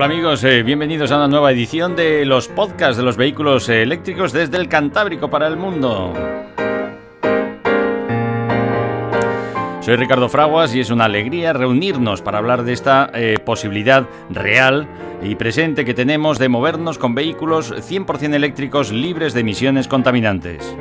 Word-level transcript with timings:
Hola 0.00 0.14
amigos, 0.14 0.42
eh, 0.44 0.62
bienvenidos 0.62 1.12
a 1.12 1.16
una 1.16 1.28
nueva 1.28 1.52
edición 1.52 1.94
de 1.94 2.24
los 2.24 2.48
podcasts 2.48 2.96
de 2.96 3.02
los 3.02 3.18
vehículos 3.18 3.68
eléctricos 3.68 4.32
desde 4.32 4.56
el 4.56 4.66
Cantábrico 4.66 5.28
para 5.28 5.46
el 5.46 5.58
mundo. 5.58 6.14
Soy 9.82 9.96
Ricardo 9.96 10.30
Fraguas 10.30 10.74
y 10.74 10.80
es 10.80 10.88
una 10.88 11.04
alegría 11.04 11.52
reunirnos 11.52 12.22
para 12.22 12.38
hablar 12.38 12.64
de 12.64 12.72
esta 12.72 13.10
eh, 13.12 13.40
posibilidad 13.44 14.06
real 14.30 14.88
y 15.22 15.34
presente 15.34 15.84
que 15.84 15.92
tenemos 15.92 16.38
de 16.38 16.48
movernos 16.48 16.96
con 16.96 17.14
vehículos 17.14 17.70
100% 17.70 18.32
eléctricos 18.32 18.92
libres 18.92 19.34
de 19.34 19.40
emisiones 19.40 19.86
contaminantes. 19.86 20.74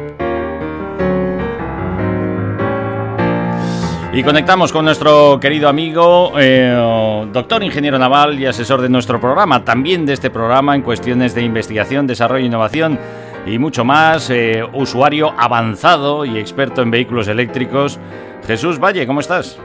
Y 4.12 4.24
conectamos 4.24 4.74
con 4.74 4.86
nuestro 4.86 5.40
querido 5.40 5.70
amigo, 5.70 6.34
eh, 6.40 7.28
doctor 7.32 7.64
ingeniero 7.64 8.00
naval 8.00 8.40
y 8.40 8.48
asesor 8.48 8.82
de 8.82 8.90
nuestro 8.90 9.22
programa, 9.22 9.64
también 9.64 10.08
de 10.08 10.14
este 10.14 10.32
programa 10.32 10.76
en 10.76 10.82
cuestiones 10.82 11.36
de 11.36 11.44
investigación, 11.44 12.08
desarrollo 12.08 12.44
e 12.44 12.48
innovación 12.48 12.98
y 13.46 13.60
mucho 13.60 13.86
más, 13.86 14.32
eh, 14.32 14.64
usuario 14.74 15.32
avanzado 15.38 16.26
y 16.26 16.40
experto 16.40 16.82
en 16.82 16.90
vehículos 16.90 17.28
eléctricos. 17.28 18.00
Jesús 18.48 18.80
Valle, 18.80 19.06
¿cómo 19.06 19.20
estás? 19.20 19.60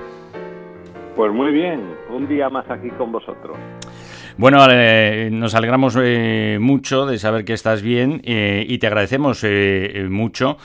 Pues 1.16 1.32
muy 1.32 1.50
bien, 1.50 1.80
un 2.10 2.28
día 2.28 2.50
más 2.50 2.68
aquí 2.70 2.90
con 2.90 3.12
vosotros. 3.12 3.56
Bueno, 4.36 4.66
eh, 4.68 5.28
nos 5.32 5.54
alegramos 5.54 5.96
eh, 5.96 6.58
mucho 6.60 7.06
de 7.06 7.20
saber 7.20 7.44
que 7.44 7.52
estás 7.52 7.82
bien 7.82 8.20
eh, 8.24 8.66
y 8.68 8.78
te 8.78 8.88
agradecemos 8.88 9.46
mucho 10.08 10.58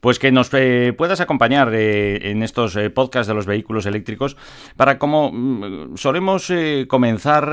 pues 0.00 0.20
que 0.20 0.30
nos 0.30 0.50
puedas 0.50 1.20
acompañar 1.20 1.74
en 1.74 2.44
estos 2.44 2.78
podcasts 2.94 3.26
de 3.26 3.34
los 3.34 3.46
vehículos 3.46 3.86
eléctricos 3.86 4.36
para 4.76 4.98
como 4.98 5.32
mm, 5.32 5.96
solemos 5.96 6.52
comenzar 6.86 7.48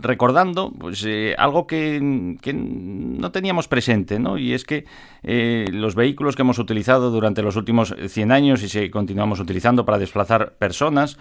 recordando 0.00 0.72
pues 0.72 1.06
algo 1.38 1.68
que, 1.68 2.36
que, 2.40 2.52
no 2.52 3.30
teníamos 3.30 3.68
presente, 3.68 4.18
¿no? 4.18 4.38
Y 4.38 4.54
es 4.54 4.64
que 4.64 4.86
los 5.22 5.94
vehículos 5.94 6.34
que 6.34 6.42
hemos 6.42 6.58
utilizado 6.58 7.12
durante 7.12 7.42
los 7.42 7.54
últimos 7.54 7.94
100 8.08 8.32
años 8.32 8.62
y 8.64 8.68
se 8.68 8.90
continuamos 8.90 9.38
utilizando 9.38 9.84
para 9.84 9.98
desplazar 9.98 10.54
personas 10.54 11.18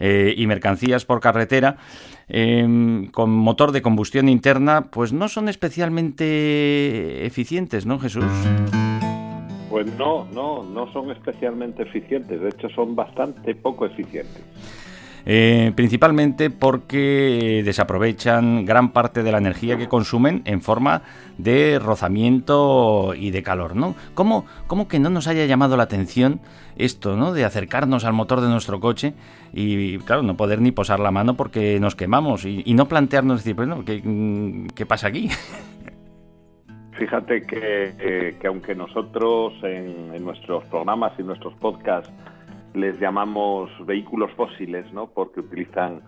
y 0.00 0.44
mercancías 0.48 1.04
por 1.04 1.20
carretera 1.20 1.76
Em, 2.28 3.08
con 3.08 3.30
motor 3.30 3.72
de 3.72 3.82
combustión 3.82 4.28
interna, 4.28 4.86
pues 4.90 5.12
no 5.12 5.28
son 5.28 5.48
especialmente 5.48 7.26
eficientes, 7.26 7.84
¿no, 7.84 7.98
Jesús? 7.98 8.24
Pues 9.68 9.86
no, 9.98 10.24
no, 10.32 10.62
no 10.62 10.90
son 10.92 11.10
especialmente 11.10 11.82
eficientes, 11.82 12.40
de 12.40 12.48
hecho 12.48 12.68
son 12.70 12.96
bastante 12.96 13.54
poco 13.54 13.84
eficientes. 13.86 14.42
Eh, 15.26 15.72
principalmente 15.74 16.50
porque 16.50 17.62
desaprovechan 17.64 18.66
gran 18.66 18.92
parte 18.92 19.22
de 19.22 19.32
la 19.32 19.38
energía 19.38 19.78
que 19.78 19.88
consumen 19.88 20.42
en 20.44 20.60
forma 20.60 21.02
de 21.38 21.78
rozamiento 21.78 23.14
y 23.14 23.30
de 23.30 23.42
calor, 23.42 23.74
¿no? 23.74 23.94
¿Cómo, 24.14 24.44
cómo 24.66 24.86
que 24.86 24.98
no 24.98 25.08
nos 25.08 25.26
haya 25.26 25.46
llamado 25.46 25.78
la 25.78 25.84
atención 25.84 26.40
esto, 26.76 27.16
¿no? 27.16 27.32
De 27.32 27.44
acercarnos 27.44 28.04
al 28.04 28.12
motor 28.12 28.42
de 28.42 28.48
nuestro 28.48 28.80
coche 28.80 29.14
y, 29.54 29.98
claro, 29.98 30.22
no 30.22 30.36
poder 30.36 30.60
ni 30.60 30.72
posar 30.72 31.00
la 31.00 31.10
mano 31.10 31.36
porque 31.36 31.78
nos 31.80 31.94
quemamos 31.94 32.44
y, 32.44 32.74
no 32.74 32.86
plantearnos 32.86 33.38
decir, 33.38 33.54
bueno, 33.54 33.84
¿qué, 33.84 34.02
qué 34.74 34.86
pasa 34.86 35.08
aquí? 35.08 35.28
Fíjate 36.98 37.42
que, 37.42 37.94
eh, 37.98 38.36
que 38.40 38.46
aunque 38.46 38.74
nosotros 38.74 39.52
en, 39.62 40.14
en, 40.14 40.24
nuestros 40.24 40.64
programas 40.64 41.12
y 41.18 41.22
nuestros 41.22 41.54
podcasts 41.54 42.12
les 42.72 42.98
llamamos 43.00 43.70
vehículos 43.86 44.30
fósiles, 44.32 44.92
¿no? 44.92 45.08
Porque 45.08 45.40
utilizan 45.40 46.02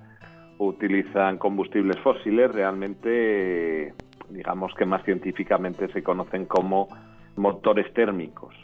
utilizan 0.59 1.39
combustibles 1.39 1.99
fósiles, 2.01 2.51
realmente 2.51 3.93
digamos 4.31 4.73
que 4.75 4.87
más 4.87 5.05
científicamente 5.05 5.89
se 5.93 6.03
conocen 6.03 6.47
como 6.47 6.89
motores 7.37 7.93
térmicos, 7.93 8.55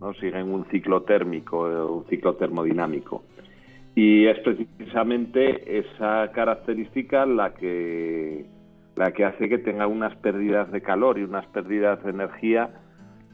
¿no? 0.00 0.14
Siguen 0.14 0.52
un 0.52 0.64
ciclo 0.66 1.02
térmico, 1.02 1.62
un 1.62 2.04
ciclo 2.06 2.34
termodinámico. 2.34 3.24
Y 3.94 4.26
es 4.26 4.38
precisamente 4.40 5.78
esa 5.78 6.30
característica 6.32 7.26
la 7.26 7.54
que 7.54 8.46
la 8.96 9.12
que 9.12 9.24
hace 9.24 9.48
que 9.48 9.58
tenga 9.58 9.86
unas 9.86 10.14
pérdidas 10.16 10.70
de 10.72 10.82
calor 10.82 11.18
y 11.18 11.22
unas 11.22 11.46
pérdidas 11.46 12.02
de 12.04 12.10
energía 12.10 12.70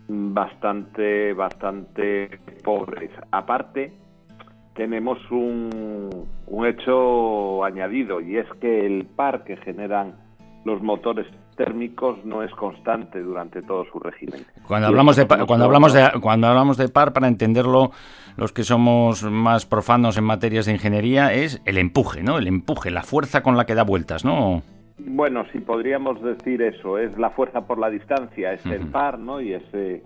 bastante 0.09 1.33
bastante 1.33 2.39
pobres. 2.62 3.11
Aparte, 3.33 3.93
tenemos 4.77 5.19
un, 5.31 6.11
hecho 6.66 7.65
añadido 7.65 8.21
y 8.21 8.37
es 8.37 8.47
que 8.61 8.87
el 8.87 9.06
par 9.06 9.45
que 9.45 9.56
generan 9.56 10.15
los 10.65 10.83
motores 10.83 11.27
térmicos 11.56 12.25
no 12.25 12.43
es 12.43 12.50
constante 12.53 13.21
durante 13.21 13.62
todo 13.62 13.84
su 13.91 13.99
régimen. 13.99 14.44
Cuando 14.67 14.89
hablamos 14.89 15.17
de 15.17 15.27
cuando 15.27 15.65
hablamos 15.65 15.93
de 15.93 16.11
cuando 16.21 16.47
hablamos 16.47 16.77
de 16.77 16.89
par 16.89 17.12
para 17.12 17.28
entenderlo 17.28 17.91
los 18.37 18.53
que 18.53 18.62
somos 18.62 19.22
más 19.22 19.66
profanos 19.66 20.16
en 20.19 20.25
materias 20.25 20.66
de 20.66 20.72
ingeniería 20.72 21.33
es 21.33 21.61
el 21.65 21.78
empuje, 21.78 22.22
¿no? 22.22 22.39
El 22.39 22.47
empuje, 22.47 22.91
la 22.91 23.03
fuerza 23.03 23.43
con 23.43 23.56
la 23.56 23.65
que 23.65 23.75
da 23.75 23.83
vueltas, 23.83 24.25
¿no? 24.25 24.62
Bueno, 24.99 25.45
si 25.53 25.59
podríamos 25.59 26.22
decir 26.22 26.62
eso, 26.62 26.99
es 26.99 27.16
la 27.19 27.31
fuerza 27.31 27.66
por 27.66 27.78
la 27.78 27.91
distancia, 27.91 28.53
es 28.53 28.65
el 28.66 28.87
par, 28.89 29.19
¿no? 29.19 29.41
Y 29.41 29.55
ese 29.55 30.03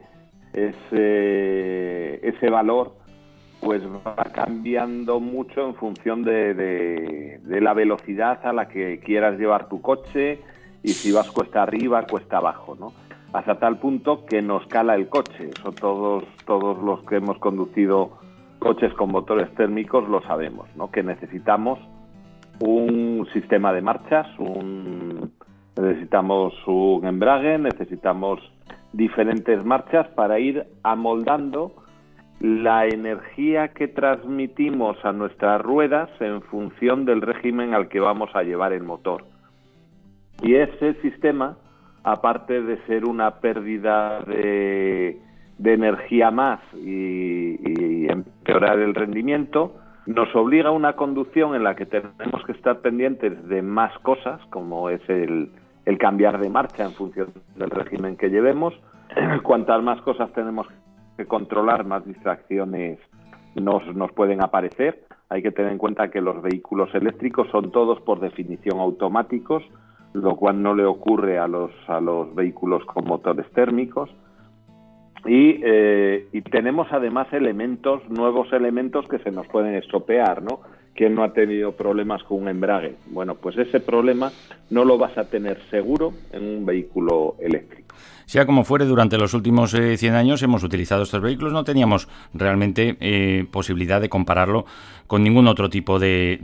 ese 0.53 2.27
ese 2.27 2.51
valor 2.51 3.01
pues 3.61 3.83
va 3.85 4.25
cambiando 4.33 5.21
mucho 5.21 5.67
en 5.67 5.75
función 5.75 6.23
de, 6.23 7.41
la 7.45 7.75
velocidad 7.75 8.41
a 8.45 8.53
la 8.53 8.69
que 8.69 9.01
quieras 9.01 9.39
llevar 9.39 9.69
tu 9.69 9.83
coche 9.83 10.41
y 10.83 10.91
si 10.91 11.13
vas 11.13 11.31
cuesta 11.31 11.63
arriba, 11.63 12.07
cuesta 12.07 12.39
abajo, 12.39 12.77
¿no? 12.79 12.93
Hasta 13.33 13.59
tal 13.59 13.79
punto 13.79 14.25
que 14.27 14.43
nos 14.43 14.67
cala 14.67 14.95
el 14.95 15.09
coche. 15.09 15.51
Eso 15.51 15.73
todos, 15.73 16.25
todos 16.47 16.83
los 16.83 17.03
que 17.05 17.17
hemos 17.17 17.39
conducido 17.39 18.19
coches 18.59 18.93
con 18.95 19.11
motores 19.11 19.53
térmicos 19.55 20.09
lo 20.09 20.23
sabemos, 20.23 20.69
¿no? 20.77 20.91
Que 20.91 21.03
necesitamos 21.03 21.79
un 22.61 23.27
sistema 23.33 23.73
de 23.73 23.83
marchas, 23.83 24.27
un, 24.39 25.33
necesitamos 25.77 26.55
un 26.67 27.07
embrague, 27.07 27.59
necesitamos 27.59 28.41
diferentes 28.93 29.65
marchas 29.65 30.09
para 30.09 30.39
ir 30.39 30.67
amoldando 30.83 31.73
la 32.41 32.87
energía 32.87 33.69
que 33.69 33.87
transmitimos 33.87 34.97
a 35.05 35.13
nuestras 35.13 35.61
ruedas 35.61 36.09
en 36.21 36.43
función 36.43 37.05
del 37.05 37.21
régimen 37.21 37.75
al 37.75 37.89
que 37.89 38.01
vamos 38.01 38.31
a 38.35 38.43
llevar 38.43 38.73
el 38.73 38.83
motor. 38.83 39.25
Y 40.43 40.55
ese 40.55 40.95
sistema, 41.03 41.57
aparte 42.03 42.63
de 42.63 42.79
ser 42.87 43.05
una 43.05 43.41
pérdida 43.41 44.21
de, 44.21 45.19
energía 45.63 46.31
más 46.31 46.61
y, 46.75 48.11
empeorar 48.11 48.79
el 48.79 48.95
rendimiento, 48.95 49.77
nos 50.07 50.35
obliga 50.35 50.71
a 50.71 50.73
una 50.73 50.95
conducción 50.95 51.55
en 51.55 51.63
la 51.63 51.77
que 51.77 51.87
tenemos 51.87 52.45
que 52.47 52.53
estar 52.53 52.81
pendientes 52.81 53.49
de 53.49 53.63
más 53.63 53.97
cosas, 54.01 54.41
como 54.51 54.89
es 54.89 55.01
el, 55.09 55.51
el 55.85 55.99
cambiar 55.99 56.41
de 56.41 56.49
marcha 56.49 56.85
en 56.85 56.93
función 56.93 57.29
del 57.57 57.71
régimen 57.71 58.17
que 58.17 58.31
llevemos. 58.31 58.75
Cuantas 59.43 59.83
más 59.83 60.01
cosas 60.03 60.33
tenemos 60.33 60.67
controlar, 61.27 61.85
más 61.85 62.05
distracciones 62.05 62.99
nos, 63.55 63.85
nos 63.95 64.13
pueden 64.13 64.43
aparecer. 64.43 65.05
Hay 65.29 65.43
que 65.43 65.53
tener 65.53 65.73
en 65.73 65.79
cuenta 65.79 66.11
que 66.11 66.21
los 66.21 66.43
vehículos 66.43 66.95
eléctricos 66.95 67.49
son 67.51 67.71
todos 67.71 68.01
por 68.01 68.21
definición 68.21 68.81
automáticos, 68.81 69.63
lo 70.13 70.37
cual 70.37 70.63
no 70.63 70.75
le 70.75 70.85
ocurre 70.85 71.39
a 71.39 71.47
los, 71.47 71.71
a 71.87 72.01
los 72.01 72.35
vehículos 72.35 72.85
con 72.85 73.05
motores 73.05 73.51
térmicos. 73.53 74.11
Y, 75.27 75.61
eh, 75.63 76.29
y 76.33 76.41
tenemos 76.41 76.89
además 76.91 77.31
elementos, 77.33 78.09
nuevos 78.09 78.53
elementos 78.53 79.07
que 79.07 79.19
se 79.19 79.31
nos 79.31 79.47
pueden 79.49 79.75
estropear, 79.75 80.43
¿no? 80.43 80.61
¿Quién 80.95 81.15
no 81.15 81.23
ha 81.23 81.33
tenido 81.33 81.73
problemas 81.73 82.23
con 82.25 82.43
un 82.43 82.49
embrague? 82.49 82.97
Bueno, 83.07 83.35
pues 83.35 83.57
ese 83.59 83.81
problema 83.81 84.33
no 84.71 84.85
lo 84.85 84.99
vas 84.99 85.17
a 85.19 85.29
tener 85.29 85.61
seguro 85.71 86.13
en 86.33 86.45
un 86.45 86.67
vehículo 86.67 87.37
eléctrico. 87.39 87.95
Sea 88.31 88.47
como 88.47 88.63
fuere, 88.63 88.85
durante 88.85 89.19
los 89.19 89.35
últimos 89.35 89.73
100 89.73 90.05
eh, 90.05 90.17
años 90.17 90.41
hemos 90.45 90.63
utilizado 90.63 91.03
estos 91.03 91.21
vehículos, 91.21 91.53
no 91.53 91.65
teníamos 91.65 92.07
realmente 92.33 92.97
eh, 93.01 93.45
posibilidad 93.51 94.01
de 94.01 94.09
compararlo 94.09 94.67
con 95.09 95.25
ningún 95.25 95.49
otro 95.49 95.69
tipo 95.69 95.99
de, 95.99 96.39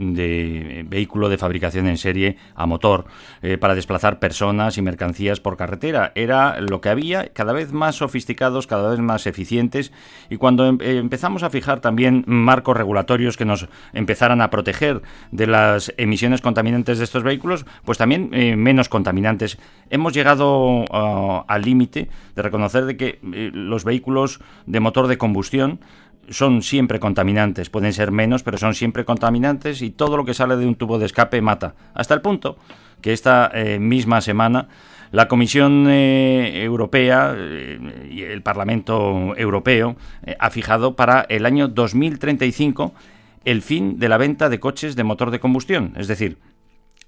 vehículo 0.89 1.29
de 1.29 1.37
fabricación 1.37 1.87
en 1.87 1.97
serie 1.97 2.35
a 2.55 2.65
motor 2.65 3.05
eh, 3.41 3.57
para 3.57 3.73
desplazar 3.73 4.19
personas 4.19 4.77
y 4.77 4.81
mercancías 4.81 5.39
por 5.39 5.55
carretera. 5.55 6.11
Era 6.15 6.59
lo 6.59 6.81
que 6.81 6.89
había, 6.89 7.29
cada 7.29 7.53
vez 7.53 7.71
más 7.71 7.95
sofisticados, 7.95 8.67
cada 8.67 8.89
vez 8.89 8.99
más 8.99 9.25
eficientes, 9.25 9.93
y 10.29 10.35
cuando 10.35 10.67
em, 10.67 10.77
empezamos 10.81 11.43
a 11.43 11.49
fijar 11.49 11.79
también 11.79 12.25
marcos 12.27 12.75
regulatorios 12.75 13.37
que 13.37 13.45
nos 13.45 13.69
empezaran 13.93 14.41
a 14.41 14.49
proteger 14.49 15.01
de 15.31 15.47
las 15.47 15.93
emisiones 15.95 16.41
contaminantes 16.41 16.97
de 16.97 17.05
estos 17.05 17.23
vehículos, 17.23 17.65
pues 17.85 17.97
también 17.97 18.31
menos 18.61 18.89
contaminantes. 18.89 19.57
Hemos 19.89 20.11
llegado 20.11 20.83
ah, 20.91 21.45
al 21.47 21.61
límite 21.61 21.76
de 21.77 22.41
reconocer 22.41 22.85
de 22.85 22.97
que 22.97 23.19
eh, 23.33 23.51
los 23.53 23.83
vehículos 23.83 24.39
de 24.65 24.79
motor 24.79 25.07
de 25.07 25.17
combustión 25.17 25.79
son 26.29 26.61
siempre 26.61 26.99
contaminantes, 26.99 27.69
pueden 27.69 27.93
ser 27.93 28.11
menos, 28.11 28.43
pero 28.43 28.57
son 28.57 28.73
siempre 28.73 29.05
contaminantes 29.05 29.81
y 29.81 29.91
todo 29.91 30.17
lo 30.17 30.25
que 30.25 30.33
sale 30.33 30.57
de 30.57 30.65
un 30.65 30.75
tubo 30.75 30.99
de 30.99 31.05
escape 31.05 31.41
mata. 31.41 31.75
Hasta 31.93 32.13
el 32.13 32.21
punto 32.21 32.57
que 33.01 33.13
esta 33.13 33.49
eh, 33.53 33.79
misma 33.79 34.21
semana 34.21 34.67
la 35.11 35.29
Comisión 35.29 35.85
eh, 35.87 36.63
Europea 36.63 37.33
y 38.09 38.23
el 38.23 38.41
Parlamento 38.41 39.35
Europeo 39.37 39.95
ha 40.37 40.49
fijado 40.49 40.97
para 40.97 41.21
el 41.29 41.45
año 41.45 41.69
2035 41.69 42.93
el 43.45 43.61
fin 43.61 43.97
de 43.97 44.09
la 44.09 44.17
venta 44.17 44.49
de 44.49 44.59
coches 44.59 44.97
de 44.97 45.05
motor 45.05 45.31
de 45.31 45.39
combustión, 45.39 45.93
es 45.95 46.09
decir, 46.09 46.37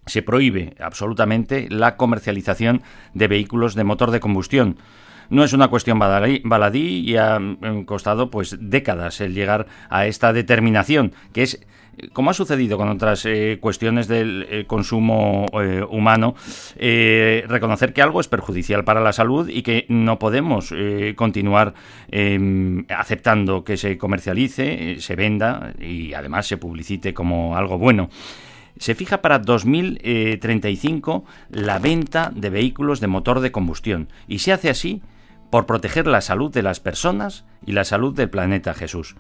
se 0.06 0.22
prohíbe 0.22 0.76
absolutamente 0.80 1.68
la 1.70 1.98
comercialización 1.98 2.82
de 3.14 3.28
vehículos 3.28 3.76
de 3.76 3.84
motor 3.84 4.12
de 4.12 4.20
combustión. 4.20 4.78
No 5.30 5.44
es 5.44 5.54
una 5.54 5.68
cuestión 5.68 6.00
baladí 6.00 7.00
y 7.00 7.18
ha 7.18 7.40
mm, 7.40 7.86
costado 7.86 8.32
pues 8.32 8.58
décadas 8.60 9.22
el 9.22 9.36
llegar 9.36 9.68
a 9.90 10.08
esta 10.08 10.34
determinación, 10.34 11.14
que 11.34 11.44
es 11.44 11.60
como 12.14 12.30
ha 12.30 12.34
sucedido 12.34 12.78
con 12.78 12.90
otras 12.90 13.26
eh, 13.26 13.58
cuestiones 13.60 14.08
del 14.08 14.48
eh, 14.50 14.66
consumo 14.66 15.46
eh, 15.54 15.84
humano, 15.90 16.36
reconocer 16.78 17.94
que 17.94 18.02
algo 18.02 18.22
es 18.22 18.28
perjudicial 18.28 18.84
para 18.84 19.02
la 19.02 19.14
salud 19.14 19.50
y 19.50 19.62
que 19.64 19.86
no 19.90 20.20
podemos 20.20 20.74
continuar 21.16 21.74
em, 22.10 22.86
aceptando 22.90 23.64
que 23.64 23.78
se 23.78 23.98
comercialice, 23.98 24.98
se 25.00 25.16
venda 25.16 25.74
y 25.80 26.14
además 26.14 26.48
se 26.48 26.58
publicite 26.58 27.14
como 27.14 27.58
algo 27.58 27.78
bueno 27.78 28.10
se 28.80 28.96
fija 28.96 29.22
para 29.22 29.38
2035 29.38 31.26
la 31.52 31.78
venta 31.78 32.32
de 32.34 32.50
vehículos 32.50 33.00
de 33.00 33.08
motor 33.08 33.42
de 33.42 33.52
combustión 33.52 34.10
y 34.28 34.40
se 34.40 34.52
hace 34.52 34.70
así 34.70 35.04
por 35.52 35.66
proteger 35.66 36.08
la 36.08 36.22
salud 36.22 36.52
de 36.52 36.64
las 36.64 36.80
personas 36.80 37.46
y 37.66 37.74
la 37.74 37.84
salud 37.84 38.16
del 38.16 38.30
planeta 38.30 38.74
Jesús. 38.74 39.16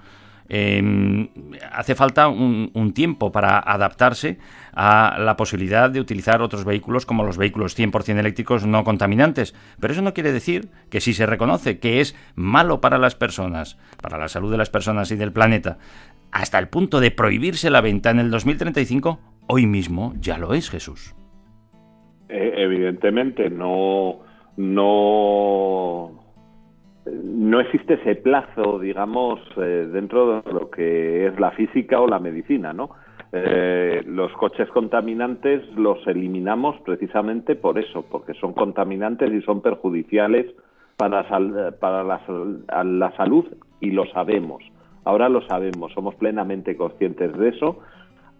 Em, 0.51 1.29
hace 1.71 1.93
falta 1.93 2.27
un, 2.27 2.91
tiempo 2.95 3.31
para 3.31 3.59
adaptarse 3.59 4.39
a 4.73 5.17
la 5.19 5.37
posibilidad 5.37 5.91
de 5.91 5.99
utilizar 5.99 6.41
otros 6.41 6.65
vehículos 6.65 7.05
como 7.05 7.23
los 7.23 7.37
vehículos 7.37 7.77
100% 7.77 8.17
eléctricos 8.17 8.65
no 8.65 8.83
contaminantes. 8.83 9.53
Pero 9.79 9.93
eso 9.93 10.01
no 10.01 10.15
quiere 10.15 10.31
decir 10.31 10.69
que 10.89 11.01
si 11.01 11.13
se 11.13 11.27
reconoce 11.27 11.77
que 11.77 12.01
es 12.01 12.15
malo 12.33 12.81
para 12.81 12.97
las 12.97 13.13
personas, 13.13 13.77
para 14.01 14.17
la 14.17 14.27
salud 14.27 14.49
de 14.49 14.57
las 14.57 14.71
personas 14.71 15.11
y 15.11 15.15
del 15.17 15.31
planeta, 15.31 15.77
hasta 16.31 16.57
el 16.57 16.67
punto 16.67 16.99
de 16.99 17.11
prohibirse 17.11 17.69
la 17.69 17.81
venta 17.81 18.09
en 18.09 18.17
el 18.17 18.31
2035, 18.31 19.19
hoy 19.49 19.65
mismo 19.65 20.13
ya 20.21 20.37
lo 20.37 20.53
es 20.53 20.69
Jesús. 20.69 21.15
Eh, 22.29 22.53
evidentemente 22.57 23.49
no 23.49 24.19
no 24.57 26.11
no 27.05 27.59
existe 27.59 27.95
ese 27.95 28.15
plazo, 28.15 28.77
digamos, 28.77 29.39
eh, 29.57 29.89
dentro 29.91 30.41
de 30.41 30.51
lo 30.53 30.69
que 30.69 31.25
es 31.27 31.39
la 31.39 31.51
física 31.51 31.99
o 31.99 32.07
la 32.07 32.19
medicina, 32.19 32.71
¿no? 32.71 32.91
Eh, 33.31 34.03
los 34.05 34.31
coches 34.33 34.69
contaminantes 34.69 35.63
los 35.75 36.05
eliminamos 36.07 36.79
precisamente 36.81 37.55
por 37.55 37.79
eso, 37.79 38.05
porque 38.09 38.33
son 38.35 38.53
contaminantes 38.53 39.31
y 39.31 39.41
son 39.41 39.61
perjudiciales 39.61 40.45
para, 40.97 41.27
para 41.79 42.03
la, 42.03 42.83
la 42.83 43.17
salud 43.17 43.45
y 43.79 43.91
lo 43.91 44.05
sabemos. 44.07 44.63
Ahora 45.05 45.29
lo 45.29 45.41
sabemos, 45.47 45.93
somos 45.93 46.15
plenamente 46.15 46.75
conscientes 46.75 47.35
de 47.37 47.49
eso. 47.49 47.79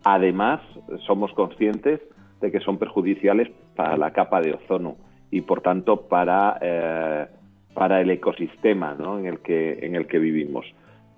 Además, 0.04 0.62
somos 1.06 1.31
conscientes 1.34 2.00
de 2.42 2.51
que 2.51 2.60
son 2.60 2.78
perjudiciales 2.78 3.50
para 3.75 3.98
la 3.98 4.12
capa 4.12 4.42
de 4.42 4.54
ozono 4.54 4.96
y, 5.31 5.42
por 5.42 5.62
tanto, 5.62 6.07
para 6.07 6.57
eh, 6.62 7.28
para 7.74 8.01
el 8.01 8.10
ecosistema 8.10 8.98
en, 9.00 9.25
el 9.25 9.40
que, 9.40 9.80
en 9.81 9.96
el 9.96 10.07
que 10.07 10.19
vivimos. 10.19 10.66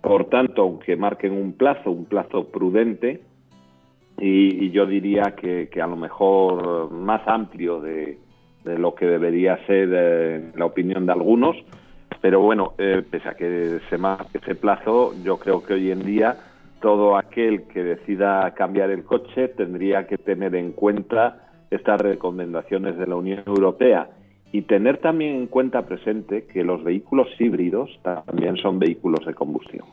Por 0.01 0.25
tanto, 0.25 0.63
aunque 0.63 0.95
marquen 0.95 1.33
un 1.33 1.54
plazo, 1.54 1.92
un 1.92 2.06
plazo 2.06 2.50
prudente, 2.50 3.22
y, 4.19 4.69
yo 4.69 4.86
diría 4.86 5.36
que, 5.36 5.68
a 5.81 5.88
lo 5.88 5.95
mejor 5.95 6.92
más 6.92 7.28
amplio 7.28 7.81
de, 7.81 8.19
lo 8.63 8.94
que 8.94 9.07
debería 9.07 9.57
ser 9.66 9.89
eh, 9.92 10.51
la 10.56 10.66
opinión 10.66 11.07
de 11.07 11.12
algunos, 11.12 11.57
pero 12.22 12.42
bueno, 12.42 12.74
eh, 12.78 13.01
pese 13.10 13.30
a 13.30 13.33
que 13.33 13.80
se 13.89 13.98
marque 13.98 14.38
ese 14.38 14.54
plazo, 14.54 15.16
yo 15.24 15.38
creo 15.38 15.63
que 15.63 15.74
hoy 15.74 15.89
en 15.89 16.04
día 16.04 16.38
todo 16.81 17.16
aquel 17.16 17.63
que 17.68 17.83
decida 17.83 18.51
cambiar 18.54 18.89
el 18.89 19.06
coche 19.06 19.48
tendría 19.50 20.07
que 20.07 20.18
tener 20.18 20.56
en 20.56 20.74
cuenta 20.74 21.48
estas 21.69 22.01
recomendaciones 22.01 22.98
de 22.98 23.07
la 23.07 23.16
Unión 23.16 23.44
Europea 23.45 24.10
y 24.51 24.63
tener 24.63 24.98
también 24.98 25.36
en 25.36 25.48
cuenta 25.48 25.83
presente 25.86 26.45
que 26.45 26.63
los 26.63 26.83
vehículos 26.83 27.28
híbridos 27.39 27.89
también 28.04 28.57
son 28.57 28.80
vehículos 28.80 29.25
de 29.25 29.33
combustión, 29.33 29.86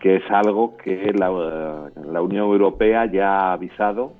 que 0.00 0.16
es 0.16 0.30
algo 0.30 0.78
que 0.78 1.12
la, 1.12 1.30
Unión 2.22 2.46
Europea 2.46 3.04
ya 3.06 3.36
ha 3.36 3.52
avisado 3.52 4.14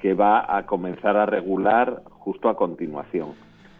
que 0.00 0.14
va 0.14 0.56
a 0.56 0.64
comenzar 0.64 1.18
a 1.18 1.26
regular 1.26 2.02
justo 2.08 2.48
a 2.48 2.56
continuación. 2.56 3.34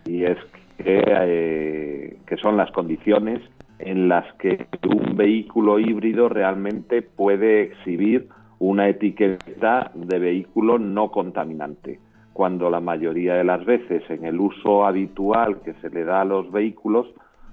Y 0.04 0.24
es 0.24 0.36
que, 0.76 1.02
eh, 1.06 2.18
son 2.42 2.58
las 2.58 2.70
condiciones 2.72 3.40
en 3.82 4.08
las 4.08 4.32
que 4.34 4.66
un 4.88 5.16
vehículo 5.16 5.78
híbrido 5.78 6.28
realmente 6.28 7.02
puede 7.02 7.62
exhibir 7.62 8.28
una 8.58 8.88
etiqueta 8.88 9.90
de 9.94 10.18
vehículo 10.18 10.78
no 10.78 11.10
contaminante 11.10 11.98
cuando 12.32 12.70
la 12.70 12.80
mayoría 12.80 13.34
de 13.34 13.44
las 13.44 13.64
veces 13.64 14.02
en 14.08 14.24
el 14.24 14.40
uso 14.40 14.86
habitual 14.86 15.60
que 15.60 15.74
se 15.74 15.90
le 15.90 16.04
da 16.04 16.22
a 16.22 16.24
los 16.24 16.50
vehículos, 16.50 17.06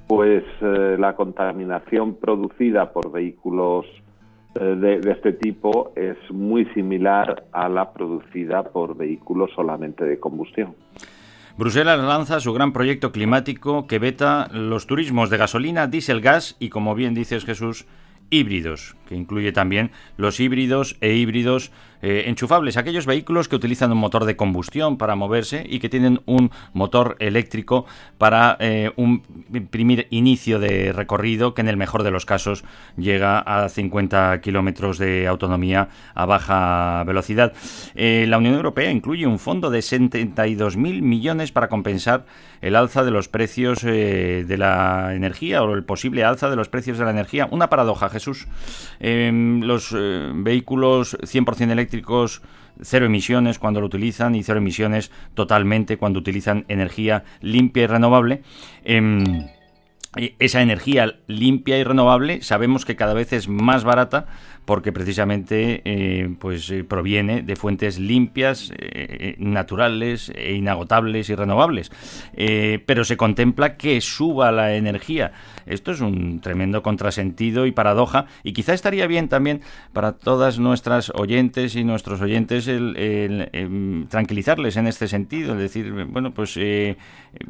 pues 0.08 0.44
eh, 0.62 0.96
la 0.98 1.16
contaminación 1.16 2.16
producida 2.16 2.94
por 2.94 3.12
vehículos 3.12 3.86
eh, 4.56 4.64
de, 4.64 5.00
de, 5.00 5.12
este 5.12 5.34
tipo 5.34 5.92
es 5.96 6.16
muy 6.32 6.66
similar 6.74 7.48
a 7.52 7.68
la 7.68 7.92
producida 7.92 8.64
por 8.64 8.96
vehículos 8.96 9.52
solamente 9.56 10.06
de 10.06 10.20
combustión. 10.20 10.76
Bruselas 11.58 12.00
lanza 12.00 12.40
su 12.40 12.54
gran 12.54 12.72
proyecto 12.72 13.12
climático 13.12 13.88
que 13.88 13.98
veta 13.98 14.48
los 14.54 14.86
turismos 14.86 15.32
de 15.32 15.38
gasolina, 15.38 15.88
diésel, 15.88 16.22
gas 16.22 16.56
y, 16.60 16.70
como 16.70 16.94
bien 16.94 17.16
dices 17.16 17.46
Jesús, 17.46 17.88
híbridos, 18.30 18.96
que 19.08 19.16
incluye 19.16 19.52
también 19.52 19.90
los 20.18 20.40
híbridos 20.40 20.98
e 21.02 21.14
híbridos 21.14 21.72
eh, 22.02 22.26
enchufables, 22.28 22.78
aquellos 22.78 23.06
vehículos 23.06 23.48
que 23.48 23.56
utilizan 23.56 23.92
un 23.92 23.98
motor 23.98 24.26
de 24.26 24.36
combustión 24.36 24.98
para 24.98 25.16
moverse 25.16 25.66
y 25.68 25.80
que 25.80 25.90
tienen 25.90 26.22
un 26.26 26.52
motor 26.74 27.16
eléctrico 27.20 27.86
para 28.18 28.56
eh, 28.60 28.92
un 28.98 29.24
primer 29.72 30.08
inicio 30.12 30.60
de 30.60 30.94
recorrido 30.94 31.54
que 31.54 31.62
en 31.62 31.70
el 31.70 31.78
mejor 31.78 32.04
de 32.04 32.12
los 32.12 32.26
casos 32.26 32.64
llega 32.98 33.40
a 33.40 33.68
50 33.70 34.42
kilómetros 34.42 35.00
de 35.00 35.28
autonomía 35.28 35.90
a 36.14 36.26
baja 36.26 37.04
velocidad. 37.06 37.54
Eh, 37.96 38.26
la 38.28 38.38
Unión 38.38 38.54
Europea 38.54 38.92
incluye 38.92 39.26
un 39.26 39.40
fondo 39.40 39.70
de 39.70 39.80
72.000 39.80 41.02
millones 41.02 41.52
para 41.52 41.68
compensar 41.68 42.26
el 42.62 42.76
alza 42.76 43.04
de 43.04 43.12
los 43.12 43.28
precios 43.28 43.82
de 43.82 44.56
la 44.58 45.14
energía 45.14 45.62
o 45.64 45.74
el 45.74 45.84
posible 45.84 46.24
alza 46.24 46.50
de 46.50 46.56
los 46.56 46.70
precios 46.70 46.98
de 46.98 47.06
la 47.06 47.12
energía. 47.12 47.48
Una 47.52 47.70
paradoja, 47.70 48.10
Jesús. 48.10 48.48
Em, 49.00 49.62
los 49.62 49.94
vehículos 49.94 51.18
100% 51.22 51.72
eléctricos 51.72 51.87
cero 52.82 53.06
emisiones 53.06 53.60
cuando 53.60 53.82
lo 53.82 53.88
utilizan 53.88 54.36
y 54.36 54.44
cero 54.44 54.60
emisiones 54.60 55.12
totalmente 55.34 55.98
cuando 55.98 56.20
utilizan 56.20 56.66
energía 56.68 57.24
limpia 57.42 57.84
y 57.84 57.88
renovable. 57.88 58.42
Em, 58.84 59.48
esa 60.40 60.62
energía 60.62 61.20
limpia 61.28 61.78
y 61.78 61.84
renovable 61.84 62.42
sabemos 62.42 62.86
que 62.86 62.96
cada 62.96 63.14
vez 63.14 63.34
es 63.34 63.48
más 63.48 63.84
barata 63.84 64.28
porque 64.68 64.92
precisamente 64.92 65.82
eh, 65.86 66.30
pues 66.40 66.70
eh, 66.72 66.84
proviene 66.84 67.42
de 67.42 67.56
fuentes 67.56 68.00
limpias, 68.00 68.74
eh, 68.78 69.36
naturales 69.40 70.30
e 70.36 70.56
inagotables 70.56 71.30
y 71.30 71.36
renovables. 71.36 71.90
pero 72.86 73.06
se 73.06 73.16
contempla 73.16 73.78
que 73.78 74.02
suba 74.02 74.52
la 74.52 74.76
energía. 74.76 75.32
Esto 75.66 75.92
es 75.92 76.02
un 76.02 76.42
tremendo 76.42 76.84
contrasentido 76.84 77.66
y 77.66 77.72
paradoja 77.72 78.26
y 78.44 78.52
quizá 78.52 78.74
estaría 78.74 79.08
bien 79.08 79.30
también 79.30 79.62
para 79.94 80.12
todas 80.12 80.60
nuestras 80.60 81.12
oyentes 81.16 81.76
y 81.78 81.86
nuestros 81.86 82.22
oyentes 82.22 82.68
el, 82.68 83.50
em, 83.54 84.08
tranquilizarles 84.08 84.76
en 84.76 84.88
este 84.88 85.08
sentido, 85.08 85.54
es 85.54 85.60
decir, 85.60 85.92
bueno, 86.10 86.34
pues 86.34 86.60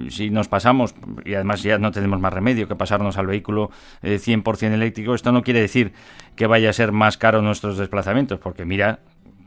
si 0.09 0.29
nos 0.29 0.47
pasamos 0.47 0.93
y 1.25 1.33
además 1.33 1.63
ya 1.63 1.79
no 1.79 1.91
tenemos 1.91 2.19
más 2.19 2.33
remedio 2.33 2.67
que 2.67 2.75
pasarnos 2.75 3.17
al 3.17 3.25
vehículo 3.25 3.71
100% 4.03 4.74
eléctrico, 4.74 5.15
esto 5.15 5.31
no 5.31 5.41
quiere 5.41 5.62
decir 5.62 5.93
que 6.36 6.47
vaya 6.47 6.69
a 6.69 6.74
ser 6.74 6.91
más 6.91 7.06
más 7.07 7.17
caros 7.17 7.41
nuestros 7.41 7.77
desplazamientos, 7.77 8.37
porque 8.37 8.65
mira 8.65 8.99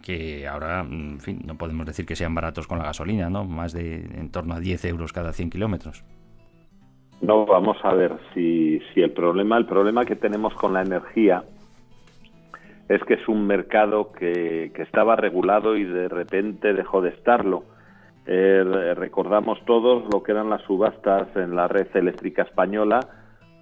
que 0.03 0.49
ahora, 0.49 0.81
en 0.81 1.21
fin, 1.21 1.43
no 1.45 1.57
podemos 1.57 1.85
decir 1.85 2.07
que 2.07 2.17
sean 2.17 2.35
baratos 2.35 2.67
con 2.67 2.79
la 2.79 2.85
gasolina, 2.85 3.29
¿no? 3.29 3.45
Más 3.45 3.75
de 3.75 3.97
en 3.97 4.31
torno 4.33 4.55
a 4.55 4.61
10 4.61 4.83
euros 4.87 5.13
cada 5.13 5.35
100 5.35 5.51
kilómetros. 5.51 6.03
No, 7.21 7.45
vamos 7.45 7.77
a 7.83 7.93
ver 7.93 8.17
si, 8.33 8.81
si 8.95 9.03
el 9.03 9.11
problema, 9.11 9.59
el 9.59 9.67
problema 9.67 10.07
que 10.07 10.17
tenemos 10.17 10.55
con 10.55 10.73
la 10.73 10.81
energía 10.81 11.45
es 12.89 13.05
que 13.05 13.13
es 13.13 13.29
un 13.29 13.47
mercado 13.47 14.11
que, 14.11 14.73
que 14.75 14.81
estaba 14.81 15.17
regulado 15.17 15.77
y 15.77 15.85
de 15.85 16.09
repente 16.09 16.73
dejó 16.73 17.03
de 17.03 17.11
estarlo. 17.11 17.65
Eh, 18.25 18.95
recordamos 18.97 19.63
todos 19.67 20.05
lo 20.11 20.23
que 20.23 20.33
eran 20.33 20.49
las 20.49 20.63
subastas 20.63 21.29
en 21.37 21.55
la 21.55 21.69
red 21.69 21.89
eléctrica 21.93 22.41
española, 22.41 23.01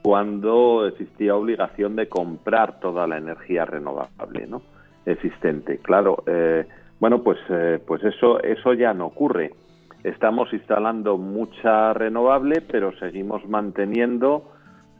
cuando 0.08 0.86
existía 0.86 1.36
obligación 1.36 1.94
de 1.94 2.08
comprar 2.08 2.80
toda 2.80 3.06
la 3.06 3.18
energía 3.18 3.66
renovable 3.66 4.46
¿no? 4.46 4.62
existente. 5.04 5.80
Claro, 5.82 6.24
eh, 6.26 6.64
bueno, 6.98 7.22
pues, 7.22 7.36
eh, 7.50 7.78
pues 7.86 8.02
eso, 8.04 8.42
eso 8.42 8.72
ya 8.72 8.94
no 8.94 9.04
ocurre. 9.04 9.50
estamos 10.04 10.50
instalando 10.54 11.18
mucha 11.18 11.92
renovable, 11.92 12.62
pero 12.62 12.96
seguimos 12.98 13.46
manteniendo 13.50 14.50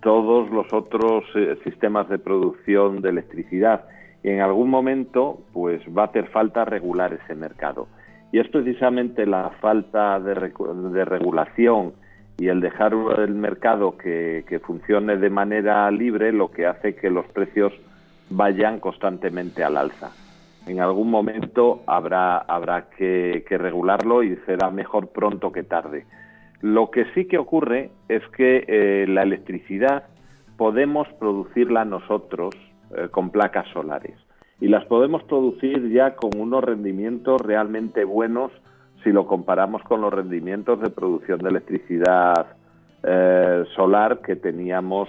todos 0.02 0.50
los 0.50 0.70
otros 0.74 1.24
eh, 1.36 1.56
sistemas 1.64 2.06
de 2.10 2.18
producción 2.18 3.00
de 3.00 3.08
electricidad. 3.08 3.86
Y 4.22 4.28
en 4.28 4.42
algún 4.42 4.68
momento, 4.68 5.38
pues 5.54 5.80
va 5.86 6.02
a 6.02 6.06
hacer 6.08 6.28
falta 6.28 6.66
regular 6.66 7.14
ese 7.14 7.34
mercado. 7.34 7.88
Y 8.30 8.40
es 8.40 8.48
precisamente 8.48 9.24
la 9.24 9.52
falta 9.62 10.20
de, 10.20 10.34
regulación 10.34 11.94
y 12.38 12.48
el 12.48 12.60
dejar 12.60 12.94
el 13.18 13.34
mercado 13.34 13.98
que, 13.98 14.60
funcione 14.64 15.16
de 15.16 15.30
manera 15.30 15.90
libre 15.90 16.32
lo 16.32 16.50
que 16.50 16.66
hace 16.66 16.94
que 16.94 17.10
los 17.10 17.26
precios 17.26 17.72
vayan 18.30 18.80
constantemente 18.80 19.64
al 19.64 19.76
alza. 19.76 20.12
En 20.66 20.80
algún 20.80 21.10
momento 21.10 21.82
habrá, 21.86 22.38
habrá 22.38 22.88
que 22.90 23.44
regularlo 23.48 24.22
y 24.22 24.36
será 24.46 24.70
mejor 24.70 25.08
pronto 25.08 25.50
que 25.50 25.62
tarde. 25.62 26.06
Lo 26.60 26.90
que 26.90 27.04
sí 27.14 27.26
que 27.26 27.38
ocurre 27.38 27.90
es 28.08 28.22
que 28.36 28.64
eh, 28.66 29.06
la 29.08 29.22
electricidad 29.22 30.04
podemos 30.56 31.06
producirla 31.20 31.84
nosotros 31.84 32.54
eh, 32.96 33.08
con 33.10 33.30
placas 33.30 33.68
solares 33.72 34.16
y 34.60 34.66
las 34.66 34.84
podemos 34.86 35.22
producir 35.24 35.88
ya 35.90 36.16
con 36.16 36.30
unos 36.36 36.64
rendimientos 36.64 37.40
realmente 37.40 38.02
buenos 38.04 38.50
si 39.02 39.10
lo 39.10 39.26
comparamos 39.26 39.82
con 39.82 40.00
los 40.00 40.12
rendimientos 40.12 40.80
de 40.80 40.90
producción 40.90 41.38
de 41.38 41.48
electricidad 41.50 42.46
eh, 43.02 43.64
solar 43.74 44.20
que 44.20 44.36
teníamos 44.36 45.08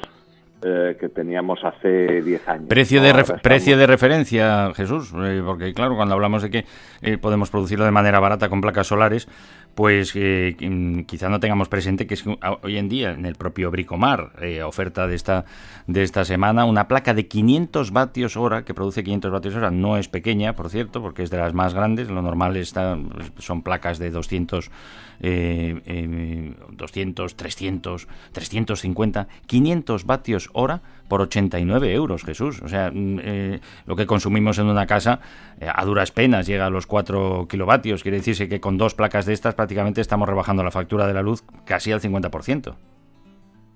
eh, 0.61 0.97
que 0.99 1.07
teníamos 1.07 1.63
hace 1.63 2.21
10 2.21 2.49
años. 2.49 2.67
Precio, 2.67 3.01
de, 3.01 3.13
precio 3.41 3.77
de 3.77 3.87
referencia, 3.87 4.73
Jesús, 4.75 5.13
eh, 5.15 5.41
porque 5.45 5.73
claro, 5.73 5.95
cuando 5.95 6.15
hablamos 6.15 6.43
de 6.43 6.49
que 6.49 6.65
eh, 7.01 7.17
podemos 7.17 7.49
producirlo 7.49 7.85
de 7.85 7.91
manera 7.91 8.19
barata 8.19 8.49
con 8.49 8.59
placas 8.59 8.87
solares, 8.87 9.29
pues 9.75 10.13
mm, 10.15 11.01
quizá 11.01 11.29
no 11.29 11.39
tengamos 11.39 11.69
presente 11.69 12.07
que 12.07 12.15
es 12.15 12.23
hoy 12.61 12.77
en 12.77 12.89
día 12.89 13.11
en 13.11 13.25
el 13.25 13.35
propio 13.35 13.71
Bricomar, 13.71 14.31
oferta 14.65 15.07
de 15.07 15.15
esta, 15.15 15.45
de 15.87 16.03
esta 16.03 16.25
semana, 16.25 16.65
una 16.65 16.87
placa 16.87 17.13
de 17.13 17.27
500 17.27 17.91
vatios 17.91 18.37
hora, 18.37 18.65
que 18.65 18.73
produce 18.73 19.03
500 19.03 19.31
vatios 19.31 19.55
hora, 19.55 19.71
no 19.71 19.97
es 19.97 20.07
pequeña, 20.07 20.55
por 20.55 20.69
cierto, 20.69 21.01
porque 21.01 21.23
es 21.23 21.29
de 21.29 21.37
las 21.37 21.53
más 21.53 21.73
grandes, 21.73 22.09
lo 22.09 22.21
normal 22.21 22.57
está, 22.57 22.97
son 23.37 23.61
placas 23.61 23.99
de 23.99 24.11
200, 24.11 24.71
200, 25.19 27.35
300, 27.35 28.07
350, 28.31 29.27
500 29.47 30.05
vatios 30.05 30.49
hora 30.53 30.81
por 31.09 31.21
89 31.21 31.93
euros, 31.93 32.23
Jesús. 32.23 32.61
O 32.61 32.67
sea, 32.69 32.91
mm, 32.93 33.19
eh, 33.21 33.59
lo 33.85 33.95
que 33.95 34.05
consumimos 34.05 34.59
en 34.59 34.67
una 34.67 34.85
casa 34.85 35.19
eh, 35.59 35.67
a 35.73 35.83
duras 35.83 36.11
penas 36.11 36.47
llega 36.47 36.67
a 36.67 36.69
los 36.69 36.87
4 36.87 37.47
kilovatios. 37.49 38.03
Quiere 38.03 38.17
decirse 38.17 38.47
que 38.47 38.61
con 38.61 38.77
dos 38.77 38.95
placas 38.95 39.25
de 39.25 39.33
estas 39.33 39.55
prácticamente 39.55 39.99
estamos 39.99 40.29
rebajando 40.29 40.63
la 40.63 40.71
factura 40.71 41.07
de 41.07 41.13
la 41.13 41.21
luz 41.21 41.43
casi 41.65 41.91
al 41.91 41.99
50%. 41.99 42.75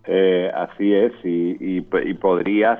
Eh, 0.05 0.51
así 0.53 0.93
es, 0.93 1.13
y, 1.23 1.81
podrías 2.21 2.79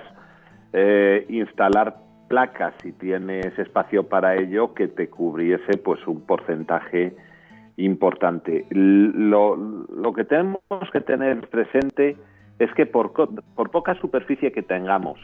instalar 1.29 1.97
placas 2.27 2.73
si 2.81 2.93
tienes 2.93 3.57
espacio 3.59 4.07
para 4.07 4.35
ello 4.35 4.73
que 4.73 4.87
te 4.87 5.07
cubriese 5.07 5.77
pues 5.77 6.05
un 6.07 6.21
porcentaje 6.21 7.13
importante. 7.77 8.65
Lo 8.71 10.13
que 10.15 10.23
tenemos 10.23 10.59
que 10.91 11.01
tener 11.01 11.47
presente 11.49 12.17
es 12.59 12.71
que 12.73 12.85
por, 12.85 13.13
por 13.13 13.71
poca 13.71 13.95
superficie 13.95 14.51
que 14.51 14.61
tengamos, 14.61 15.19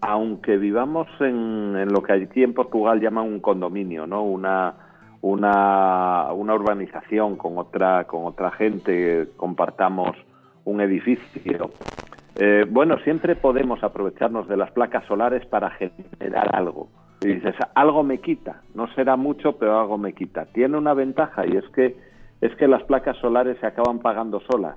aunque 0.00 0.56
vivamos 0.56 1.08
en, 1.20 1.88
lo 1.88 2.02
que 2.02 2.12
aquí 2.12 2.42
en 2.42 2.54
Portugal 2.54 3.00
llaman 3.00 3.24
un 3.24 3.40
condominio, 3.40 4.06
¿no? 4.06 4.22
Una, 4.22 4.74
una, 5.20 6.32
una 6.32 6.54
urbanización 6.54 7.36
con 7.36 7.58
otra, 7.58 8.04
con 8.04 8.24
otra 8.24 8.50
gente, 8.52 9.28
compartamos 9.36 10.16
un 10.64 10.80
edificio. 10.80 11.70
Eh, 12.36 12.64
bueno, 12.68 12.98
siempre 12.98 13.34
podemos 13.34 13.82
aprovecharnos 13.82 14.46
de 14.46 14.56
las 14.56 14.70
placas 14.70 15.04
solares 15.06 15.44
para 15.46 15.70
generar 15.70 16.54
algo. 16.54 16.88
Y 17.20 17.34
dices, 17.34 17.56
algo 17.74 18.04
me 18.04 18.18
quita, 18.18 18.62
no 18.74 18.86
será 18.94 19.16
mucho, 19.16 19.58
pero 19.58 19.80
algo 19.80 19.98
me 19.98 20.12
quita. 20.12 20.46
Tiene 20.46 20.76
una 20.76 20.94
ventaja 20.94 21.44
y 21.46 21.56
es 21.56 21.68
que 21.70 21.96
es 22.40 22.54
que 22.54 22.68
las 22.68 22.84
placas 22.84 23.16
solares 23.16 23.58
se 23.58 23.66
acaban 23.66 23.98
pagando 23.98 24.40
solas. 24.48 24.76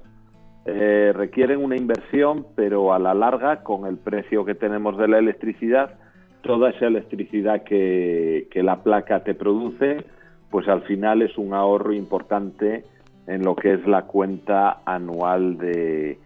Eh, 0.66 1.12
requieren 1.16 1.64
una 1.64 1.76
inversión, 1.76 2.46
pero 2.56 2.94
a 2.94 3.00
la 3.00 3.14
larga, 3.14 3.64
con 3.64 3.88
el 3.88 3.98
precio 3.98 4.46
que 4.46 4.54
tenemos 4.54 4.98
de 4.98 5.08
la 5.08 5.18
electricidad, 5.18 5.96
toda 6.42 6.70
esa 6.70 6.86
electricidad 6.86 7.64
que, 7.64 8.48
la 8.56 8.84
placa 8.84 9.24
te 9.24 9.34
produce, 9.34 10.06
pues 10.52 10.68
al 10.68 10.84
final 10.84 11.24
es 11.24 11.38
un 11.38 11.54
ahorro 11.54 11.94
importante 11.94 12.84
en 13.26 13.44
lo 13.44 13.56
que 13.56 13.74
es 13.74 13.88
la 13.88 14.04
cuenta 14.04 14.82
anual 14.86 15.58
de, 15.58 16.20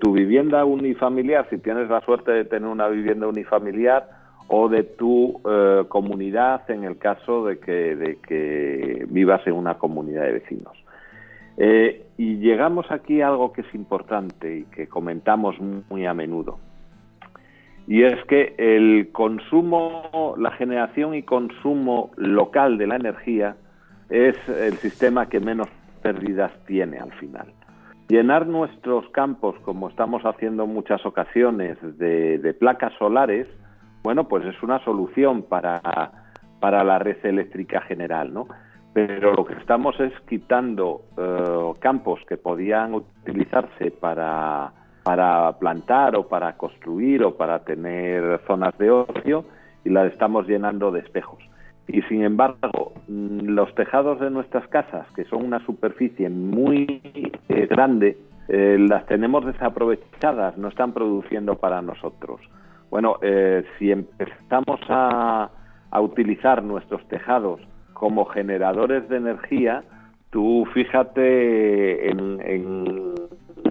tu 0.00 0.12
vivienda 0.12 0.64
unifamiliar, 0.64 1.48
si 1.48 1.58
tienes 1.58 1.88
la 1.88 2.02
suerte 2.02 2.30
de 2.30 2.44
tener 2.44 2.68
una 2.68 2.88
vivienda 2.88 3.26
unifamiliar, 3.26 4.08
o 4.48 4.68
de 4.68 4.82
tu 4.82 5.40
eh, 5.48 5.84
comunidad 5.88 6.70
en 6.70 6.84
el 6.84 6.98
caso 6.98 7.46
de 7.46 7.58
que, 7.58 7.96
de 7.96 8.16
que 8.16 9.06
vivas 9.08 9.46
en 9.46 9.54
una 9.54 9.78
comunidad 9.78 10.24
de 10.24 10.32
vecinos. 10.32 10.81
Eh, 11.56 12.06
y 12.16 12.36
llegamos 12.36 12.90
aquí 12.90 13.20
a 13.20 13.28
algo 13.28 13.52
que 13.52 13.62
es 13.62 13.74
importante 13.74 14.58
y 14.58 14.64
que 14.64 14.88
comentamos 14.88 15.56
muy 15.60 16.06
a 16.06 16.14
menudo. 16.14 16.58
Y 17.86 18.04
es 18.04 18.24
que 18.26 18.54
el 18.58 19.10
consumo, 19.12 20.34
la 20.38 20.52
generación 20.52 21.14
y 21.14 21.22
consumo 21.22 22.10
local 22.16 22.78
de 22.78 22.86
la 22.86 22.96
energía 22.96 23.56
es 24.08 24.36
el 24.48 24.74
sistema 24.74 25.28
que 25.28 25.40
menos 25.40 25.68
pérdidas 26.02 26.52
tiene 26.66 26.98
al 26.98 27.12
final. 27.12 27.52
Llenar 28.08 28.46
nuestros 28.46 29.08
campos, 29.08 29.56
como 29.64 29.88
estamos 29.88 30.22
haciendo 30.22 30.64
en 30.64 30.74
muchas 30.74 31.04
ocasiones, 31.06 31.78
de, 31.98 32.38
de 32.38 32.54
placas 32.54 32.92
solares, 32.98 33.48
bueno, 34.02 34.28
pues 34.28 34.44
es 34.44 34.62
una 34.62 34.82
solución 34.84 35.42
para, 35.42 35.80
para 36.60 36.84
la 36.84 36.98
red 36.98 37.24
eléctrica 37.24 37.80
general, 37.82 38.34
¿no? 38.34 38.48
Pero 38.92 39.32
lo 39.32 39.44
que 39.44 39.54
estamos 39.54 39.98
es 40.00 40.12
quitando 40.28 41.02
eh, 41.16 41.72
campos 41.80 42.20
que 42.28 42.36
podían 42.36 42.94
utilizarse 42.94 43.90
para, 43.90 44.72
para 45.02 45.58
plantar 45.58 46.16
o 46.16 46.28
para 46.28 46.56
construir 46.56 47.24
o 47.24 47.34
para 47.34 47.60
tener 47.60 48.40
zonas 48.46 48.76
de 48.78 48.90
ocio 48.90 49.44
y 49.84 49.90
las 49.90 50.12
estamos 50.12 50.46
llenando 50.46 50.90
de 50.90 51.00
espejos. 51.00 51.42
Y 51.88 52.02
sin 52.02 52.22
embargo, 52.22 52.92
mm, 53.08 53.48
los 53.48 53.74
tejados 53.74 54.20
de 54.20 54.30
nuestras 54.30 54.68
casas, 54.68 55.06
que 55.16 55.24
son 55.24 55.44
una 55.44 55.64
superficie 55.64 56.28
muy 56.28 57.00
eh, 57.48 57.66
grande, 57.66 58.18
eh, 58.48 58.76
las 58.78 59.06
tenemos 59.06 59.46
desaprovechadas, 59.46 60.58
no 60.58 60.68
están 60.68 60.92
produciendo 60.92 61.56
para 61.56 61.80
nosotros. 61.80 62.40
Bueno, 62.90 63.16
si 63.78 63.90
empezamos 63.90 64.78
a, 64.90 65.48
a 65.90 66.00
utilizar 66.02 66.62
nuestros 66.62 67.02
tejados 67.08 67.58
como 68.02 68.24
generadores 68.24 69.08
de 69.08 69.16
energía, 69.16 69.84
tú 70.30 70.66
fíjate 70.74 72.10
en, 72.10 73.14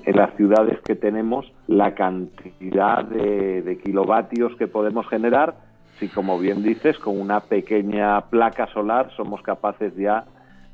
las 0.06 0.34
ciudades 0.38 0.80
que 0.86 0.96
tenemos 0.96 1.52
la 1.68 1.96
cantidad 1.96 3.04
de, 3.04 3.78
kilovatios 3.84 4.56
que 4.56 4.68
podemos 4.68 5.06
generar, 5.10 5.56
si 6.00 6.08
como 6.08 6.40
bien 6.40 6.64
dices, 6.64 6.98
con 7.00 7.20
una 7.20 7.42
pequeña 7.42 8.22
placa 8.30 8.68
solar 8.68 9.12
somos 9.18 9.42
capaces 9.42 9.94
ya 9.98 10.24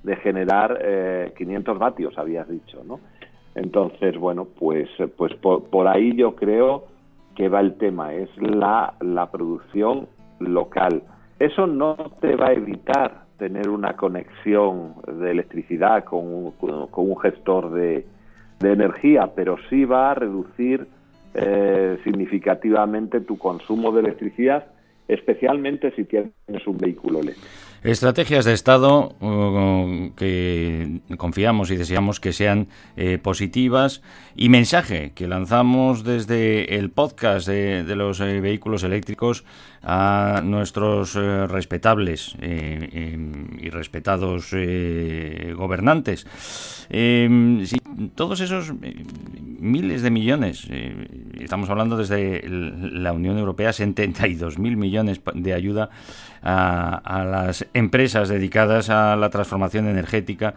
de 0.04 0.16
generar 0.18 0.80
500 1.36 1.76
eh, 1.76 1.80
vatios, 1.80 2.16
habías 2.20 2.48
dicho, 2.48 2.84
¿no? 2.84 3.00
Entonces, 3.56 4.20
bueno, 4.20 4.46
pues, 4.46 4.88
pues 5.18 5.34
por, 5.34 5.88
ahí 5.88 6.16
yo 6.16 6.36
creo 6.36 6.86
que 7.36 7.50
va 7.50 7.62
el 7.62 7.76
tema, 7.80 8.14
es 8.14 8.30
la, 8.38 8.94
la 9.00 9.32
producción 9.32 10.08
local. 10.38 11.02
Eso 11.40 11.66
no 11.66 11.96
te 12.22 12.36
va 12.36 12.50
a 12.50 12.54
evitar 12.54 13.27
tener 13.38 13.70
una 13.70 13.96
conexión 13.96 14.96
de 15.08 15.32
electricidad 15.32 16.04
con 16.04 16.26
un, 16.26 16.52
con 16.52 17.10
un 17.10 17.18
gestor 17.20 17.72
de, 17.72 18.06
de, 18.60 18.72
energía, 18.72 19.32
pero 19.36 19.58
sí 19.70 19.86
va 19.86 20.12
a 20.12 20.16
reducir 20.16 20.88
eh, 21.34 22.00
significativamente 22.04 23.22
tu 23.22 23.38
consumo 23.38 23.92
de 23.92 24.02
electricidad, 24.02 24.66
especialmente 25.08 25.92
si 25.96 26.04
tienes 26.06 26.32
un 26.66 26.78
vehículo 26.78 27.22
eléctrico. 27.22 27.48
Estrategias 27.84 28.44
de 28.44 28.54
Estado 28.54 29.16
uh, 29.22 30.12
que 30.16 31.00
confiamos 31.18 31.70
y 31.70 31.78
deseamos 31.78 32.20
que 32.20 32.34
sean 32.34 32.68
eh, 32.96 33.20
positivas 33.20 34.02
y 34.36 34.50
mensaje 34.50 35.12
que 35.14 35.28
lanzamos 35.28 36.04
desde 36.04 36.76
el 36.76 36.90
podcast 36.90 37.48
de, 37.48 37.96
los 37.96 38.20
eh, 38.20 38.42
vehículos 38.42 38.84
eléctricos 38.84 39.46
a 39.84 40.42
nuestros 40.44 41.16
eh, 41.16 41.48
respetables 41.48 42.36
em, 42.42 43.48
y 43.60 43.70
respetados 43.70 44.52
gobernantes. 45.56 46.26
Em, 46.90 47.64
todos 48.16 48.42
esos 48.42 48.74
miles 49.60 50.02
de 50.02 50.12
millones, 50.12 50.68
estamos 51.40 51.70
hablando 51.70 51.98
desde 51.98 52.44
la 52.48 53.14
Unión 53.14 53.38
Europea, 53.38 53.72
72.000 53.72 54.58
millones 54.76 54.97
de 55.06 55.54
ayuda 55.54 55.90
a, 56.42 57.26
las 57.30 57.66
empresas 57.74 58.30
dedicadas 58.30 58.90
a 58.90 59.16
la 59.16 59.30
transformación 59.30 59.88
energética 59.88 60.56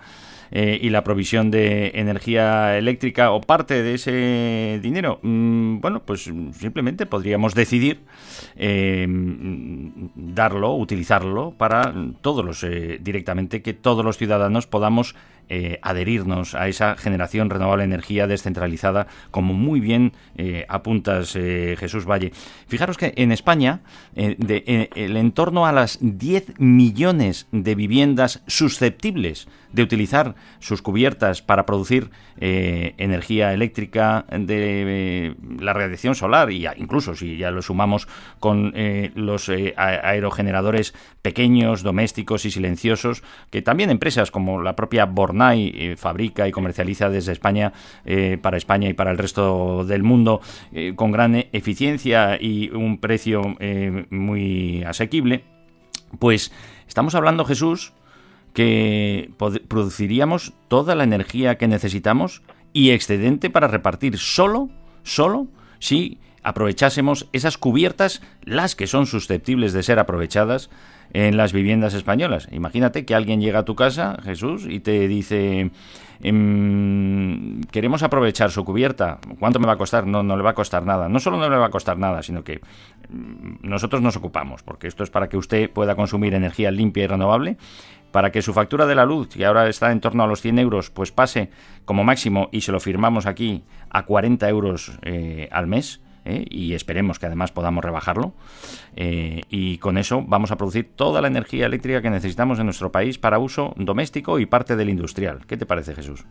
eh, 0.52 0.78
y 0.82 0.90
la 0.90 1.04
provisión 1.04 1.50
de 1.50 1.92
energía 1.94 2.76
eléctrica 2.76 3.30
o 3.30 3.40
parte 3.40 3.82
de 3.82 3.94
ese 3.94 4.80
dinero? 4.82 5.20
Mm, 5.23 5.80
bueno, 5.80 6.02
pues 6.04 6.30
simplemente 6.52 7.06
podríamos 7.06 7.54
decidir 7.54 8.00
eh, 8.56 9.06
darlo, 10.16 10.75
utilizarlo 10.75 11.52
para 11.56 11.94
todos 12.20 12.44
los, 12.44 12.64
eh, 12.64 12.99
directamente, 13.00 13.62
que 13.62 13.75
todos 13.75 14.04
los 14.04 14.16
ciudadanos 14.18 14.66
podamos 14.66 15.14
eh, 15.52 15.80
adherirnos 15.83 16.54
a 16.54 16.69
esa 16.69 16.97
generación 16.97 17.50
renovable 17.50 17.83
de 17.83 17.92
energía 17.92 18.28
descentralizada, 18.28 19.09
como 19.33 19.52
muy 19.52 19.80
bien 19.80 20.12
eh, 20.37 20.64
apuntas 20.69 21.35
eh, 21.35 21.75
Jesús 21.76 22.07
Valle. 22.07 22.30
Fijaros 22.69 22.97
que 22.97 23.14
en 23.16 23.33
España, 23.33 23.80
de, 24.14 24.90
el 24.95 25.16
entorno 25.16 25.66
a 25.66 25.73
las 25.73 25.99
10 26.00 26.61
millones 26.61 27.49
de 27.50 27.75
viviendas 27.75 28.45
susceptibles 28.47 29.49
de 29.73 29.83
utilizar 29.83 30.37
sus 30.61 30.83
cubiertas 30.83 31.42
para 31.42 31.66
producir 31.66 32.11
energía 32.40 33.52
eléctrica 33.52 34.25
de 34.30 35.37
la 35.61 35.73
radiación 35.73 36.14
solar, 36.14 36.50
y 36.50 36.66
incluso 36.76 37.14
si 37.14 37.37
ya 37.37 37.50
lo 37.50 37.62
sumamos 37.62 38.09
con 38.40 38.73
los 39.14 39.50
aerogeneradores 39.76 40.95
pequeños, 41.23 41.83
domésticos 41.83 42.45
y 42.47 42.50
silenciosos, 42.50 43.23
que 43.50 43.62
también 43.62 43.90
empresas 43.90 44.30
como 44.30 44.62
la 44.62 44.75
propia 44.75 45.07
Born 45.07 45.39
y 45.54 45.94
fabrica 45.97 46.47
y 46.47 46.52
comercializa 46.52 47.09
desde 47.09 47.32
España 47.32 47.73
eh, 48.04 48.38
para 48.40 48.56
España 48.56 48.88
y 48.88 48.92
para 48.92 49.11
el 49.11 49.18
resto 49.18 49.85
del 49.85 50.02
mundo 50.02 50.40
eh, 50.73 50.92
con 50.94 51.11
gran 51.11 51.35
eficiencia 51.52 52.38
y 52.40 52.70
un 52.70 52.99
precio 52.99 53.56
eh, 53.59 54.06
muy 54.11 54.82
asequible, 54.85 55.44
pues 56.18 56.52
estamos 56.87 57.14
hablando, 57.14 57.44
Jesús, 57.44 57.92
que 58.52 59.30
produciríamos 59.68 60.52
toda 60.68 60.94
la 60.94 61.04
energía 61.04 61.56
que 61.56 61.68
necesitamos 61.68 62.42
y 62.73 62.90
excedente 62.90 63.49
para 63.50 63.68
repartir 63.68 64.18
solo, 64.18 64.68
solo, 65.02 65.47
si 65.78 66.18
aprovechásemos 66.42 67.28
esas 67.32 67.59
cubiertas, 67.59 68.23
las 68.42 68.75
que 68.75 68.87
son 68.87 69.06
susceptibles 69.06 69.73
de 69.73 69.82
ser 69.82 69.99
aprovechadas, 69.99 70.70
en 71.12 71.37
las 71.37 71.52
viviendas 71.52 71.95
españolas. 71.95 72.49
Imagínate 72.52 73.05
que 73.05 73.14
alguien 73.14 73.40
llega 73.40 73.61
a 73.61 73.64
tu 73.64 73.75
casa, 73.75 74.19
Jesús, 74.23 74.67
y 74.69 74.81
te 74.81 75.09
dice, 75.09 75.71
em, 76.23 77.62
queremos 77.71 78.02
aprovechar 78.02 78.50
su 78.50 78.64
cubierta. 78.64 79.19
¿Cuánto 79.38 79.59
me 79.59 79.67
va 79.67 79.75
a 79.75 79.76
costar? 79.76 80.07
No, 80.07 80.23
no 80.23 80.37
le 80.37 80.43
va 80.43 80.50
a 80.50 80.55
costar 80.55 80.85
nada. 80.85 81.09
No 81.09 81.19
solo 81.19 81.38
no 81.38 81.49
le 81.49 81.57
va 81.57 81.67
a 81.67 81.71
costar 81.71 81.99
nada, 81.99 82.23
sino 82.23 82.45
que 82.45 82.61
mm, 83.09 83.69
nosotros 83.69 84.02
nos 84.02 84.17
ocupamos, 84.17 84.62
porque 84.62 84.87
esto 84.87 85.02
es 85.02 85.11
para 85.11 85.29
que 85.29 85.37
usted 85.37 85.71
pueda 85.71 85.95
consumir 85.97 86.35
energía 86.35 86.71
limpia 86.71 87.05
y 87.05 87.07
renovable, 87.07 87.57
para 88.12 88.31
que 88.31 88.43
su 88.43 88.52
factura 88.52 88.87
de 88.87 88.95
la 88.95 89.05
luz, 89.05 89.29
que 89.29 89.47
ahora 89.47 89.69
está 89.69 89.93
en 89.93 90.00
torno 90.00 90.25
a 90.25 90.26
los 90.26 90.40
100 90.40 90.59
euros, 90.59 90.90
pues 90.90 91.12
pase 91.12 91.50
como 91.85 92.05
máximo, 92.05 92.49
y 92.52 92.61
se 92.62 92.73
lo 92.73 92.81
firmamos 92.81 93.26
aquí, 93.26 93.64
a 93.88 94.05
40 94.05 94.49
euros 94.49 94.93
eh, 95.02 95.49
al 95.50 95.67
mes 95.67 96.00
¿eh? 96.30 96.44
y 96.49 96.75
esperemos 96.75 97.18
que 97.18 97.26
además 97.26 97.52
podamos 97.52 97.84
rebajarlo. 97.84 98.32
Eh, 98.96 99.42
y 99.49 99.78
con 99.78 99.99
eso 99.99 100.25
vamos 100.26 100.50
a 100.50 100.56
producir 100.56 100.90
toda 100.94 101.20
la 101.20 101.28
energía 101.28 101.66
eléctrica 101.66 102.02
que 102.02 102.10
necesitamos 102.10 102.58
en 102.58 102.66
nuestro 102.66 102.92
país 102.92 103.18
para 103.18 103.38
uso 103.38 103.75
doméstico 103.76 104.38
y 104.38 104.46
parte 104.46 104.76
del 104.76 104.90
industrial. 104.90 105.46
¿Qué 105.46 105.56
te 105.56 105.66
parece, 105.66 105.94
Jesús? 105.94 106.25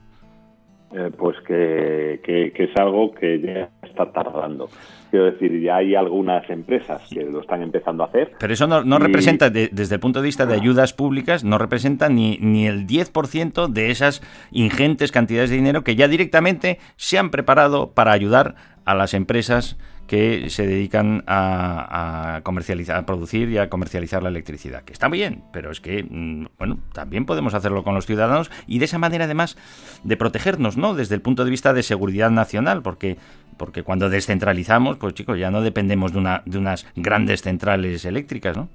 Eh, 0.92 1.12
pues 1.16 1.38
que, 1.46 2.20
es 2.56 2.76
algo 2.78 3.12
que 3.12 3.40
ya 3.40 3.70
está 3.88 4.12
tardando. 4.12 4.70
Quiero 5.12 5.26
decir, 5.26 5.62
ya 5.62 5.78
hay 5.78 5.94
algunas 5.94 6.50
empresas 6.50 7.08
que 7.12 7.24
lo 7.24 7.42
están 7.42 7.62
empezando 7.62 8.04
a 8.04 8.08
hacer. 8.08 8.32
Pero 8.40 8.54
eso 8.54 8.66
no, 8.66 8.98
representa, 8.98 9.52
desde 9.52 9.96
el 9.96 10.00
punto 10.00 10.20
de 10.20 10.26
vista 10.26 10.48
de 10.48 10.56
ayudas 10.56 10.94
públicas, 10.94 11.44
no 11.44 11.60
representa 11.60 12.10
ni, 12.10 12.38
ni 12.42 12.66
el 12.66 12.88
10% 12.88 13.68
de 13.68 13.92
esas 13.92 14.22
ingentes 14.52 15.12
cantidades 15.12 15.52
de 15.52 15.58
dinero 15.58 15.84
que 15.84 15.96
ya 15.96 16.08
directamente 16.08 16.80
se 16.96 17.20
han 17.20 17.30
preparado 17.30 17.92
para 17.92 18.12
ayudar 18.12 18.56
a 18.90 18.96
las 18.96 19.14
empresas 19.14 19.78
que 20.08 20.50
se 20.50 20.66
dedican 20.66 21.24
a, 21.28 22.42
comercializar, 22.42 22.98
a 22.98 23.06
producir 23.06 23.50
y 23.50 23.60
a 23.60 23.70
comercializar 23.70 24.24
la 24.24 24.30
electricidad. 24.30 24.82
Que 24.82 24.94
está 24.94 25.08
bien, 25.10 25.44
pero 25.54 25.70
es 25.70 25.80
que, 25.80 26.04
mm, 26.04 26.48
bueno, 26.58 26.80
también 26.92 27.28
podemos 27.28 27.54
hacerlo 27.54 27.84
con 27.84 27.94
los 27.94 28.08
ciudadanos 28.08 28.50
y 28.66 28.80
de 28.80 28.86
esa 28.86 28.98
manera, 28.98 29.26
además, 29.26 29.58
de 30.04 30.18
protegernos, 30.18 30.76
¿no? 30.76 30.96
Desde 30.96 31.14
el 31.14 31.22
punto 31.22 31.46
de 31.46 31.52
vista 31.52 31.72
de 31.72 31.84
seguridad 31.84 32.32
nacional, 32.32 32.82
porque, 32.82 33.18
porque 33.58 33.84
cuando 33.84 34.10
descentralizamos, 34.10 34.98
pues 34.98 35.14
chicos, 35.14 35.38
ya 35.38 35.52
no 35.52 35.62
dependemos 35.62 36.12
de, 36.12 36.18
una, 36.18 36.42
de 36.48 36.58
unas 36.58 36.92
grandes 36.96 37.44
centrales 37.44 38.06
eléctricas, 38.06 38.58
¿no? 38.58 38.70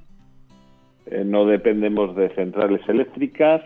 Eh, 1.06 1.24
no 1.26 1.44
dependemos 1.44 2.14
de 2.14 2.32
centrales 2.36 2.88
eléctricas 2.88 3.62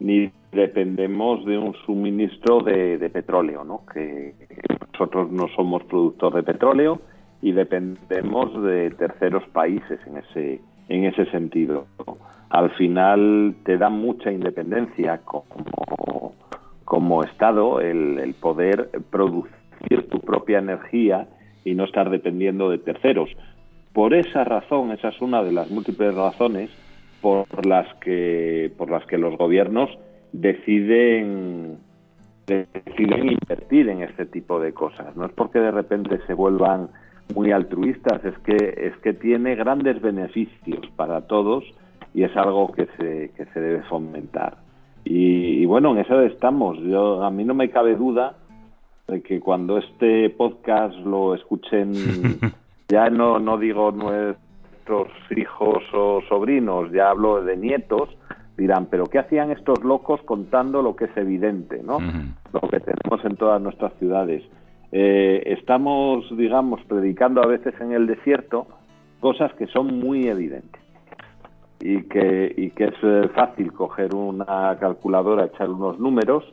ni 0.00 0.30
dependemos 0.50 1.44
de 1.44 1.58
un 1.58 1.74
suministro 1.86 2.60
de, 2.60 2.98
petróleo, 3.10 3.64
¿no? 3.64 3.82
Que 3.92 4.34
nosotros 4.92 5.30
no 5.30 5.46
somos 5.54 5.84
productor 5.84 6.34
de 6.34 6.42
petróleo 6.42 7.00
y 7.42 7.52
dependemos 7.52 8.62
de 8.62 8.90
terceros 8.90 9.44
países 9.52 10.00
en 10.06 10.16
ese 10.16 10.60
en 10.88 11.04
ese 11.04 11.24
sentido. 11.26 11.86
Al 12.48 12.70
final 12.72 13.54
te 13.64 13.78
da 13.78 13.90
mucha 13.90 14.32
independencia 14.32 15.18
como, 15.18 16.34
como 16.84 17.22
Estado 17.22 17.80
el, 17.80 18.18
el 18.18 18.34
poder 18.34 18.90
producir 19.10 20.08
tu 20.10 20.18
propia 20.18 20.58
energía 20.58 21.28
y 21.64 21.74
no 21.74 21.84
estar 21.84 22.10
dependiendo 22.10 22.68
de 22.70 22.78
terceros. 22.78 23.30
Por 23.92 24.14
esa 24.14 24.42
razón, 24.42 24.90
esa 24.90 25.10
es 25.10 25.20
una 25.20 25.44
de 25.44 25.52
las 25.52 25.70
múltiples 25.70 26.12
razones 26.12 26.70
por 27.20 27.66
las 27.66 27.92
que 27.96 28.72
por 28.76 28.90
las 28.90 29.04
que 29.06 29.18
los 29.18 29.36
gobiernos 29.36 29.90
deciden 30.32 31.78
deciden 32.46 33.32
invertir 33.32 33.88
en 33.88 34.02
este 34.02 34.26
tipo 34.26 34.58
de 34.60 34.72
cosas. 34.72 35.14
No 35.16 35.26
es 35.26 35.32
porque 35.32 35.60
de 35.60 35.70
repente 35.70 36.18
se 36.26 36.34
vuelvan 36.34 36.88
muy 37.34 37.52
altruistas, 37.52 38.24
es 38.24 38.36
que 38.40 38.56
es 38.76 38.96
que 39.02 39.12
tiene 39.12 39.54
grandes 39.54 40.00
beneficios 40.00 40.86
para 40.96 41.22
todos 41.22 41.64
y 42.12 42.24
es 42.24 42.36
algo 42.36 42.72
que 42.72 42.86
se, 42.98 43.30
que 43.36 43.44
se 43.46 43.60
debe 43.60 43.82
fomentar. 43.82 44.56
Y, 45.04 45.64
bueno, 45.64 45.92
en 45.92 45.98
eso 45.98 46.20
estamos. 46.22 46.78
Yo 46.78 47.22
a 47.22 47.30
mí 47.30 47.44
no 47.44 47.54
me 47.54 47.70
cabe 47.70 47.94
duda 47.94 48.34
de 49.06 49.22
que 49.22 49.40
cuando 49.40 49.78
este 49.78 50.30
podcast 50.30 50.96
lo 50.98 51.34
escuchen 51.34 51.92
ya 52.88 53.10
no 53.10 53.38
no 53.40 53.58
digo 53.58 53.92
nuestros 54.90 55.38
hijos 55.38 55.82
o 55.92 56.20
sobrinos, 56.28 56.90
ya 56.92 57.10
hablo 57.10 57.42
de 57.42 57.56
nietos, 57.56 58.08
dirán, 58.56 58.86
pero 58.90 59.04
¿qué 59.06 59.18
hacían 59.18 59.50
estos 59.50 59.82
locos 59.84 60.20
contando 60.22 60.82
lo 60.82 60.96
que 60.96 61.06
es 61.06 61.16
evidente, 61.16 61.82
¿no? 61.82 61.98
Lo 62.52 62.60
que 62.68 62.80
tenemos 62.80 63.24
en 63.24 63.36
todas 63.36 63.60
nuestras 63.60 63.92
ciudades. 63.94 64.42
Eh, 64.92 65.42
estamos, 65.46 66.24
digamos, 66.36 66.82
predicando 66.84 67.42
a 67.42 67.46
veces 67.46 67.74
en 67.80 67.92
el 67.92 68.06
desierto 68.06 68.66
cosas 69.20 69.52
que 69.54 69.66
son 69.68 69.98
muy 69.98 70.26
evidentes 70.26 70.82
y 71.80 72.02
que, 72.02 72.52
y 72.56 72.70
que 72.70 72.84
es 72.84 72.94
eh, 73.02 73.28
fácil 73.34 73.72
coger 73.72 74.14
una 74.14 74.76
calculadora, 74.80 75.46
echar 75.46 75.70
unos 75.70 75.98
números 75.98 76.44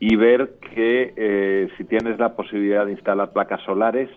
y 0.00 0.16
ver 0.16 0.58
que 0.74 1.12
eh, 1.16 1.68
si 1.76 1.84
tienes 1.84 2.18
la 2.18 2.34
posibilidad 2.34 2.86
de 2.86 2.92
instalar 2.92 3.32
placas 3.32 3.60
solares, 3.62 4.08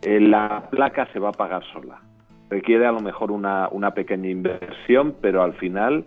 la 0.00 0.68
placa 0.70 1.08
se 1.12 1.18
va 1.18 1.30
a 1.30 1.32
pagar 1.32 1.64
sola. 1.72 2.00
Requiere 2.50 2.86
a 2.86 2.92
lo 2.92 3.00
mejor 3.00 3.30
una, 3.30 3.68
una 3.70 3.92
pequeña 3.92 4.28
inversión, 4.28 5.14
pero 5.20 5.42
al 5.42 5.54
final 5.54 6.04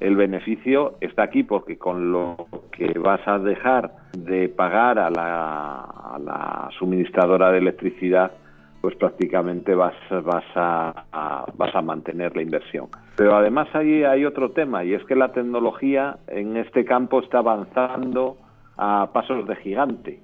el 0.00 0.16
beneficio 0.16 0.94
está 1.00 1.22
aquí 1.22 1.42
porque 1.44 1.78
con 1.78 2.12
lo 2.12 2.36
que 2.72 2.98
vas 2.98 3.26
a 3.26 3.38
dejar 3.38 3.92
de 4.16 4.48
pagar 4.48 4.98
a 4.98 5.10
la, 5.10 6.68
suministradora 6.78 7.50
de 7.52 7.58
electricidad, 7.58 8.32
pues 8.80 8.96
prácticamente 8.96 9.74
vas, 9.74 9.94
vas, 10.10 10.44
a, 10.54 11.46
vas 11.56 11.74
a 11.74 11.82
mantener 11.82 12.34
la 12.36 12.42
inversión. 12.42 12.88
Pero 13.16 13.36
además 13.36 13.68
hay, 13.74 14.04
hay 14.04 14.24
otro 14.24 14.50
tema 14.50 14.84
y 14.84 14.92
es 14.92 15.04
que 15.04 15.14
la 15.14 15.32
tecnología 15.32 16.18
en 16.26 16.56
este 16.56 16.84
campo 16.84 17.20
está 17.20 17.38
avanzando 17.38 18.36
a 18.76 19.10
pasos 19.12 19.46
de 19.46 19.56
gigante 19.56 20.20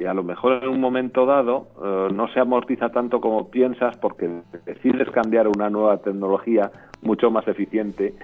y 0.00 0.06
a 0.06 0.14
lo 0.14 0.24
mejor 0.24 0.64
en 0.64 0.70
un 0.70 0.80
momento 0.80 1.26
dado 1.26 1.68
eh, 1.84 2.08
no 2.14 2.26
se 2.28 2.40
amortiza 2.40 2.88
tanto 2.88 3.20
como 3.20 3.50
piensas 3.50 3.98
porque 3.98 4.30
decides 4.64 5.10
cambiar 5.10 5.46
una 5.46 5.68
nueva 5.68 5.98
tecnología 5.98 6.70
mucho 7.02 7.30
más 7.30 7.46
eficiente 7.46 8.14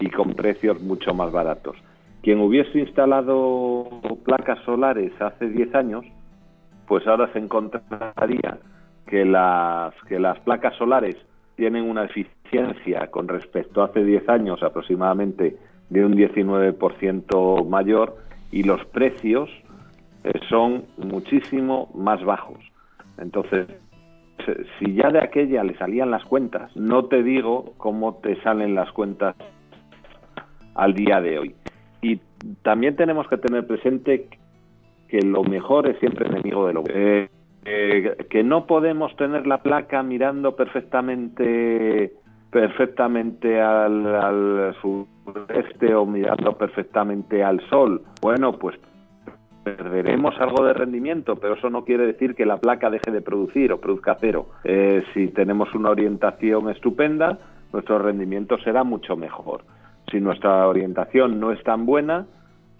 y 0.00 0.10
con 0.10 0.34
precios 0.34 0.82
mucho 0.82 1.14
más 1.14 1.30
baratos. 1.30 1.76
Quien 2.22 2.40
hubiese 2.40 2.80
instalado 2.80 3.88
placas 4.24 4.58
solares 4.64 5.12
hace 5.20 5.48
10 5.48 5.74
años, 5.76 6.04
pues 6.88 7.06
ahora 7.06 7.32
se 7.32 7.38
encontraría 7.38 8.58
que 9.06 9.24
las, 9.24 9.94
que 10.08 10.18
las 10.18 10.40
placas 10.40 10.74
solares 10.76 11.16
tienen 11.54 11.88
una 11.88 12.04
eficiencia 12.04 13.08
con 13.12 13.28
respecto 13.28 13.82
a 13.82 13.86
hace 13.86 14.04
10 14.04 14.28
años 14.28 14.62
aproximadamente 14.64 15.56
de 15.88 16.04
un 16.04 16.16
19% 16.16 17.68
mayor 17.68 18.16
y 18.50 18.64
los 18.64 18.84
precios 18.86 19.48
son 20.48 20.84
muchísimo 20.98 21.90
más 21.94 22.22
bajos. 22.24 22.58
Entonces, 23.18 23.66
si 24.78 24.94
ya 24.94 25.10
de 25.10 25.20
aquella 25.20 25.62
le 25.64 25.76
salían 25.76 26.10
las 26.10 26.24
cuentas, 26.24 26.74
no 26.76 27.06
te 27.06 27.22
digo 27.22 27.74
cómo 27.76 28.16
te 28.16 28.40
salen 28.42 28.74
las 28.74 28.90
cuentas 28.92 29.36
al 30.74 30.94
día 30.94 31.20
de 31.20 31.38
hoy. 31.38 31.54
Y 32.00 32.20
también 32.62 32.96
tenemos 32.96 33.28
que 33.28 33.36
tener 33.36 33.66
presente 33.66 34.28
que 35.08 35.20
lo 35.20 35.44
mejor 35.44 35.88
es 35.88 35.98
siempre 35.98 36.26
enemigo 36.26 36.66
de 36.66 36.72
lo 36.72 36.82
bueno. 36.82 37.28
Eh, 37.64 38.16
que 38.28 38.42
no 38.42 38.66
podemos 38.66 39.14
tener 39.16 39.46
la 39.46 39.58
placa 39.58 40.02
mirando 40.02 40.56
perfectamente 40.56 42.12
perfectamente 42.50 43.60
al, 43.62 44.06
al 44.14 44.76
sureste 44.82 45.94
o 45.94 46.04
mirando 46.04 46.52
perfectamente 46.58 47.42
al 47.42 47.66
sol. 47.70 48.02
Bueno, 48.20 48.58
pues 48.58 48.78
perderemos 49.62 50.38
algo 50.40 50.64
de 50.64 50.72
rendimiento, 50.72 51.36
pero 51.36 51.54
eso 51.54 51.70
no 51.70 51.84
quiere 51.84 52.06
decir 52.06 52.34
que 52.34 52.46
la 52.46 52.58
placa 52.58 52.90
deje 52.90 53.10
de 53.10 53.20
producir 53.20 53.72
o 53.72 53.80
produzca 53.80 54.16
cero. 54.20 54.46
Eh, 54.64 55.02
si 55.14 55.28
tenemos 55.28 55.74
una 55.74 55.90
orientación 55.90 56.70
estupenda, 56.70 57.38
nuestro 57.72 57.98
rendimiento 57.98 58.58
será 58.58 58.84
mucho 58.84 59.16
mejor. 59.16 59.62
Si 60.10 60.20
nuestra 60.20 60.68
orientación 60.68 61.40
no 61.40 61.52
es 61.52 61.62
tan 61.62 61.86
buena, 61.86 62.26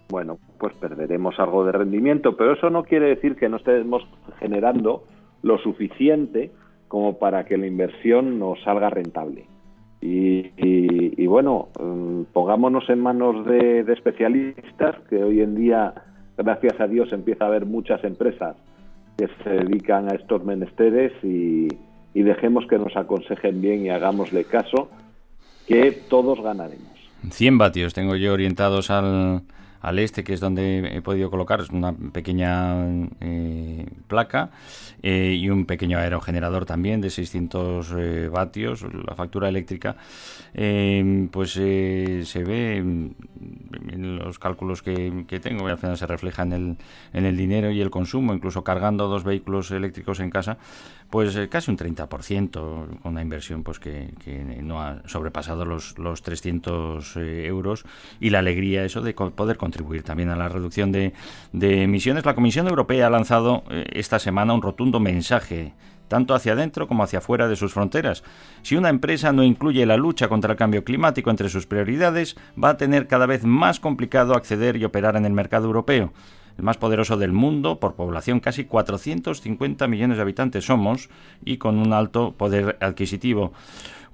bueno, 0.09 0.37
pues 0.59 0.75
perderemos 0.75 1.39
algo 1.39 1.65
de 1.65 1.71
rendimiento, 1.71 2.35
pero 2.35 2.53
eso 2.53 2.69
no 2.69 2.83
quiere 2.83 3.07
decir 3.07 3.35
que 3.35 3.49
no 3.49 3.57
estemos 3.57 4.07
generando 4.39 5.03
lo 5.41 5.57
suficiente 5.57 6.51
como 6.87 7.17
para 7.17 7.45
que 7.45 7.57
la 7.57 7.65
inversión 7.65 8.37
nos 8.37 8.61
salga 8.61 8.89
rentable. 8.89 9.45
Y, 10.05 11.25
bueno, 11.27 11.69
mm, 11.79 12.23
pongámonos 12.33 12.89
en 12.89 12.99
manos 12.99 13.45
de, 13.45 13.79
especialistas, 13.91 14.99
que 15.09 15.23
hoy 15.23 15.41
en 15.41 15.55
día, 15.55 15.93
gracias 16.37 16.79
a 16.79 16.87
Dios, 16.87 17.11
empieza 17.11 17.45
a 17.45 17.47
haber 17.47 17.65
muchas 17.65 18.03
empresas 18.03 18.55
que 19.17 19.27
se 19.43 19.49
dedican 19.49 20.11
a 20.11 20.15
estos 20.15 20.43
menesteres 20.43 21.11
y, 21.23 21.67
dejemos 22.13 22.65
que 22.67 22.77
nos 22.77 22.95
aconsejen 22.95 23.61
bien 23.61 23.85
y 23.85 23.89
hagámosle 23.89 24.45
caso, 24.45 24.89
que 25.67 25.91
todos 26.09 26.41
ganaremos. 26.41 26.91
100 27.29 27.57
vatios 27.57 27.93
tengo 27.93 28.15
yo 28.15 28.33
orientados 28.33 28.89
al, 28.89 29.41
al 29.83 29.99
este, 29.99 30.23
que 30.23 30.33
es 30.33 30.39
donde 30.39 30.95
he 30.95 31.01
podido 31.01 31.29
colocar 31.29 31.61
una 31.71 31.93
pequeña 31.93 32.87
eh, 33.19 33.85
placa 34.07 34.49
eh, 35.03 35.37
y 35.37 35.49
un 35.49 35.65
pequeño 35.65 35.97
aerogenerador 35.97 36.65
también 36.65 37.01
de 37.01 37.09
600 37.09 37.93
eh, 37.97 38.29
vatios. 38.31 38.85
La 39.05 39.13
factura 39.13 39.49
eléctrica, 39.49 39.97
pues 41.31 41.51
se 41.51 42.43
ve 42.45 42.77
en 42.77 44.19
los 44.19 44.39
cálculos 44.39 44.81
que, 44.81 45.25
que, 45.27 45.41
tengo, 45.41 45.67
al 45.67 45.77
final 45.77 45.97
se 45.97 46.07
refleja 46.07 46.43
en 46.43 46.53
el, 46.53 46.77
en 47.11 47.25
el 47.25 47.35
dinero 47.35 47.69
y 47.69 47.81
el 47.81 47.89
consumo, 47.89 48.33
incluso 48.33 48.63
cargando 48.63 49.09
dos 49.09 49.25
vehículos 49.25 49.69
eléctricos 49.71 50.21
en 50.21 50.29
casa, 50.29 50.57
pues 51.13 51.37
casi 51.47 51.69
un 51.69 51.77
30% 51.77 52.49
con 52.49 53.11
una 53.11 53.21
inversión 53.21 53.61
pues 53.61 53.77
que, 53.77 54.09
no 54.63 54.81
ha 54.81 55.03
sobrepasado 55.05 55.63
los, 55.63 55.99
los 55.99 56.23
300 56.23 57.17
euros 57.17 57.85
y 58.19 58.31
la 58.31 58.39
alegría 58.39 58.83
eso 58.83 58.99
de 59.01 59.13
poder 59.13 59.57
contribuir 59.57 60.01
también 60.01 60.31
a 60.31 60.35
la 60.35 60.49
reducción 60.49 60.91
de, 60.91 61.13
emisiones. 61.53 62.25
La 62.25 62.33
Comisión 62.33 62.67
Europea 62.67 63.05
ha 63.05 63.09
lanzado 63.11 63.63
eh, 63.69 63.85
esta 63.93 64.17
semana 64.17 64.55
un 64.55 64.63
rotundo 64.63 64.99
mensaje 64.99 65.73
tanto 66.07 66.33
hacia 66.33 66.53
adentro 66.53 66.87
como 66.87 67.03
hacia 67.03 67.19
afuera 67.19 67.47
de 67.47 67.57
sus 67.57 67.73
fronteras. 67.73 68.23
Si 68.63 68.75
una 68.75 68.89
empresa 68.89 69.31
no 69.31 69.43
incluye 69.43 69.85
la 69.85 69.97
lucha 69.97 70.29
contra 70.29 70.53
el 70.53 70.57
cambio 70.57 70.83
climático 70.83 71.29
entre 71.29 71.49
sus 71.49 71.67
prioridades, 71.67 72.35
va 72.61 72.69
a 72.69 72.77
tener 72.77 73.05
cada 73.05 73.27
vez 73.27 73.43
más 73.43 73.79
complicado 73.79 74.33
acceder 74.33 74.77
y 74.77 74.85
operar 74.85 75.15
en 75.15 75.27
el 75.27 75.33
mercado 75.33 75.67
europeo. 75.67 76.11
El 76.57 76.63
más 76.63 76.77
poderoso 76.77 77.17
del 77.17 77.31
mundo, 77.31 77.79
por 77.79 77.95
población 77.95 78.39
casi 78.39 78.65
450 78.65 79.87
millones 79.87 80.17
de 80.17 80.21
habitantes 80.21 80.65
somos 80.65 81.09
y 81.43 81.57
con 81.57 81.77
un 81.77 81.93
alto 81.93 82.33
poder 82.33 82.77
adquisitivo. 82.79 83.53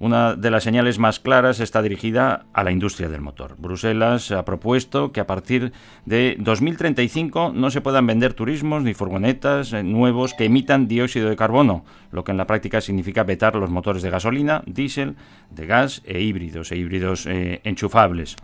Una 0.00 0.34
de 0.34 0.50
las 0.50 0.64
señales 0.64 0.98
más 0.98 1.20
claras 1.20 1.60
está 1.60 1.82
dirigida 1.82 2.46
a 2.54 2.64
la 2.64 2.70
industria 2.70 3.10
del 3.10 3.20
motor. 3.20 3.56
Bruselas 3.58 4.30
ha 4.30 4.46
propuesto 4.46 5.12
que 5.12 5.20
a 5.20 5.26
partir 5.26 5.74
de 6.06 6.36
2035 6.38 7.52
no 7.54 7.70
se 7.70 7.82
puedan 7.82 8.06
vender 8.06 8.32
turismos 8.32 8.82
ni 8.82 8.94
furgonetas 8.94 9.74
eh, 9.74 9.82
nuevos 9.82 10.32
que 10.32 10.46
emitan 10.46 10.88
dióxido 10.88 11.28
de 11.28 11.36
carbono, 11.36 11.84
lo 12.12 12.24
que 12.24 12.30
en 12.30 12.38
la 12.38 12.46
práctica 12.46 12.80
significa 12.80 13.24
vetar 13.24 13.56
los 13.56 13.68
motores 13.68 14.02
de 14.02 14.08
gasolina, 14.08 14.62
diésel, 14.64 15.16
de 15.50 15.66
gas 15.66 16.00
e 16.06 16.18
híbridos 16.22 16.72
e 16.72 16.78
híbridos 16.78 17.26
eh, 17.26 17.60
enchufables. 17.64 18.36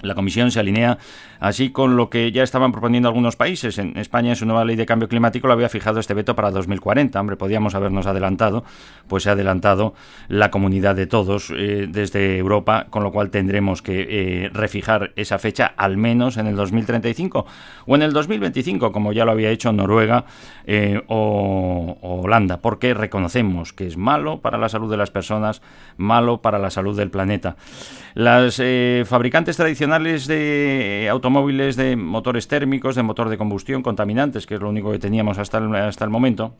La 0.00 0.14
Comisión 0.14 0.50
se 0.50 0.60
alinea 0.60 0.98
así 1.40 1.70
con 1.70 1.96
lo 1.96 2.08
que 2.08 2.30
ya 2.30 2.42
estaban 2.42 2.72
proponiendo 2.72 3.08
algunos 3.08 3.36
países. 3.36 3.78
En 3.78 3.96
España, 3.96 4.30
en 4.30 4.36
su 4.36 4.46
nueva 4.46 4.64
ley 4.64 4.76
de 4.76 4.86
cambio 4.86 5.08
climático, 5.08 5.46
lo 5.46 5.52
había 5.52 5.68
fijado 5.68 5.98
este 5.98 6.14
veto 6.14 6.36
para 6.36 6.50
2040. 6.50 7.20
Hombre, 7.20 7.36
podíamos 7.36 7.74
habernos 7.74 8.06
adelantado, 8.06 8.64
pues 9.08 9.24
se 9.24 9.30
ha 9.30 9.32
adelantado 9.32 9.94
la 10.28 10.50
comunidad 10.50 10.94
de 10.94 11.06
todos 11.06 11.52
eh, 11.56 11.86
desde 11.88 12.38
Europa, 12.38 12.86
con 12.90 13.02
lo 13.02 13.10
cual 13.10 13.30
tendremos 13.30 13.82
que 13.82 14.06
eh, 14.08 14.50
refijar 14.52 15.12
esa 15.16 15.38
fecha 15.38 15.72
al 15.76 15.96
menos 15.96 16.36
en 16.36 16.46
el 16.46 16.54
2035 16.54 17.46
o 17.86 17.94
en 17.96 18.02
el 18.02 18.12
2025, 18.12 18.92
como 18.92 19.12
ya 19.12 19.24
lo 19.24 19.32
había 19.32 19.50
hecho 19.50 19.72
Noruega 19.72 20.26
eh, 20.64 21.02
o, 21.08 21.98
o 22.00 22.20
Holanda, 22.22 22.58
porque 22.58 22.94
reconocemos 22.94 23.72
que 23.72 23.86
es 23.86 23.96
malo 23.96 24.40
para 24.40 24.58
la 24.58 24.68
salud 24.68 24.90
de 24.90 24.96
las 24.96 25.10
personas, 25.10 25.60
malo 25.96 26.40
para 26.40 26.58
la 26.58 26.70
salud 26.70 26.96
del 26.96 27.10
planeta. 27.10 27.56
Las 28.14 28.60
fabricantes 29.04 29.56
tradicionales 29.56 29.87
de 30.26 31.08
automóviles 31.10 31.76
de 31.76 31.96
motores 31.96 32.48
térmicos, 32.48 32.94
de 32.94 33.02
motor 33.02 33.28
de 33.28 33.38
combustión, 33.38 33.82
contaminantes, 33.82 34.46
que 34.46 34.54
es 34.54 34.60
lo 34.60 34.68
único 34.68 34.92
que 34.92 34.98
teníamos 34.98 35.38
hasta 35.38 35.58
hasta 35.88 36.04
el 36.04 36.10
momento, 36.10 36.54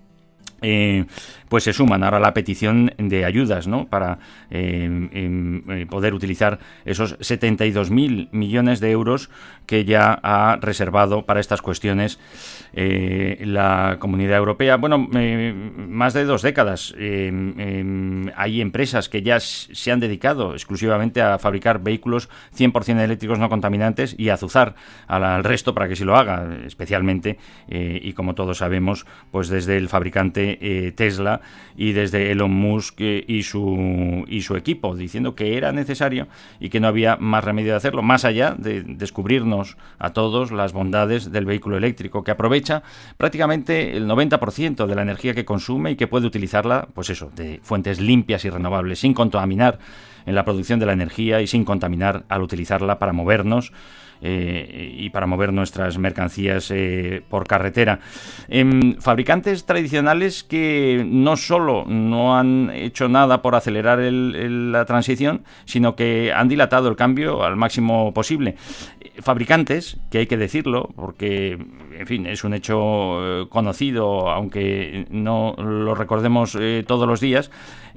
eh, 0.60 1.04
pues 1.48 1.64
se 1.64 1.72
suman 1.72 2.02
ahora 2.02 2.18
la 2.18 2.34
petición 2.34 2.92
de 2.98 3.24
ayudas 3.24 3.68
¿no? 3.68 3.86
para 3.86 4.18
eh, 4.50 5.08
em, 5.12 5.70
eh, 5.70 5.86
poder 5.86 6.14
utilizar 6.14 6.58
esos 6.84 7.16
72.000 7.20 8.28
millones 8.32 8.80
de 8.80 8.90
euros 8.90 9.30
que 9.66 9.84
ya 9.84 10.18
ha 10.20 10.58
reservado 10.60 11.24
para 11.26 11.38
estas 11.38 11.62
cuestiones 11.62 12.18
la 12.80 13.96
Comunidad 13.98 14.38
Europea. 14.38 14.76
Bueno, 14.76 14.98
más 14.98 16.14
de 16.14 16.24
dos 16.24 16.42
décadas. 16.42 16.94
Em, 16.96 18.30
hay 18.36 18.60
empresas 18.60 19.08
que 19.08 19.22
ya 19.22 19.40
se 19.40 19.90
han 19.90 20.00
dedicado 20.00 20.52
exclusivamente 20.54 21.20
a 21.20 21.38
fabricar 21.38 21.82
vehículos 21.82 22.28
100% 22.56 23.00
eléctricos 23.00 23.38
no 23.38 23.48
contaminantes 23.48 24.14
y 24.18 24.28
a 24.28 24.34
azuzar 24.34 24.74
al, 25.06 25.44
resto 25.44 25.74
para 25.74 25.88
que 25.88 25.96
sí 25.96 26.04
lo 26.04 26.16
haga, 26.16 26.58
especialmente, 26.66 27.38
y 27.68 28.12
como 28.12 28.34
todos 28.34 28.58
sabemos, 28.58 29.06
pues 29.30 29.48
desde 29.48 29.76
el 29.76 29.88
fabricante 29.88 30.58
eh, 30.60 30.92
Tesla 30.92 31.40
y 31.76 31.92
desde 31.92 32.30
Elon 32.30 32.50
Musk 32.50 33.00
eh, 33.00 33.24
y, 33.26 33.42
su, 33.42 34.24
y 34.26 34.42
su 34.42 34.56
equipo, 34.56 34.96
diciendo 34.96 35.34
que 35.34 35.56
era 35.56 35.72
necesario 35.72 36.28
y 36.60 36.68
que 36.70 36.80
no 36.80 36.88
había 36.88 37.16
más 37.16 37.44
remedio 37.44 37.72
de 37.72 37.76
hacerlo, 37.76 38.02
más 38.02 38.24
allá 38.24 38.54
de 38.58 38.82
descubrirnos 38.82 39.76
a 39.98 40.12
todos 40.12 40.52
las 40.52 40.72
bondades 40.72 41.30
del 41.32 41.46
vehículo 41.46 41.76
eléctrico, 41.76 42.24
que 42.24 42.30
aprovecha 42.30 42.67
prácticamente 43.16 43.96
el 43.96 44.06
90% 44.06 44.86
de 44.86 44.94
la 44.94 45.02
energía 45.02 45.34
que 45.34 45.44
consume 45.44 45.92
y 45.92 45.96
que 45.96 46.06
puede 46.06 46.26
utilizarla, 46.26 46.88
pues 46.94 47.10
eso, 47.10 47.30
de 47.34 47.60
fuentes 47.62 48.00
limpias 48.00 48.44
y 48.44 48.50
renovables, 48.50 49.00
sin 49.00 49.14
contaminar 49.14 49.78
en 50.26 50.34
la 50.34 50.44
producción 50.44 50.78
de 50.78 50.86
la 50.86 50.92
energía 50.92 51.40
y 51.40 51.46
sin 51.46 51.64
contaminar 51.64 52.24
al 52.28 52.42
utilizarla 52.42 52.98
para 52.98 53.12
movernos 53.12 53.72
eh, 54.22 54.94
y 54.96 55.10
para 55.10 55.26
mover 55.26 55.52
nuestras 55.52 55.98
mercancías 55.98 56.70
eh, 56.70 57.22
por 57.28 57.46
carretera. 57.46 58.00
Em, 58.48 58.96
fabricantes 58.96 59.64
tradicionales 59.64 60.44
que 60.44 61.04
no 61.06 61.36
solo 61.36 61.84
no 61.86 62.36
han 62.36 62.70
hecho 62.70 63.08
nada 63.08 63.42
por 63.42 63.54
acelerar 63.54 63.98
la 63.98 64.84
transición, 64.84 65.44
sino 65.64 65.96
que 65.96 66.32
han 66.32 66.48
dilatado 66.48 66.88
el 66.88 66.96
cambio 66.96 67.44
al 67.44 67.56
máximo 67.56 68.12
posible. 68.12 68.56
Fabricantes, 69.20 69.98
que 70.10 70.18
hay 70.18 70.26
que 70.26 70.36
decirlo, 70.36 70.90
porque, 70.96 71.58
en 71.98 72.06
fin, 72.06 72.26
es 72.26 72.44
un 72.44 72.54
hecho 72.54 73.42
eh, 73.42 73.46
conocido, 73.48 74.30
aunque 74.30 75.06
no 75.10 75.54
lo 75.58 75.94
recordemos 75.94 76.56
todos 76.86 77.08
los 77.08 77.20
días, 77.20 77.50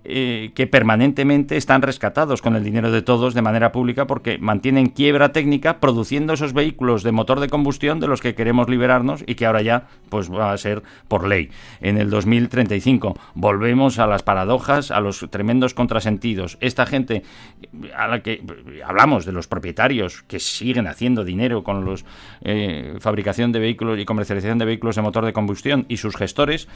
eh, 0.04 0.52
que 0.56 0.66
permanentemente 0.66 1.58
están 1.58 1.84
rescatados 1.84 2.42
con 2.42 2.56
el 2.56 2.64
dinero 2.64 2.92
de 2.92 3.04
todos 3.04 3.36
de 3.36 3.44
manera 3.44 3.72
pública 3.72 4.08
porque 4.08 4.40
mantienen 4.40 4.88
quiebra 4.88 5.32
técnica 5.32 5.80
produciendo 5.80 6.34
esos 6.34 6.54
vehículos 6.54 7.04
de 7.04 7.12
motor 7.12 7.40
de 7.40 7.50
combustión 7.50 8.00
de 8.00 8.08
los 8.08 8.20
que 8.20 8.34
queremos 8.34 8.68
liberarnos 8.68 9.24
y 9.28 9.36
que 9.36 9.46
ahora 9.46 9.62
ya 9.62 9.88
pues 10.10 10.32
va 10.32 10.54
a 10.54 10.58
ser 10.58 10.82
por 11.08 11.28
ley. 11.28 11.52
En 11.82 11.98
el 11.98 12.10
2035 12.10 13.16
volvemos 13.36 14.00
a 14.00 14.08
las 14.08 14.24
paradojas, 14.24 14.90
a 14.90 15.02
los 15.02 15.28
tremendos 15.30 15.74
contrasentidos. 15.74 16.58
Esta 16.62 16.86
gente 16.86 17.24
a 17.96 18.08
la 18.08 18.22
que 18.22 18.42
hablamos 18.84 19.26
de 19.26 19.32
los 19.32 19.48
propietarios 19.48 20.24
que 20.24 20.40
siguen 20.40 20.88
haciendo 20.88 21.24
dinero 21.24 21.64
con 21.64 21.86
la 21.86 21.96
eh, 22.42 22.96
fabricación 23.00 23.52
de 23.52 23.60
vehículos 23.60 24.00
y 24.00 24.06
comercialización 24.06 24.58
de 24.58 24.66
vehículos 24.66 24.96
de 24.96 25.02
motor 25.02 25.26
de 25.26 25.34
combustión 25.34 25.86
y 25.88 25.98
sus 25.98 26.16
gestores, 26.16 26.68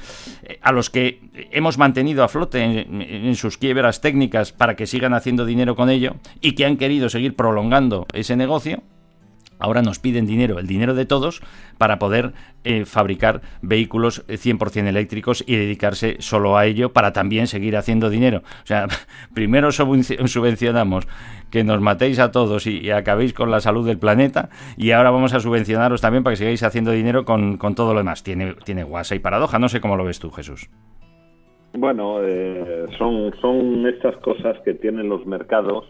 eh, 0.43 0.59
a 0.61 0.71
los 0.71 0.89
que 0.89 1.21
hemos 1.51 1.77
mantenido 1.77 2.23
a 2.23 2.27
flote 2.27 2.61
en 2.61 3.14
en 3.15 3.35
sus 3.35 3.57
quiebras 3.57 4.01
técnicas 4.01 4.51
para 4.51 4.75
que 4.75 4.87
sigan 4.87 5.13
haciendo 5.13 5.45
dinero 5.45 5.75
con 5.75 5.89
ello 5.89 6.15
y 6.41 6.53
que 6.53 6.65
han 6.65 6.77
querido 6.77 7.09
seguir 7.09 7.35
prolongando 7.35 8.05
ese 8.13 8.35
negocio, 8.35 8.83
ahora 9.59 9.81
nos 9.81 9.99
piden 9.99 10.25
dinero, 10.25 10.59
el 10.59 10.67
dinero 10.67 10.93
de 10.93 11.05
todos, 11.05 11.41
para 11.77 11.99
poder 11.99 12.33
eh, 12.63 12.85
fabricar 12.85 13.41
vehículos 13.61 14.25
100% 14.27 14.87
eléctricos 14.87 15.43
y 15.45 15.55
dedicarse 15.55 16.17
solo 16.19 16.57
a 16.57 16.65
ello 16.65 16.93
para 16.93 17.13
también 17.13 17.47
seguir 17.47 17.77
haciendo 17.77 18.09
dinero. 18.09 18.43
O 18.63 18.65
sea, 18.65 18.87
primero 19.33 19.71
subvencionamos 19.71 21.07
que 21.51 21.63
nos 21.63 21.81
matéis 21.81 22.19
a 22.19 22.31
todos 22.31 22.67
y, 22.67 22.91
acabéis 22.91 23.33
con 23.33 23.51
la 23.51 23.61
salud 23.61 23.85
del 23.85 23.97
planeta 23.97 24.49
y 24.77 24.91
ahora 24.91 25.11
vamos 25.11 25.33
a 25.33 25.39
subvencionaros 25.39 26.01
también 26.01 26.23
para 26.23 26.33
que 26.33 26.37
sigáis 26.37 26.63
haciendo 26.63 26.91
dinero 26.91 27.25
con, 27.25 27.57
todo 27.75 27.93
lo 27.93 27.99
demás. 27.99 28.23
Tiene, 28.23 28.55
tiene 28.63 28.83
guasa 28.83 29.15
y 29.15 29.19
paradoja, 29.19 29.59
no 29.59 29.69
sé 29.69 29.81
cómo 29.81 29.95
lo 29.95 30.05
ves 30.05 30.19
tú, 30.19 30.31
Jesús. 30.31 30.69
Bueno, 31.77 32.17
eh, 32.21 32.85
son, 32.97 33.33
son 33.41 33.85
estas 33.87 34.15
cosas 34.17 34.57
que 34.63 34.73
tienen 34.73 35.09
los 35.09 35.25
mercados 35.25 35.85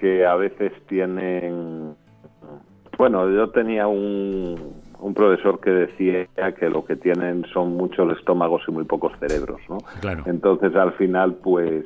que 0.00 0.24
a 0.26 0.36
veces 0.36 0.72
tienen 0.86 1.96
bueno, 2.98 3.30
yo 3.30 3.50
tenía 3.50 3.86
un, 3.86 4.74
un 4.98 5.14
profesor 5.14 5.60
que 5.60 5.70
decía 5.70 6.26
que 6.58 6.68
lo 6.68 6.84
que 6.84 6.96
tienen 6.96 7.44
son 7.52 7.76
muchos 7.76 8.18
estómagos 8.18 8.62
y 8.66 8.72
muy 8.72 8.84
pocos 8.84 9.12
cerebros, 9.20 9.60
¿no? 9.68 9.78
Claro. 10.00 10.24
Entonces, 10.26 10.74
al 10.74 10.92
final, 10.94 11.36
pues, 11.36 11.84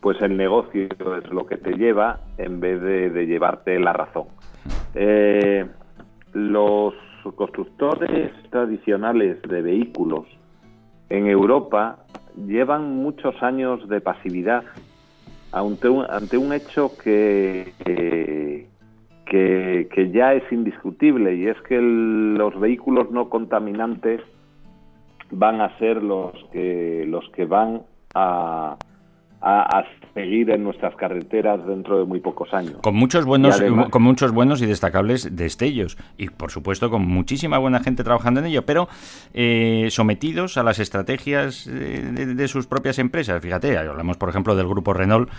pues 0.00 0.20
el 0.20 0.36
negocio 0.36 0.84
es 0.84 1.30
lo 1.30 1.46
que 1.46 1.56
te 1.56 1.72
lleva 1.72 2.20
en 2.36 2.60
vez 2.60 2.80
de, 2.82 3.26
llevarte 3.26 3.80
la 3.80 3.94
razón. 3.94 4.26
Eh, 4.94 5.66
los 6.34 6.92
constructores 7.36 8.30
tradicionales 8.50 9.40
de 9.42 9.62
vehículos 9.62 10.26
en 11.10 11.26
Europa 11.26 11.98
llevan 12.46 12.96
muchos 12.96 13.42
años 13.42 13.86
de 13.88 14.00
pasividad 14.00 14.64
ante 15.52 15.88
un, 15.88 16.52
hecho 16.52 16.96
que, 16.96 17.72
que, 19.26 20.10
ya 20.12 20.34
es 20.34 20.44
indiscutible 20.52 21.34
y 21.34 21.48
es 21.48 21.60
que 21.62 21.80
los 21.80 22.58
vehículos 22.58 23.10
no 23.10 23.28
contaminantes 23.28 24.20
van 25.32 25.60
a 25.60 25.76
ser 25.78 26.02
los 26.02 26.32
que 26.52 27.04
los 27.06 27.28
que 27.30 27.44
van 27.46 27.82
a, 28.14 28.76
a, 29.40 29.84
seguir 30.14 30.50
en 30.50 30.64
nuestras 30.64 30.94
carreteras 30.96 31.64
dentro 31.66 31.98
de 31.98 32.04
muy 32.04 32.20
pocos 32.20 32.52
años. 32.52 32.78
Con 32.82 32.96
muchos 32.96 33.24
buenos, 33.24 33.62
con 33.90 34.02
muchos 34.02 34.32
buenos 34.32 34.60
y 34.60 34.66
destacables 34.66 35.36
destellos 35.36 35.96
y 36.18 36.28
por 36.28 36.50
supuesto 36.50 36.90
con 36.90 37.06
muchísima 37.06 37.58
buena 37.58 37.78
gente 37.80 38.02
trabajando 38.02 38.40
en 38.40 38.46
ello, 38.46 38.66
pero 38.66 38.88
eh, 39.34 39.86
sometidos 39.90 40.56
a 40.56 40.64
las 40.64 40.80
estrategias 40.80 41.64
de, 41.66 42.48
sus 42.48 42.66
propias 42.66 42.98
empresas. 42.98 43.40
Fíjate, 43.40 43.78
hablamos 43.78 44.16
por 44.16 44.28
ejemplo 44.28 44.56
del 44.56 44.66
grupo 44.66 44.94
Renault 44.94 45.30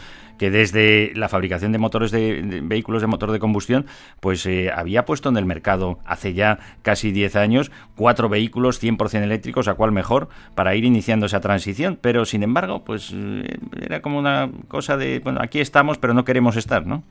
que 0.41 0.49
desde 0.49 1.11
la 1.13 1.29
fabricación 1.29 1.71
de 1.71 1.77
motores 1.77 2.09
de, 2.09 2.61
vehículos 2.63 3.03
de 3.03 3.07
motor 3.07 3.29
de 3.29 3.37
combustión, 3.37 3.85
pues 4.21 4.43
eh, 4.47 4.71
había 4.75 5.05
puesto 5.05 5.29
en 5.29 5.37
el 5.37 5.45
mercado 5.45 5.99
hace 6.03 6.33
ya 6.33 6.57
casi 6.81 7.11
10 7.11 7.35
años 7.35 7.71
cuatro 7.95 8.27
vehículos 8.27 8.81
100% 8.83 9.21
eléctricos, 9.21 9.67
a 9.67 9.75
cuál 9.75 9.91
mejor, 9.91 10.29
para 10.55 10.73
ir 10.73 10.83
iniciando 10.83 11.27
esa 11.27 11.41
transición, 11.41 11.95
pero 12.01 12.25
sin 12.25 12.41
embargo, 12.41 12.81
pues 12.83 13.13
eh, 13.15 13.55
era 13.79 14.01
como 14.01 14.17
una 14.17 14.49
cosa 14.67 14.97
de, 14.97 15.19
bueno, 15.19 15.41
aquí 15.43 15.59
estamos, 15.59 15.99
pero 15.99 16.15
no 16.15 16.25
queremos 16.25 16.57
estar, 16.57 16.87
¿no? 16.87 17.03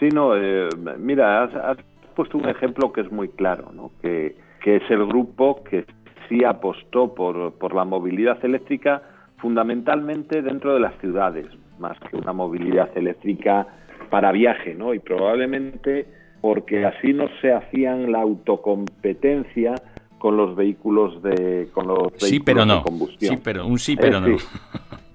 Sí, 0.00 0.08
no, 0.08 0.36
eh, 0.36 0.68
mira, 0.98 1.44
has, 1.44 1.78
puesto 2.16 2.36
un 2.36 2.48
ejemplo 2.48 2.92
que 2.92 3.02
es 3.02 3.12
muy 3.12 3.28
claro, 3.28 3.70
¿no? 3.72 3.92
Que, 4.02 4.34
que 4.64 4.78
es 4.78 4.90
el 4.90 5.06
grupo 5.06 5.62
que 5.62 5.86
sí 6.28 6.42
apostó 6.42 7.14
por, 7.14 7.52
por 7.52 7.76
la 7.76 7.84
movilidad 7.84 8.44
eléctrica 8.44 9.02
fundamentalmente 9.36 10.42
dentro 10.42 10.74
de 10.74 10.80
las 10.80 10.98
ciudades, 10.98 11.46
más 11.78 11.98
que 12.00 12.16
una 12.16 12.32
movilidad 12.32 12.90
eléctrica 12.96 13.66
para 14.10 14.32
viaje, 14.32 14.74
¿no? 14.74 14.94
Y 14.94 14.98
probablemente 14.98 16.06
porque 16.40 16.84
así 16.86 17.12
no 17.12 17.26
se 17.40 17.52
hacían 17.52 18.12
la 18.12 18.20
autocompetencia 18.20 19.74
con 20.18 20.36
los 20.36 20.56
vehículos 20.56 21.22
de 21.22 21.68
con 21.72 21.86
los 21.86 22.12
sí, 22.16 22.40
pero 22.40 22.64
no. 22.64 22.82
combustión. 22.82 23.36
Sí, 23.36 23.40
pero 23.42 23.66
un 23.66 23.78
sí, 23.78 23.96
pero 23.96 24.20
no. 24.20 24.36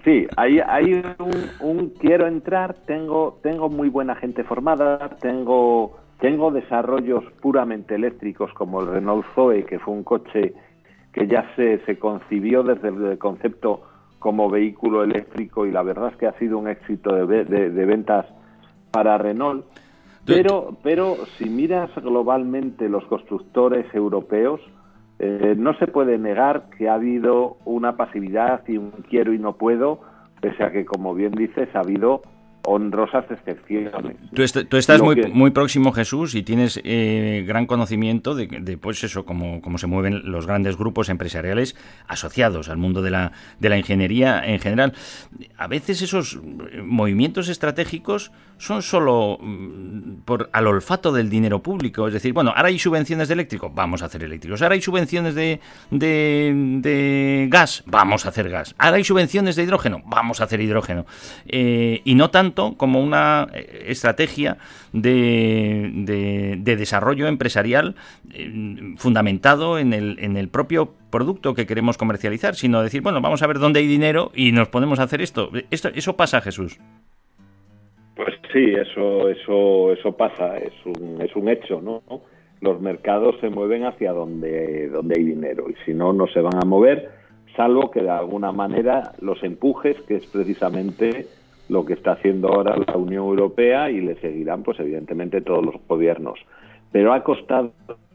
Sí, 0.03 0.27
hay, 0.35 0.59
hay 0.59 1.01
un, 1.61 1.93
quiero 1.97 2.27
entrar, 2.27 2.73
tengo 2.85 3.39
tengo 3.41 3.69
muy 3.69 3.87
buena 3.87 4.15
gente 4.15 4.43
formada, 4.43 5.17
tengo 5.21 5.97
tengo 6.19 6.51
desarrollos 6.51 7.23
puramente 7.41 7.95
eléctricos 7.95 8.53
como 8.53 8.81
el 8.81 8.87
Renault 8.87 9.25
Zoe, 9.33 9.63
que 9.65 9.79
fue 9.79 9.93
un 9.93 10.03
coche 10.03 10.53
que 11.13 11.27
ya 11.27 11.49
se, 11.55 11.79
se 11.85 11.99
concibió 11.99 12.63
desde 12.63 12.89
el 12.89 13.17
concepto 13.17 13.83
como 14.23 14.49
vehículo 14.49 15.03
eléctrico 15.03 15.65
y 15.65 15.71
la 15.71 15.83
verdad 15.83 16.11
es 16.13 16.15
que 16.15 16.27
ha 16.27 16.39
sido 16.39 16.57
un 16.57 16.69
éxito 16.69 17.13
de, 17.13 17.43
de, 17.43 17.85
ventas 17.85 18.25
para 18.89 19.17
Renault. 19.17 19.65
Pero, 20.25 20.77
pero 20.81 21.17
si 21.37 21.49
miras 21.49 21.93
globalmente 21.95 22.87
los 22.87 23.03
constructores 23.07 23.85
europeos, 23.93 24.61
eh, 25.19 25.55
no 25.57 25.73
se 25.73 25.87
puede 25.87 26.17
negar 26.17 26.69
que 26.77 26.87
ha 26.87 26.93
habido 26.93 27.57
una 27.65 27.97
pasividad 27.97 28.65
y 28.65 28.77
un 28.77 28.91
quiero 29.09 29.33
y 29.33 29.39
no 29.39 29.57
puedo, 29.57 29.99
pese 30.39 30.63
a 30.63 30.71
que, 30.71 30.85
como 30.85 31.13
bien 31.13 31.33
dices, 31.33 31.67
ha 31.75 31.79
habido 31.79 32.21
honrosas 32.63 33.25
excepciones. 33.29 33.91
Tú, 34.33 34.77
estás 34.77 35.01
muy, 35.01 35.15
muy 35.31 35.51
próximo, 35.51 35.91
Jesús, 35.91 36.33
y 36.35 36.43
tienes 36.43 36.79
eh, 36.83 37.43
gran 37.45 37.65
conocimiento 37.65 38.35
de, 38.35 38.47
de, 38.47 38.77
pues 38.77 39.03
eso, 39.03 39.25
cómo, 39.25 39.61
cómo 39.61 39.77
se 39.77 39.87
mueven 39.87 40.31
los 40.31 40.47
grandes 40.47 40.77
grupos 40.77 41.09
empresariales 41.09 41.75
asociados 42.07 42.69
al 42.69 42.77
mundo 42.77 43.01
de 43.01 43.11
la, 43.11 43.31
de 43.59 43.69
la 43.69 43.77
ingeniería 43.77 44.45
en 44.45 44.59
general. 44.59 44.93
A 45.57 45.67
veces 45.67 46.01
esos 46.01 46.39
movimientos 46.83 47.49
estratégicos 47.49 48.31
son 48.57 48.81
solo 48.81 49.37
mm, 49.41 50.21
por 50.23 50.49
al 50.53 50.67
olfato 50.67 51.11
del 51.11 51.29
dinero 51.29 51.61
público. 51.61 52.07
Es 52.07 52.13
decir, 52.13 52.33
bueno, 52.33 52.53
ahora 52.55 52.69
hay 52.69 52.79
subvenciones 52.79 53.27
de 53.27 53.33
eléctrico, 53.33 53.69
vamos 53.69 54.01
a 54.03 54.05
hacer 54.05 54.23
eléctricos. 54.23 54.61
Ahora 54.61 54.75
hay 54.75 54.81
subvenciones 54.81 55.35
de, 55.35 55.59
de, 55.91 57.47
gas, 57.49 57.83
vamos 57.85 58.25
a 58.25 58.29
hacer 58.29 58.49
gas. 58.49 58.73
Ahora 58.77 58.97
hay 58.97 59.03
subvenciones 59.03 59.55
de 59.55 59.63
hidrógeno, 59.63 60.01
vamos 60.05 60.39
a 60.39 60.45
hacer 60.45 60.61
hidrógeno. 60.61 61.05
Eh, 61.45 62.01
y 62.05 62.15
no 62.15 62.29
tanto 62.29 62.52
como 62.53 63.01
una 63.01 63.47
eh, 63.53 63.85
estrategia 63.87 64.57
de, 64.91 66.57
de, 66.57 66.75
desarrollo 66.75 67.27
empresarial 67.27 67.95
eh, 68.33 68.95
fundamentado 68.97 69.79
en 69.79 69.93
el, 69.93 70.17
en 70.19 70.37
el 70.37 70.49
propio 70.49 70.93
producto 71.09 71.53
que 71.53 71.65
queremos 71.65 71.97
comercializar, 71.97 72.55
sino 72.55 72.81
decir, 72.81 73.01
bueno, 73.01 73.21
vamos 73.21 73.43
a 73.43 73.47
ver 73.47 73.59
dónde 73.59 73.79
hay 73.79 73.87
dinero 73.87 74.31
y 74.33 74.51
nos 74.51 74.69
podemos 74.69 74.99
hacer 74.99 75.21
esto. 75.21 75.51
esto 75.69 75.89
eso 75.89 76.15
pasa, 76.15 76.41
Jesús. 76.41 76.79
Pues 78.15 78.35
sí, 78.51 78.73
eso, 78.73 79.29
eso, 79.29 79.93
eso 79.93 80.11
pasa, 80.15 80.57
es 80.57 80.73
un, 80.85 81.21
es 81.21 81.35
un 81.35 81.49
hecho, 81.49 81.81
¿no? 81.81 82.03
Los 82.61 82.79
mercados 82.79 83.35
se 83.41 83.49
mueven 83.49 83.85
hacia 83.85 84.13
donde, 84.13 84.87
donde 84.89 85.15
hay 85.17 85.23
dinero 85.23 85.65
y 85.69 85.75
si 85.85 85.93
no, 85.93 86.13
no 86.13 86.27
se 86.27 86.39
van 86.39 86.55
a 86.61 86.65
mover, 86.65 87.09
salvo 87.55 87.91
que 87.91 88.01
de 88.01 88.09
alguna 88.09 88.51
manera 88.51 89.13
los 89.19 89.43
empujes, 89.43 89.99
que 90.07 90.15
es 90.15 90.25
precisamente 90.27 91.27
lo 91.73 91.83
que 91.85 91.93
está 91.93 92.11
haciendo 92.11 92.49
ahora 92.49 92.77
la 92.77 92.95
Unión 92.95 93.25
Europea 93.25 93.89
y 93.89 93.99
le 93.99 94.15
seguirán, 94.21 94.61
pues 94.61 94.79
evidentemente, 94.79 95.41
todos 95.41 95.65
los 95.65 95.75
gobiernos. 95.87 96.39
Pero 96.91 97.11
ha 97.11 97.23
costado 97.23 97.73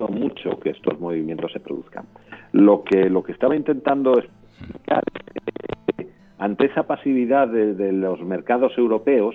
mucho 0.08 0.60
que 0.60 0.70
estos 0.70 1.00
movimientos 1.00 1.52
se 1.52 1.58
produzcan. 1.58 2.06
Lo 2.52 2.84
que, 2.84 3.10
lo 3.10 3.24
que 3.24 3.32
estaba 3.32 3.56
intentando 3.56 4.16
explicar 4.16 5.02
ante 6.38 6.66
esa 6.66 6.84
pasividad 6.84 7.48
de, 7.48 7.92
los 7.92 8.20
mercados 8.20 8.78
europeos, 8.78 9.34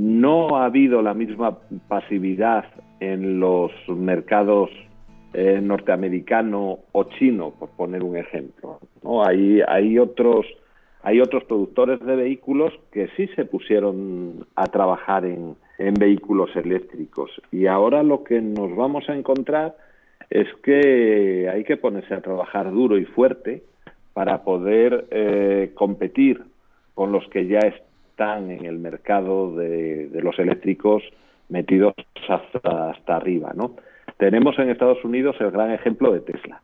no 0.00 0.56
ha 0.56 0.64
habido 0.64 1.00
la 1.00 1.14
misma 1.14 1.58
pasividad 1.86 2.64
en 2.98 3.38
los 3.38 3.70
mercados 3.88 4.70
eh, 5.34 5.60
norteamericano 5.62 6.80
o 6.90 7.04
chino, 7.04 7.52
por 7.56 7.68
poner 7.70 8.02
un 8.02 8.16
ejemplo. 8.16 8.80
¿no? 9.04 9.24
Hay, 9.24 9.60
hay 9.68 10.00
otros 10.00 10.46
hay 11.02 11.20
otros 11.20 11.44
productores 11.44 12.00
de 12.00 12.16
vehículos 12.16 12.72
que 12.92 13.08
sí 13.16 13.26
se 13.34 13.44
pusieron 13.44 14.46
a 14.54 14.66
trabajar 14.68 15.24
en, 15.24 15.56
vehículos 15.98 16.54
eléctricos 16.54 17.28
y 17.50 17.66
ahora 17.66 18.04
lo 18.04 18.22
que 18.22 18.40
nos 18.40 18.76
vamos 18.76 19.08
a 19.08 19.16
encontrar 19.16 19.74
es 20.30 20.46
que 20.62 21.50
hay 21.52 21.64
que 21.64 21.76
ponerse 21.76 22.14
a 22.14 22.20
trabajar 22.20 22.70
duro 22.70 22.98
y 22.98 23.04
fuerte 23.04 23.64
para 24.12 24.44
poder 24.44 25.06
eh, 25.10 25.72
competir 25.74 26.40
con 26.94 27.10
los 27.10 27.26
que 27.30 27.48
ya 27.48 27.58
están 27.58 28.52
en 28.52 28.64
el 28.64 28.78
mercado 28.78 29.56
de, 29.56 30.08
los 30.22 30.38
eléctricos 30.38 31.02
metidos 31.48 31.94
hasta, 32.28 32.90
hasta 32.90 33.16
arriba, 33.16 33.52
¿no? 33.52 33.74
Tenemos 34.18 34.56
en 34.60 34.70
Estados 34.70 35.04
Unidos 35.04 35.34
el 35.40 35.50
gran 35.50 35.72
ejemplo 35.72 36.12
de 36.12 36.20
Tesla, 36.20 36.62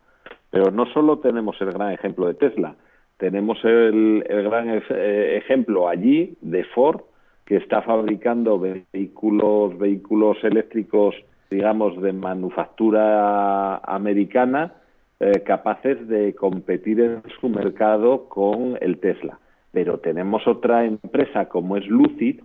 pero 0.51 0.70
no 0.70 0.87
solo 0.92 1.18
tenemos 1.18 1.61
el 1.61 1.72
gran 1.72 1.90
ejemplo 1.90 2.29
de 2.29 2.35
Tesla, 2.35 2.77
tenemos 3.18 3.62
el, 3.64 4.24
gran 4.28 4.68
eh, 4.70 5.37
ejemplo 5.37 5.88
allí 5.88 6.37
de 6.40 6.64
Ford, 6.64 7.02
que 7.44 7.57
está 7.57 7.83
fabricando 7.83 8.59
vehículos, 8.61 9.76
vehículos 9.76 10.38
eléctricos, 10.44 11.14
digamos, 11.50 12.00
de 12.00 12.12
manufactura 12.12 13.78
americana, 13.78 14.74
eh, 15.18 15.42
capaces 15.44 16.07
de 16.09 16.35
competir 16.35 17.00
en 17.00 17.22
su 17.40 17.48
mercado 17.48 18.28
con 18.28 18.78
el 18.81 18.98
Tesla. 18.98 19.38
Pero 19.72 19.98
tenemos 19.98 20.46
otra 20.46 20.85
empresa 20.85 21.48
como 21.48 21.76
es 21.76 21.87
Lucid, 21.88 22.40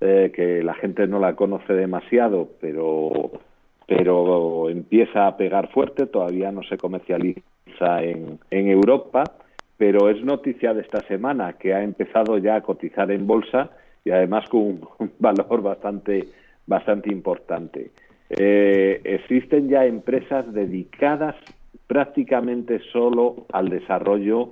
eh, 0.00 0.30
que 0.34 0.62
la 0.62 0.74
gente 0.74 1.06
no 1.06 1.18
la 1.18 1.34
conoce 1.34 1.72
demasiado, 1.72 2.48
pero 2.60 3.32
pero 3.86 4.68
empieza 4.68 5.26
a 5.26 5.38
pegar 5.38 5.72
fuerte, 5.72 6.04
todavía 6.04 6.52
no 6.52 6.62
se 6.62 6.76
comercializa 6.76 8.02
en 8.02 8.38
Europa, 8.50 9.24
pero 9.78 10.10
es 10.10 10.22
noticia 10.24 10.74
de 10.74 10.82
esta 10.82 11.00
semana 11.02 11.54
que 11.54 11.72
ha 11.72 11.82
empezado 11.82 12.36
ya 12.36 12.56
a 12.56 12.62
cotizar 12.62 13.10
en 13.10 13.26
bolsa 13.26 13.70
y 14.04 14.10
además 14.10 14.48
con 14.50 14.60
un 14.60 15.12
valor 15.18 15.62
bastante, 15.62 16.28
bastante 16.66 17.10
importante. 17.10 17.92
Eh, 18.28 19.00
existen 19.04 19.68
ya 19.68 19.86
empresas 19.86 20.52
dedicadas 20.52 21.36
prácticamente 21.86 22.80
solo 22.92 23.46
al 23.52 23.70
desarrollo 23.70 24.50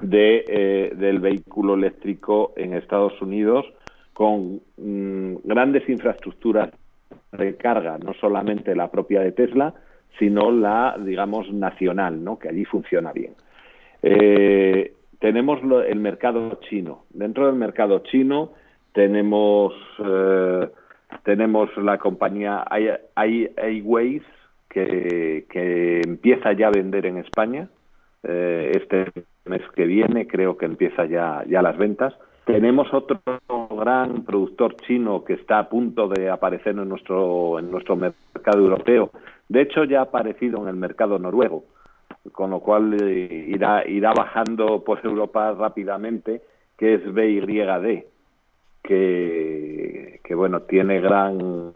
de, 0.00 0.44
eh, 0.48 0.92
del 0.96 1.18
vehículo 1.18 1.74
eléctrico 1.74 2.54
en 2.56 2.72
Estados 2.72 3.20
Unidos 3.20 3.66
con 4.14 4.60
mm, 4.78 5.36
grandes 5.44 5.88
infraestructuras 5.88 6.70
de 7.32 7.56
carga, 7.56 7.98
no 7.98 8.14
solamente 8.14 8.74
la 8.74 8.90
propia 8.90 9.20
de 9.20 9.32
Tesla, 9.32 9.74
sino 10.18 10.50
la, 10.50 10.96
digamos, 10.98 11.52
nacional, 11.52 12.22
¿no? 12.22 12.38
que 12.38 12.48
allí 12.48 12.64
funciona 12.64 13.12
bien. 13.12 13.34
Eh, 14.02 14.94
tenemos 15.18 15.60
el 15.86 15.98
mercado 16.00 16.58
chino. 16.68 17.04
Dentro 17.10 17.46
del 17.46 17.56
mercado 17.56 18.00
chino 18.00 18.52
tenemos, 18.92 19.74
eh, 19.98 20.68
tenemos 21.24 21.68
la 21.76 21.98
compañía 21.98 22.64
iWays, 23.16 24.22
que, 24.68 25.46
que 25.50 26.00
empieza 26.00 26.52
ya 26.52 26.68
a 26.68 26.70
vender 26.70 27.06
en 27.06 27.18
España. 27.18 27.68
Eh, 28.22 28.72
este 28.74 29.24
mes 29.46 29.62
que 29.74 29.84
viene 29.84 30.26
creo 30.26 30.56
que 30.56 30.66
empieza 30.66 31.04
ya, 31.06 31.42
ya 31.46 31.62
las 31.62 31.76
ventas. 31.76 32.14
Tenemos 32.44 32.92
otro 32.92 33.20
gran 33.70 34.24
productor 34.24 34.76
chino 34.76 35.24
que 35.24 35.34
está 35.34 35.58
a 35.58 35.68
punto 35.68 36.08
de 36.08 36.30
aparecer 36.30 36.76
en 36.76 36.88
nuestro, 36.88 37.58
en 37.58 37.70
nuestro 37.70 37.96
mercado 37.96 38.58
europeo. 38.58 39.10
De 39.48 39.62
hecho, 39.62 39.84
ya 39.84 40.00
ha 40.00 40.04
aparecido 40.04 40.62
en 40.62 40.68
el 40.68 40.76
mercado 40.76 41.18
noruego, 41.18 41.64
con 42.32 42.50
lo 42.50 42.60
cual 42.60 42.96
eh, 43.02 43.46
irá, 43.48 43.86
irá 43.86 44.12
bajando 44.12 44.84
por 44.84 45.00
Europa 45.04 45.52
rápidamente, 45.52 46.42
que 46.76 46.94
es 46.94 47.12
BYD, 47.12 48.04
que, 48.82 50.20
que 50.24 50.34
bueno, 50.34 50.62
tiene 50.62 51.00
gran, 51.00 51.72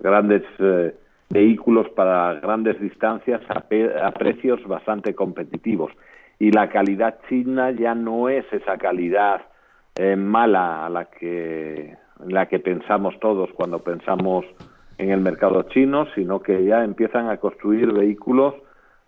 grandes 0.00 0.42
eh, 0.58 0.94
vehículos 1.30 1.88
para 1.90 2.34
grandes 2.34 2.80
distancias 2.80 3.42
a, 3.48 3.64
a 4.06 4.10
precios 4.12 4.66
bastante 4.66 5.14
competitivos. 5.14 5.92
Y 6.38 6.52
la 6.52 6.68
calidad 6.68 7.18
china 7.28 7.70
ya 7.72 7.94
no 7.94 8.28
es 8.28 8.44
esa 8.52 8.78
calidad 8.78 9.42
eh, 9.96 10.14
mala 10.16 10.86
a 10.86 10.88
la 10.88 11.06
que, 11.06 11.96
la 12.24 12.46
que 12.46 12.60
pensamos 12.60 13.18
todos 13.20 13.50
cuando 13.54 13.80
pensamos 13.80 14.44
en 14.96 15.10
el 15.10 15.20
mercado 15.20 15.62
chino, 15.64 16.06
sino 16.14 16.40
que 16.40 16.64
ya 16.64 16.84
empiezan 16.84 17.28
a 17.28 17.38
construir 17.38 17.92
vehículos 17.92 18.54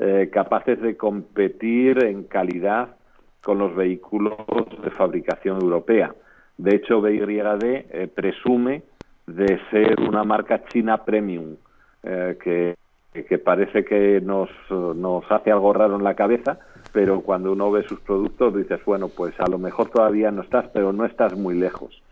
eh, 0.01 0.31
capaces 0.33 0.81
de 0.81 0.97
competir 0.97 2.05
en 2.05 2.25
calidad 2.25 2.97
con 3.43 3.59
los 3.59 3.75
vehículos 3.75 4.35
de 4.83 4.91
fabricación 4.91 5.61
europea. 5.61 6.15
De 6.59 6.77
hecho, 6.77 7.01
BYD 7.01 7.65
eh, 7.65 8.11
presume 8.13 8.83
de 9.27 9.61
ser 9.71 10.01
una 10.01 10.25
marca 10.25 10.65
china 10.65 11.05
premium, 11.05 11.57
que, 12.03 12.77
que, 13.13 13.39
parece 13.39 13.85
que 13.85 14.23
nos, 14.23 14.49
nos 14.71 15.31
hace 15.31 15.53
algo 15.53 15.73
raro 15.75 15.97
en 15.97 16.03
la 16.03 16.15
cabeza, 16.15 16.59
pero 16.93 17.21
cuando 17.21 17.53
uno 17.53 17.71
ve 17.71 17.83
sus 17.85 18.01
productos 18.01 18.57
dices, 18.57 18.81
bueno, 18.85 19.09
pues 19.09 19.39
a 19.39 19.49
lo 19.49 19.59
mejor 19.59 19.91
todavía 19.91 20.31
no 20.31 20.43
estás, 20.43 20.67
pero 20.73 20.93
no 20.93 21.05
estás 21.05 21.37
muy 21.37 21.55
lejos. 21.55 22.03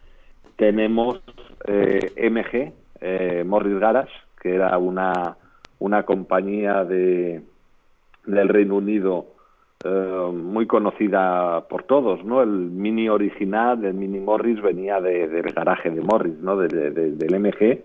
Tenemos 0.57 1.21
eh, 1.67 2.13
MG, 2.31 2.73
eh, 3.01 3.45
Morris 3.45 3.79
Garage, 3.79 4.13
que 4.41 4.55
era 4.55 4.77
una, 4.79 5.37
una 5.79 6.05
compañía 6.05 6.85
de, 6.85 7.43
del 8.29 8.49
Reino 8.49 8.77
Unido 8.77 9.27
eh, 9.85 10.31
muy 10.33 10.67
conocida 10.67 11.67
por 11.69 11.85
todos, 11.85 12.25
¿no? 12.25 12.43
El 12.43 12.49
Mini 12.49 13.09
original 13.09 13.81
del 13.81 13.95
Mini 13.95 14.19
Morris 14.19 14.61
venía 14.61 15.01
de, 15.01 15.29
del 15.29 15.53
garaje 15.53 15.91
de 15.91 16.01
Morris, 16.01 16.39
¿no? 16.41 16.57
De, 16.57 16.69
del 16.69 17.41
MG, 17.41 17.85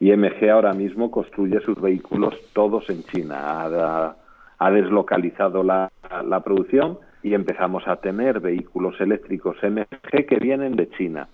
y 0.00 0.12
MG 0.16 0.50
ahora 0.50 0.72
mismo 0.72 1.10
construye 1.10 1.60
sus 1.60 1.80
vehículos 1.80 2.34
todos 2.52 2.88
en 2.90 3.02
China 3.04 4.14
ha 4.58 4.70
deslocalizado 4.70 5.62
la, 5.62 5.90
producción 6.42 6.98
y 7.22 7.34
empezamos 7.34 7.86
a 7.86 7.96
tener 7.96 8.40
vehículos 8.40 8.98
eléctricos 9.00 9.56
MG 9.62 10.26
que 10.26 10.36
vienen 10.36 10.76
de 10.76 10.88
China. 10.90 11.28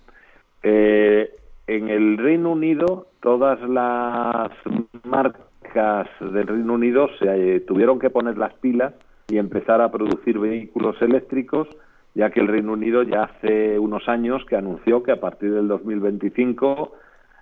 Eh, 0.61 1.31
en 1.67 1.89
el 1.89 2.17
Reino 2.17 2.51
Unido, 2.51 3.07
todas 3.21 3.61
las 3.61 4.51
marcas 5.03 5.41
del 5.73 6.47
Reino 6.47 6.73
Unido 6.73 7.09
se 7.19 7.55
eh, 7.55 7.59
tuvieron 7.61 7.99
que 7.99 8.09
poner 8.09 8.37
las 8.37 8.53
pilas 8.55 8.93
y 9.27 9.37
empezar 9.37 9.81
a 9.81 9.91
producir 9.91 10.37
vehículos 10.37 11.01
eléctricos, 11.01 11.67
ya 12.13 12.29
que 12.29 12.39
el 12.39 12.47
Reino 12.47 12.73
Unido 12.73 13.03
ya 13.03 13.23
hace 13.23 13.79
unos 13.79 14.07
años 14.07 14.45
que 14.45 14.55
anunció 14.55 15.01
que 15.01 15.11
a 15.11 15.19
partir 15.19 15.53
del 15.53 15.67
2025 15.67 16.93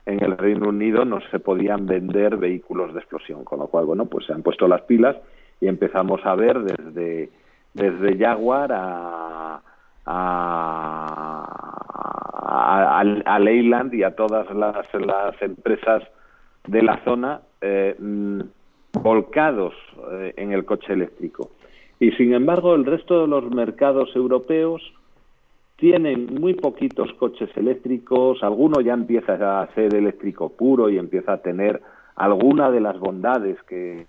en 0.05 0.23
el 0.23 0.37
Reino 0.37 0.69
Unido 0.69 1.03
no 1.05 1.19
se 1.29 1.39
podían 1.39 1.85
vender 1.85 2.37
vehículos 2.37 2.93
de 2.93 2.99
explosión, 3.01 3.43
con 3.43 3.59
lo 3.59 3.67
cual, 3.67 3.85
bueno, 3.85 4.05
pues 4.05 4.25
se 4.25 4.33
han 4.33 4.43
puesto 4.43 4.67
las 4.67 4.81
pilas 4.83 5.17
y 5.59 5.67
empezamos 5.67 6.25
a 6.25 6.35
ver 6.35 6.59
desde, 6.59 7.29
desde 7.73 8.17
Jaguar 8.17 8.71
a, 8.71 9.61
a, 10.05 11.41
a, 13.25 13.39
Leyland 13.39 13.93
y 13.93 14.03
a 14.03 14.15
todas 14.15 14.49
las, 14.55 14.85
las 14.93 15.41
empresas 15.41 16.03
de 16.67 16.81
la 16.81 17.03
zona 17.03 17.41
eh, 17.61 17.95
mm, 17.97 18.41
volcados 18.93 19.73
eh, 20.11 20.33
en 20.37 20.51
el 20.51 20.65
coche 20.65 20.93
eléctrico. 20.93 21.51
Y 21.99 22.11
sin 22.13 22.33
embargo, 22.33 22.75
el 22.75 22.85
resto 22.85 23.21
de 23.21 23.27
los 23.27 23.49
mercados 23.51 24.15
europeos 24.15 24.81
tienen 25.77 26.35
muy 26.39 26.55
poquitos 26.55 27.13
coches 27.13 27.49
eléctricos, 27.55 28.43
alguno 28.43 28.81
ya 28.81 28.93
empieza 28.93 29.61
a 29.61 29.67
ser 29.73 29.95
eléctrico 29.95 30.49
puro 30.49 30.89
y 30.89 30.97
empieza 30.97 31.33
a 31.33 31.37
tener 31.37 31.81
alguna 32.15 32.69
de 32.69 32.81
las 32.81 32.99
bondades 32.99 33.61
que, 33.63 34.05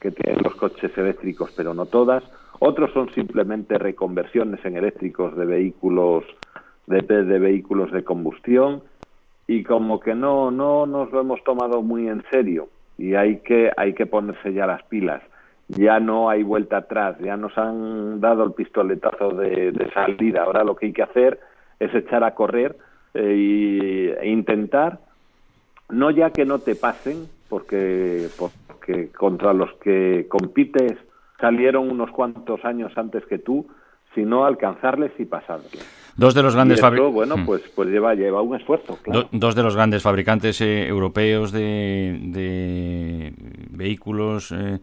que 0.00 0.10
tienen 0.10 0.42
los 0.42 0.54
coches 0.54 0.96
eléctricos, 0.96 1.52
pero 1.56 1.74
no 1.74 1.86
todas. 1.86 2.22
Otros 2.60 2.92
son 2.92 3.12
simplemente 3.12 3.78
reconversiones 3.78 4.64
en 4.64 4.76
eléctricos 4.76 5.36
de 5.36 5.44
vehículos 5.44 6.24
de, 6.86 7.00
de 7.00 7.38
vehículos 7.38 7.90
de 7.90 8.04
combustión 8.04 8.82
y 9.46 9.62
como 9.62 10.00
que 10.00 10.14
no 10.14 10.50
no 10.50 10.86
nos 10.86 11.10
lo 11.12 11.20
hemos 11.20 11.42
tomado 11.44 11.82
muy 11.82 12.08
en 12.08 12.24
serio 12.30 12.68
y 12.98 13.14
hay 13.14 13.38
que 13.38 13.70
hay 13.76 13.94
que 13.94 14.06
ponerse 14.06 14.52
ya 14.52 14.66
las 14.66 14.82
pilas. 14.84 15.22
Ya 15.68 15.98
no 15.98 16.28
hay 16.28 16.42
vuelta 16.42 16.76
atrás, 16.76 17.16
ya 17.20 17.38
nos 17.38 17.56
han 17.56 18.20
dado 18.20 18.44
el 18.44 18.52
pistoletazo 18.52 19.30
de, 19.30 19.90
salida. 19.94 20.42
Ahora 20.42 20.62
lo 20.62 20.76
que 20.76 20.86
hay 20.86 20.92
que 20.92 21.02
hacer 21.02 21.40
es 21.80 21.94
echar 21.94 22.22
a 22.22 22.34
correr 22.34 22.76
eh, 23.14 24.14
e 24.20 24.28
intentar 24.28 24.98
no 25.88 26.10
ya 26.10 26.30
que 26.30 26.44
no 26.44 26.58
te 26.58 26.74
pasen, 26.74 27.26
porque, 27.48 28.28
porque 28.36 29.10
contra 29.12 29.52
los 29.52 29.72
que 29.76 30.26
compites 30.28 30.98
salieron 31.40 31.90
unos 31.90 32.10
cuantos 32.10 32.64
años 32.64 32.92
antes 32.96 33.24
que 33.26 33.38
tú, 33.38 33.66
sino 34.14 34.44
alcanzarles 34.44 35.12
y 35.18 35.24
pasarles. 35.24 35.72
Dos 36.16 36.34
de 36.34 36.42
los 36.42 36.54
grandes 36.54 36.80
fabricantes. 36.80 37.14
Bueno, 37.14 37.36
hmm. 37.36 37.46
pues, 37.46 37.62
pues 37.74 37.88
lleva, 37.88 38.14
lleva 38.14 38.40
un 38.40 38.56
esfuerzo. 38.56 38.98
dos 39.32 39.54
de 39.54 39.62
los 39.62 39.74
grandes 39.74 40.02
fabricantes 40.02 40.60
eh, 40.60 40.86
europeos 40.86 41.50
de, 41.50 42.18
de 42.22 43.32
vehículos 43.70 44.52
eh, 44.52 44.78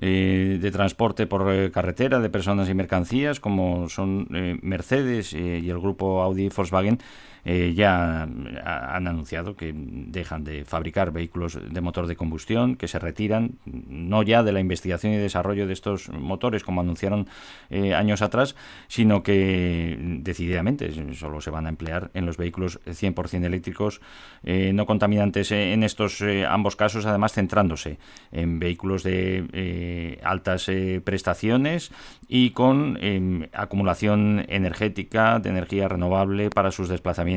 eh, 0.00 0.58
de 0.60 0.70
transporte 0.70 1.26
por 1.26 1.70
carretera 1.70 2.20
de 2.20 2.28
personas 2.28 2.68
y 2.68 2.74
mercancías, 2.74 3.40
como 3.40 3.88
son 3.88 4.26
Mercedes 4.62 5.32
y 5.32 5.68
el 5.68 5.78
grupo 5.78 6.22
Audi 6.22 6.46
y 6.46 6.48
Volkswagen, 6.48 6.98
eh, 7.44 7.72
ya 7.74 8.22
han 8.22 9.06
anunciado 9.06 9.56
que 9.56 9.72
dejan 9.74 10.44
de 10.44 10.64
fabricar 10.64 11.12
vehículos 11.12 11.58
de 11.70 11.80
motor 11.80 12.06
de 12.06 12.16
combustión, 12.16 12.76
que 12.76 12.88
se 12.88 12.98
retiran 12.98 13.52
no 13.64 14.22
ya 14.22 14.42
de 14.42 14.52
la 14.52 14.60
investigación 14.60 15.12
y 15.12 15.16
desarrollo 15.16 15.66
de 15.66 15.72
estos 15.72 16.08
motores, 16.10 16.64
como 16.64 16.80
anunciaron 16.80 17.28
eh, 17.70 17.94
años 17.94 18.22
atrás, 18.22 18.56
sino 18.88 19.22
que 19.22 19.96
decididamente 20.20 21.14
solo 21.14 21.40
se 21.40 21.50
van 21.50 21.66
a 21.66 21.70
emplear 21.70 22.10
en 22.14 22.26
los 22.26 22.36
vehículos 22.36 22.80
100% 22.86 23.44
eléctricos 23.44 24.00
eh, 24.42 24.72
no 24.72 24.86
contaminantes 24.86 25.52
en 25.52 25.82
estos 25.82 26.22
ambos 26.48 26.76
casos, 26.76 27.06
además 27.06 27.32
centrándose 27.32 27.98
en 28.32 28.58
vehículos 28.58 29.02
de 29.02 30.18
altas 30.22 30.70
prestaciones 31.04 31.92
y 32.28 32.50
con 32.50 32.98
em, 33.00 33.48
acumulación 33.52 34.44
energética 34.48 35.38
de 35.38 35.50
energía 35.50 35.88
renovable 35.88 36.50
para 36.50 36.70
sus 36.70 36.88
desplazamientos 36.88 37.29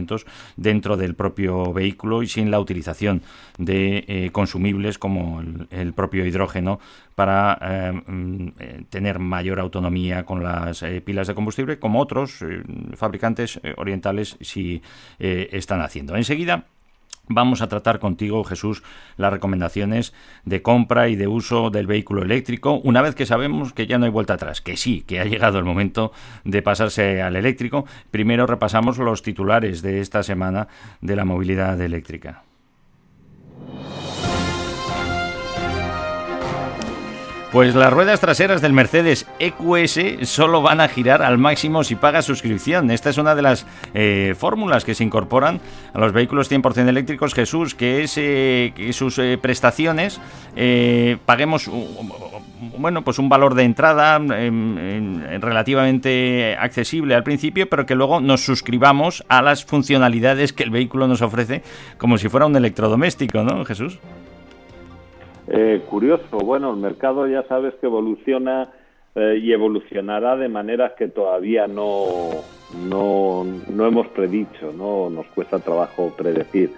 dentro 0.56 0.98
del 0.98 1.16
propio 1.16 1.74
vehículo 1.74 2.24
y 2.24 2.28
sin 2.28 2.52
la 2.52 2.60
utilización 2.60 3.22
de 3.58 4.06
eh, 4.08 4.30
consumibles 4.32 4.98
como 4.98 5.41
el, 5.70 5.94
propio 5.94 6.26
hidrógeno 6.26 6.80
para 7.16 7.58
eh, 7.62 7.91
mm, 7.91 8.48
eh, 8.60 8.84
tener 8.89 9.20
mayor 9.20 9.60
autonomía 9.60 10.26
con 10.26 10.44
las 10.44 10.84
pilas 11.06 11.28
de 11.28 11.36
combustible, 11.36 11.80
como 11.80 12.02
otros 12.02 12.44
fabricantes 12.96 13.60
orientales 13.78 14.38
sí 14.41 14.82
están 15.20 15.82
haciendo. 15.82 16.16
Enseguida 16.16 16.66
Vamos 17.30 17.62
a 17.62 17.70
tratar 17.70 18.00
contigo, 18.00 18.44
Jesús, 18.44 18.84
las 19.16 19.32
recomendaciones 19.32 20.14
de 20.44 20.62
compra 20.62 21.08
y 21.08 21.16
de 21.16 21.28
uso 21.28 21.70
del 21.70 21.88
vehículo 21.88 22.22
eléctrico, 22.22 22.82
una 22.84 23.02
vez 23.02 23.16
que 23.16 23.26
sabemos 23.26 23.72
que 23.72 23.88
ya 23.88 23.98
no 23.98 24.04
hay 24.04 24.12
vuelta 24.12 24.34
atrás, 24.34 24.60
que 24.60 24.76
sí, 24.76 25.04
que 25.08 25.22
ha 25.22 25.26
llegado 25.26 25.58
el 25.58 25.64
momento 25.64 26.12
de 26.44 26.62
pasarse 26.62 27.22
al 27.22 27.38
eléctrico. 27.38 27.86
Primero 28.12 28.46
repasamos 28.46 28.98
los 28.98 29.22
titulares 29.22 29.82
de 29.82 30.02
esta 30.02 30.22
semana 30.22 30.68
de 31.00 31.16
la 31.16 31.24
movilidad 31.24 31.80
eléctrica. 31.80 32.44
Pues 37.54 37.74
las 37.76 37.93
ruedas 37.93 38.20
traseras 38.20 38.62
del 38.64 38.74
Mercedes 38.74 39.28
EQS 39.38 40.28
solo 40.28 40.64
van 40.64 40.82
a 40.82 40.88
girar 40.88 41.22
al 41.22 41.38
máximo 41.38 41.84
si 41.84 41.93
pagas 41.93 42.26
suscripción. 42.26 42.89
Esta 42.89 43.12
es 43.12 43.20
una 43.20 43.36
de 43.36 43.43
las 43.43 43.68
eh, 43.93 44.34
fórmulas 44.36 44.84
que 44.84 44.95
se 44.95 45.04
incorporan 45.04 45.62
a 45.93 45.99
los 45.99 46.14
vehículos 46.14 46.51
100% 46.51 46.88
eléctricos 46.88 47.36
Jesús, 47.36 47.76
que 47.76 48.01
es 48.01 48.18
eh, 48.18 48.74
que 48.76 48.91
sus 48.91 49.20
eh, 49.20 49.38
prestaciones 49.39 50.20
paguemos 51.28 51.70
bueno 52.80 53.04
pues 53.04 53.20
un 53.20 53.30
valor 53.30 53.54
de 53.54 53.64
entrada 53.64 54.18
relativamente 54.18 56.58
accesible 56.60 57.14
al 57.14 57.24
principio, 57.24 57.70
pero 57.70 57.86
que 57.86 57.93
luego 57.93 58.20
nos 58.20 58.41
suscribamos 58.41 59.24
a 59.28 59.43
las 59.43 59.64
funcionalidades 59.64 60.54
que 60.54 60.64
el 60.64 60.72
vehículo 60.72 61.08
nos 61.08 61.22
ofrece 61.22 61.62
como 61.99 62.18
si 62.18 62.30
fuera 62.30 62.47
un 62.47 62.56
electrodoméstico, 62.56 63.43
¿no, 63.43 63.64
Jesús? 63.64 63.99
Eh, 65.48 65.82
curioso, 65.89 66.38
bueno, 66.38 66.72
el 66.72 66.78
mercado 66.78 67.28
ya 67.28 67.44
sabes 67.48 67.74
que 67.76 67.88
evoluciona 67.88 68.70
eh, 69.16 69.39
y 69.41 69.52
evolucionará 69.52 70.38
de 70.38 70.48
maneras 70.48 70.94
que 70.98 71.08
todavía 71.08 71.68
no, 71.68 72.06
no, 72.88 73.46
no, 73.70 73.86
hemos 73.86 74.08
predicho, 74.08 74.72
no 74.72 75.10
nos 75.10 75.26
cuesta 75.28 75.60
trabajo 75.60 76.14
predecir. 76.18 76.72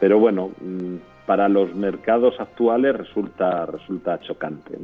Pero 0.00 0.18
bueno, 0.18 0.50
mm, 0.60 0.96
para 1.26 1.48
los 1.48 1.74
mercados 1.74 2.34
actuales 2.40 2.96
resulta, 2.96 3.66
resulta 3.66 4.18
chocante. 4.20 4.78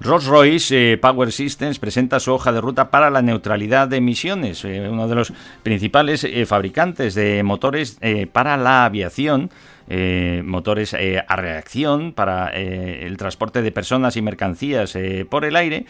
Rolls-Royce 0.00 0.92
eh, 0.92 0.98
Power 0.98 1.32
Systems 1.32 1.78
presenta 1.78 2.20
su 2.20 2.32
hoja 2.32 2.52
de 2.52 2.60
ruta 2.60 2.90
para 2.90 3.08
la 3.08 3.22
neutralidad 3.22 3.88
de 3.88 3.96
emisiones, 3.96 4.62
uno 4.64 5.08
de 5.08 5.14
los 5.14 5.32
principales 5.62 6.26
fabricantes 6.46 7.14
de 7.14 7.42
motores 7.42 7.98
para 8.32 8.58
la 8.58 8.84
aviación 8.84 9.48
eh, 9.88 10.42
motores 10.44 10.94
eh, 10.94 11.22
a 11.26 11.36
reacción 11.36 12.12
para 12.12 12.50
eh, 12.52 13.06
el 13.06 13.16
transporte 13.16 13.62
de 13.62 13.70
personas 13.70 14.16
y 14.16 14.22
mercancías 14.22 14.98
por 15.28 15.44
el 15.44 15.56
aire, 15.56 15.86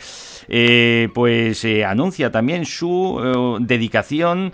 pues 1.15 1.65
anuncia 1.87 2.31
también 2.31 2.65
su 2.65 3.59
dedicación 3.61 4.53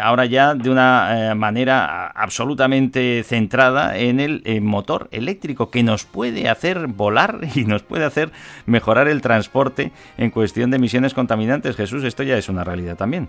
ahora 0.00 0.26
ya 0.26 0.54
de 0.54 0.70
una 0.70 1.34
manera 1.34 2.06
absolutamente 2.08 3.22
centrada 3.24 3.96
en 3.98 4.20
el 4.20 4.42
motor 4.60 5.08
eléctrico 5.10 5.70
que 5.70 5.82
nos 5.82 6.04
puede 6.04 6.48
hacer 6.48 6.86
volar 6.86 7.40
y 7.54 7.64
nos 7.64 7.82
puede 7.82 8.04
hacer 8.04 8.30
mejorar 8.66 9.08
el 9.08 9.22
transporte 9.22 9.92
en 10.18 10.30
cuestión 10.30 10.70
de 10.70 10.76
emisiones 10.76 11.14
contaminantes. 11.14 11.76
Jesús, 11.76 12.04
esto 12.04 12.22
ya 12.22 12.36
es 12.36 12.48
una 12.48 12.64
realidad 12.64 12.96
también. 12.96 13.28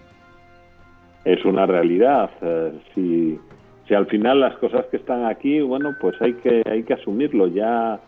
Es 1.26 1.44
una 1.46 1.66
realidad. 1.66 2.30
si 2.94 3.40
si 3.88 3.94
al 3.94 4.08
final 4.08 4.40
las 4.40 4.56
cosas 4.58 4.86
que 4.90 4.98
están 4.98 5.26
aquí, 5.26 5.60
bueno, 5.62 5.96
pues 6.00 6.16
hay 6.22 6.34
que, 6.36 6.64
hay 6.70 6.84
que 6.84 6.94
asumirlo, 6.94 7.48
ya, 7.48 8.00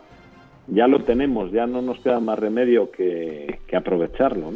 ya 0.68 0.86
lo 0.86 1.00
tenemos, 1.00 1.52
ya 1.52 1.66
no 1.66 1.82
nos 1.82 1.98
queda 2.00 2.18
más 2.18 2.38
remedio 2.38 2.90
que, 2.90 3.60
aprovecharlo. 3.76 4.52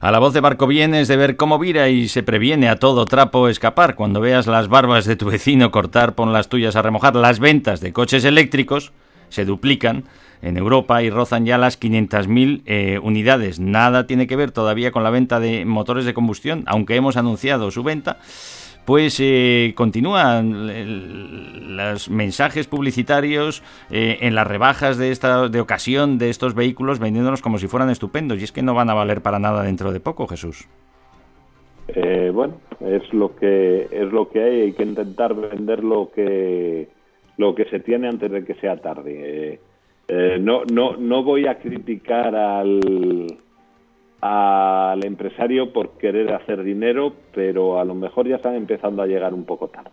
A 0.00 0.10
la 0.10 0.18
voz 0.18 0.34
de 0.34 0.40
Barco 0.40 0.66
vienes 0.66 1.08
de 1.08 1.16
ver 1.16 1.36
cómo 1.36 1.58
vira 1.58 1.88
y 1.88 2.08
se 2.08 2.22
previene 2.22 2.68
a 2.68 2.76
todo 2.76 3.06
trapo 3.06 3.48
escapar. 3.48 3.94
Cuando 3.94 4.20
veas 4.20 4.46
las 4.46 4.68
barbas 4.68 5.06
de 5.06 5.16
tu 5.16 5.30
vecino 5.30 5.70
cortar, 5.70 6.14
pon 6.14 6.34
las 6.34 6.48
tuyas 6.48 6.76
a 6.76 6.82
remojar. 6.82 7.16
Las 7.16 7.40
ventas 7.40 7.80
de 7.80 7.94
coches 7.94 8.24
eléctricos 8.24 8.92
se 9.30 9.46
duplican 9.46 10.04
en 10.42 10.56
Europa 10.56 11.02
y 11.02 11.10
rozan 11.10 11.46
ya 11.46 11.56
las 11.56 11.80
500.000 11.80 12.62
eh, 12.66 13.00
unidades. 13.02 13.58
Nada 13.58 14.06
tiene 14.06 14.26
que 14.26 14.36
ver 14.36 14.50
todavía 14.50 14.92
con 14.92 15.02
la 15.02 15.10
venta 15.10 15.40
de 15.40 15.64
motores 15.64 16.04
de 16.04 16.14
combustión, 16.14 16.64
aunque 16.66 16.94
hemos 16.94 17.16
anunciado 17.16 17.70
su 17.70 17.82
venta 17.82 18.18
pues 18.88 19.20
eh, 19.20 19.74
continúan 19.76 21.76
los 21.76 22.08
mensajes 22.08 22.66
publicitarios 22.66 23.62
eh, 23.90 24.16
en 24.22 24.34
las 24.34 24.46
rebajas 24.46 24.96
de 24.96 25.10
esta 25.10 25.50
de 25.50 25.60
ocasión 25.60 26.16
de 26.16 26.30
estos 26.30 26.54
vehículos 26.54 26.98
vendiéndolos 26.98 27.42
como 27.42 27.58
si 27.58 27.66
fueran 27.66 27.90
estupendos 27.90 28.40
y 28.40 28.44
es 28.44 28.50
que 28.50 28.62
no 28.62 28.72
van 28.72 28.88
a 28.88 28.94
valer 28.94 29.20
para 29.20 29.38
nada 29.38 29.62
dentro 29.62 29.92
de 29.92 30.00
poco, 30.00 30.26
Jesús. 30.26 30.66
Eh, 31.88 32.30
bueno, 32.32 32.54
es 32.80 33.12
lo 33.12 33.36
que 33.36 33.88
es 33.90 34.10
lo 34.10 34.30
que 34.30 34.42
hay. 34.42 34.60
Hay 34.62 34.72
que 34.72 34.84
intentar 34.84 35.34
vender 35.34 35.84
lo 35.84 36.10
que 36.10 36.88
lo 37.36 37.54
que 37.54 37.66
se 37.66 37.80
tiene 37.80 38.08
antes 38.08 38.30
de 38.30 38.42
que 38.42 38.54
sea 38.54 38.78
tarde. 38.78 39.60
no 40.40 40.62
no 40.64 40.96
no 40.96 41.22
voy 41.22 41.46
a 41.46 41.58
criticar 41.58 42.34
al 42.34 43.36
al 44.20 45.04
empresario 45.04 45.72
por 45.72 45.98
querer 45.98 46.32
hacer 46.32 46.62
dinero, 46.62 47.12
pero 47.34 47.78
a 47.78 47.84
lo 47.84 47.94
mejor 47.94 48.26
ya 48.28 48.36
están 48.36 48.54
empezando 48.54 49.02
a 49.02 49.06
llegar 49.06 49.32
un 49.32 49.44
poco 49.44 49.68
tarde. 49.68 49.90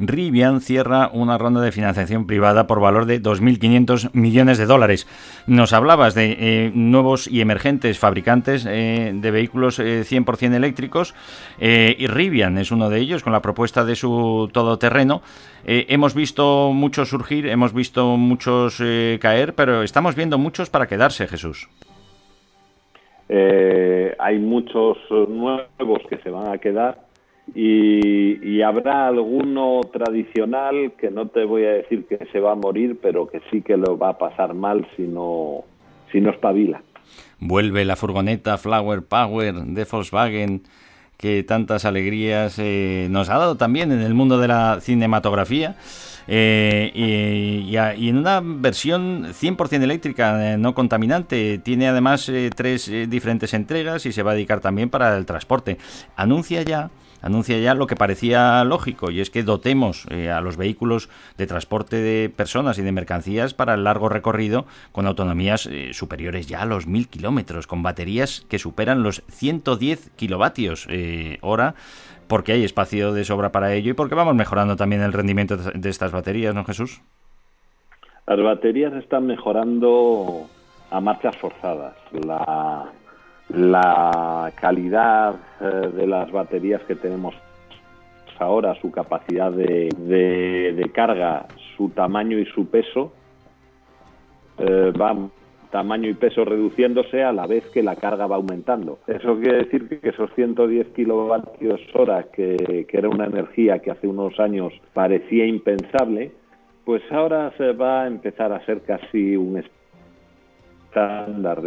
Rivian 0.00 0.62
cierra 0.62 1.10
una 1.12 1.36
ronda 1.36 1.60
de 1.60 1.72
financiación 1.72 2.26
privada 2.26 2.66
por 2.66 2.80
valor 2.80 3.04
de 3.04 3.22
2.500 3.22 4.10
millones 4.14 4.56
de 4.56 4.64
dólares. 4.64 5.06
Nos 5.46 5.74
hablabas 5.74 6.14
de 6.14 6.36
eh, 6.40 6.72
nuevos 6.74 7.28
y 7.28 7.42
emergentes 7.42 7.98
fabricantes 7.98 8.64
eh, 8.66 9.12
de 9.14 9.30
vehículos 9.30 9.78
100% 9.78 10.52
eh, 10.52 10.56
eléctricos 10.56 11.14
y 11.58 12.06
Rivian 12.06 12.56
es 12.56 12.70
uno 12.70 12.88
de 12.88 12.98
ellos 12.98 13.22
con 13.22 13.32
la 13.32 13.42
propuesta 13.42 13.84
de 13.84 13.94
su 13.94 14.48
todoterreno. 14.52 15.20
hemos 15.64 16.14
visto 16.14 16.72
muchos 16.72 17.10
surgir, 17.10 17.46
hemos 17.46 17.74
visto 17.74 18.16
muchos 18.16 18.82
caer, 19.20 19.54
pero 19.54 19.82
estamos 19.82 20.14
viendo 20.14 20.38
muchos 20.38 20.70
para 20.70 20.86
quedarse, 20.86 21.26
Jesús. 21.28 21.68
Eh, 23.32 24.12
hay 24.18 24.40
muchos 24.40 24.98
nuevos 25.28 26.00
que 26.08 26.18
se 26.18 26.30
van 26.30 26.52
a 26.52 26.58
quedar 26.58 26.98
y, 27.54 28.60
habrá 28.62 29.06
alguno 29.06 29.80
tradicional 29.92 30.92
que 30.98 31.10
no 31.10 31.28
te 31.28 31.44
voy 31.44 31.64
a 31.64 31.72
decir 31.72 32.06
que 32.06 32.18
se 32.30 32.40
va 32.40 32.52
a 32.52 32.54
morir, 32.56 32.98
pero 33.00 33.26
que 33.28 33.40
sí 33.50 33.62
que 33.62 33.76
lo 33.76 33.96
va 33.96 34.10
a 34.10 34.18
pasar 34.18 34.52
mal 34.54 34.86
si 34.96 35.02
no, 35.02 35.64
si 36.12 36.20
no 36.20 36.30
espabila. 36.30 36.82
Vuelve 37.38 37.84
la 37.84 37.96
furgoneta 37.96 38.58
Flower 38.58 39.02
Power 39.02 39.54
de 39.54 39.86
Volkswagen 39.90 40.62
que 41.20 41.42
tantas 41.42 41.84
alegrías 41.84 42.54
eh, 42.56 43.06
nos 43.10 43.28
ha 43.28 43.36
dado 43.36 43.56
también 43.56 43.92
en 43.92 44.00
el 44.00 44.14
mundo 44.14 44.38
de 44.38 44.48
la 44.48 44.78
cinematografía. 44.80 45.76
Eh, 46.26 46.90
y, 46.94 47.76
en 48.08 48.16
una 48.16 48.40
versión 48.42 49.26
100% 49.26 49.82
eléctrica, 49.82 50.54
eh, 50.54 50.56
no 50.56 50.74
contaminante. 50.74 51.58
Tiene 51.58 51.88
además 51.88 52.30
tres 52.56 52.90
diferentes 53.08 53.52
entregas 53.52 54.06
y 54.06 54.12
se 54.12 54.22
va 54.22 54.30
a 54.30 54.34
dedicar 54.34 54.60
también 54.60 54.88
para 54.88 55.14
el 55.18 55.26
transporte. 55.26 55.76
Anuncia 56.16 56.62
ya 56.62 56.90
anuncia 57.22 57.58
ya 57.58 57.74
lo 57.74 57.86
que 57.86 57.96
parecía 57.96 58.62
lógico, 58.64 59.10
y 59.10 59.20
es 59.20 59.30
que 59.30 59.42
dotemos 59.42 60.06
a 60.06 60.40
los 60.40 60.56
vehículos 60.56 61.08
de 61.36 61.46
transporte 61.46 61.96
de 61.96 62.28
personas 62.28 62.78
y 62.78 62.82
de 62.82 62.92
mercancías 62.92 63.54
para 63.54 63.74
el 63.74 63.84
largo 63.84 64.08
recorrido 64.08 64.66
con 64.92 65.06
autonomías 65.06 65.68
superiores 65.92 66.46
ya 66.46 66.62
a 66.62 66.66
los 66.66 66.86
1000 66.86 67.08
kilómetros, 67.08 67.66
con 67.66 67.82
baterías 67.82 68.44
que 68.48 68.58
superan 68.58 69.02
los 69.02 69.22
110 69.28 70.10
kilovatios 70.16 70.86
hora 71.40 71.74
porque 72.30 72.52
hay 72.52 72.64
espacio 72.64 73.12
de 73.12 73.24
sobra 73.24 73.50
para 73.50 73.74
ello 73.74 73.90
y 73.90 73.94
porque 73.94 74.14
vamos 74.14 74.36
mejorando 74.36 74.76
también 74.76 75.02
el 75.02 75.12
rendimiento 75.12 75.56
de 75.56 75.88
estas 75.88 76.12
baterías, 76.12 76.54
¿no, 76.54 76.64
Jesús? 76.64 77.02
Las 78.24 78.40
baterías 78.40 78.92
están 78.94 79.26
mejorando 79.26 80.46
a 80.90 81.00
marchas 81.00 81.36
forzadas. 81.36 81.96
La, 82.12 82.86
la 83.52 84.52
calidad 84.60 85.34
eh, 85.60 85.90
de 85.94 86.06
las 86.06 86.30
baterías 86.30 86.82
que 86.82 86.94
tenemos 86.94 87.34
ahora, 88.38 88.74
su 88.80 88.90
capacidad 88.90 89.52
de, 89.52 89.90
de, 90.74 90.90
carga, 90.92 91.46
su 91.76 91.90
tamaño 91.90 92.38
y 92.38 92.46
su 92.46 92.66
peso, 92.68 93.12
eh, 94.58 94.92
van 94.96 95.30
tamaño 95.70 96.08
y 96.08 96.14
peso 96.14 96.44
reduciéndose 96.44 97.22
a 97.22 97.32
la 97.32 97.46
vez 97.46 97.64
que 97.70 97.82
la 97.82 97.96
carga 97.96 98.26
va 98.26 98.36
aumentando. 98.36 98.98
Eso 99.06 99.38
quiere 99.38 99.58
decir 99.58 99.88
que 100.00 100.08
esos 100.08 100.30
110 100.34 100.88
kilovatios 100.88 101.80
hora, 101.94 102.24
que, 102.32 102.86
era 102.90 103.08
una 103.08 103.26
energía 103.26 103.78
que 103.78 103.90
hace 103.90 104.08
unos 104.08 104.40
años 104.40 104.72
parecía 104.92 105.46
impensable, 105.46 106.32
pues 106.84 107.02
ahora 107.12 107.52
se 107.56 107.72
va 107.72 108.02
a 108.02 108.06
empezar 108.08 108.52
a 108.52 108.64
ser 108.64 108.82
casi 108.82 109.36
un 109.36 109.62
estándar 110.88 111.62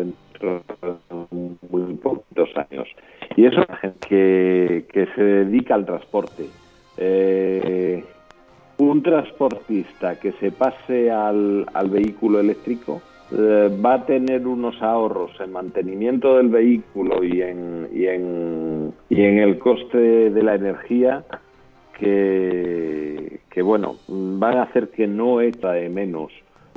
muy 1.70 1.94
pocos 1.96 2.50
años. 2.56 2.88
Y 3.36 3.46
eso 3.46 3.62
es 3.62 3.80
gente 3.80 4.08
que, 4.08 4.86
que 4.92 5.06
se 5.16 5.24
dedica 5.24 5.76
al 5.76 5.86
transporte. 5.86 6.46
Eh, 6.98 8.04
un 8.78 9.02
transportista 9.04 10.20
que 10.20 10.32
se 10.34 10.52
pase 10.52 11.12
al, 11.12 11.66
al 11.74 11.90
vehículo 11.90 12.40
eléctrico 12.40 13.02
eh, 13.32 13.70
va 13.84 13.96
a 13.96 14.06
tener 14.06 14.46
unos 14.46 14.82
ahorros 14.82 15.32
en 15.40 15.52
mantenimiento 15.52 16.38
del 16.38 16.50
vehículo 16.50 17.24
y 17.24 17.42
en, 17.42 17.90
y 17.94 18.06
en, 18.08 18.94
y 19.10 19.22
en 19.22 19.40
el 19.40 19.58
coste 19.58 20.30
de 20.30 20.44
la 20.44 20.56
energía 20.56 21.24
que, 21.98 23.40
que 23.50 23.62
bueno, 23.62 23.96
van 24.08 24.58
a 24.58 24.64
hacer 24.64 24.90
que 24.90 25.08
no 25.08 25.42
echa 25.42 25.72
de 25.72 25.90
menos 25.90 26.32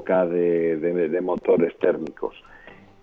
de, 0.06 1.08
de, 1.08 1.20
motores 1.20 1.76
térmicos. 1.78 2.34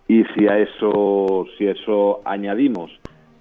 Y 0.07 0.23
si 0.35 0.47
a 0.47 0.59
eso, 0.59 1.45
si 1.57 1.67
eso 1.67 2.21
añadimos 2.25 2.91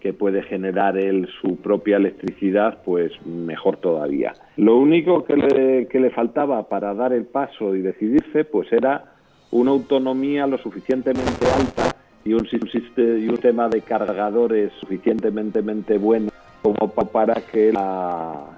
que 0.01 0.13
puede 0.13 0.43
generar 0.43 0.99
él 0.99 1.29
su 1.41 1.57
propia 1.57 1.97
electricidad, 1.97 2.83
pues 2.85 3.13
mejor 3.25 3.77
todavía. 3.77 4.33
Lo 4.57 4.77
único 4.77 5.25
que 5.25 5.37
le, 5.37 5.87
que 5.87 6.01
le 6.01 6.11
faltaba 6.11 6.69
para 6.69 6.93
dar 6.93 7.13
el 7.13 7.25
paso 7.25 7.77
y 7.77 7.83
decidirse, 7.83 8.45
pues 8.45 8.73
era 8.73 9.13
una 9.53 9.71
autonomía 9.71 10.47
lo 10.47 10.59
suficientemente 10.59 11.47
alta 11.47 11.95
y 12.25 12.33
un, 12.33 12.49
y 12.97 13.29
un 13.29 13.37
tema 13.37 13.69
de 13.69 13.81
cargadores 13.83 14.73
suficientemente 14.81 15.99
bueno 15.99 16.31
como 16.63 16.89
para 16.89 17.35
que 17.35 17.73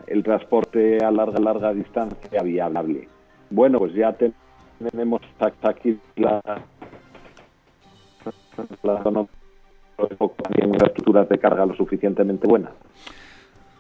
el 0.07 0.23
transporte 0.23 1.03
a 1.03 1.11
larga 1.11 1.41
larga 1.41 1.73
distancia 1.73 2.19
sea 2.31 2.43
viable. 2.43 3.09
Bueno, 3.51 3.79
pues 3.79 3.95
ya 3.95 4.15
tenemos 4.91 5.21
aquí 5.63 5.99
la, 6.17 6.41
la 9.97 10.87
estructura 10.87 11.25
de 11.25 11.39
carga 11.39 11.67
lo 11.67 11.75
suficientemente 11.75 12.47
buena. 12.47 12.71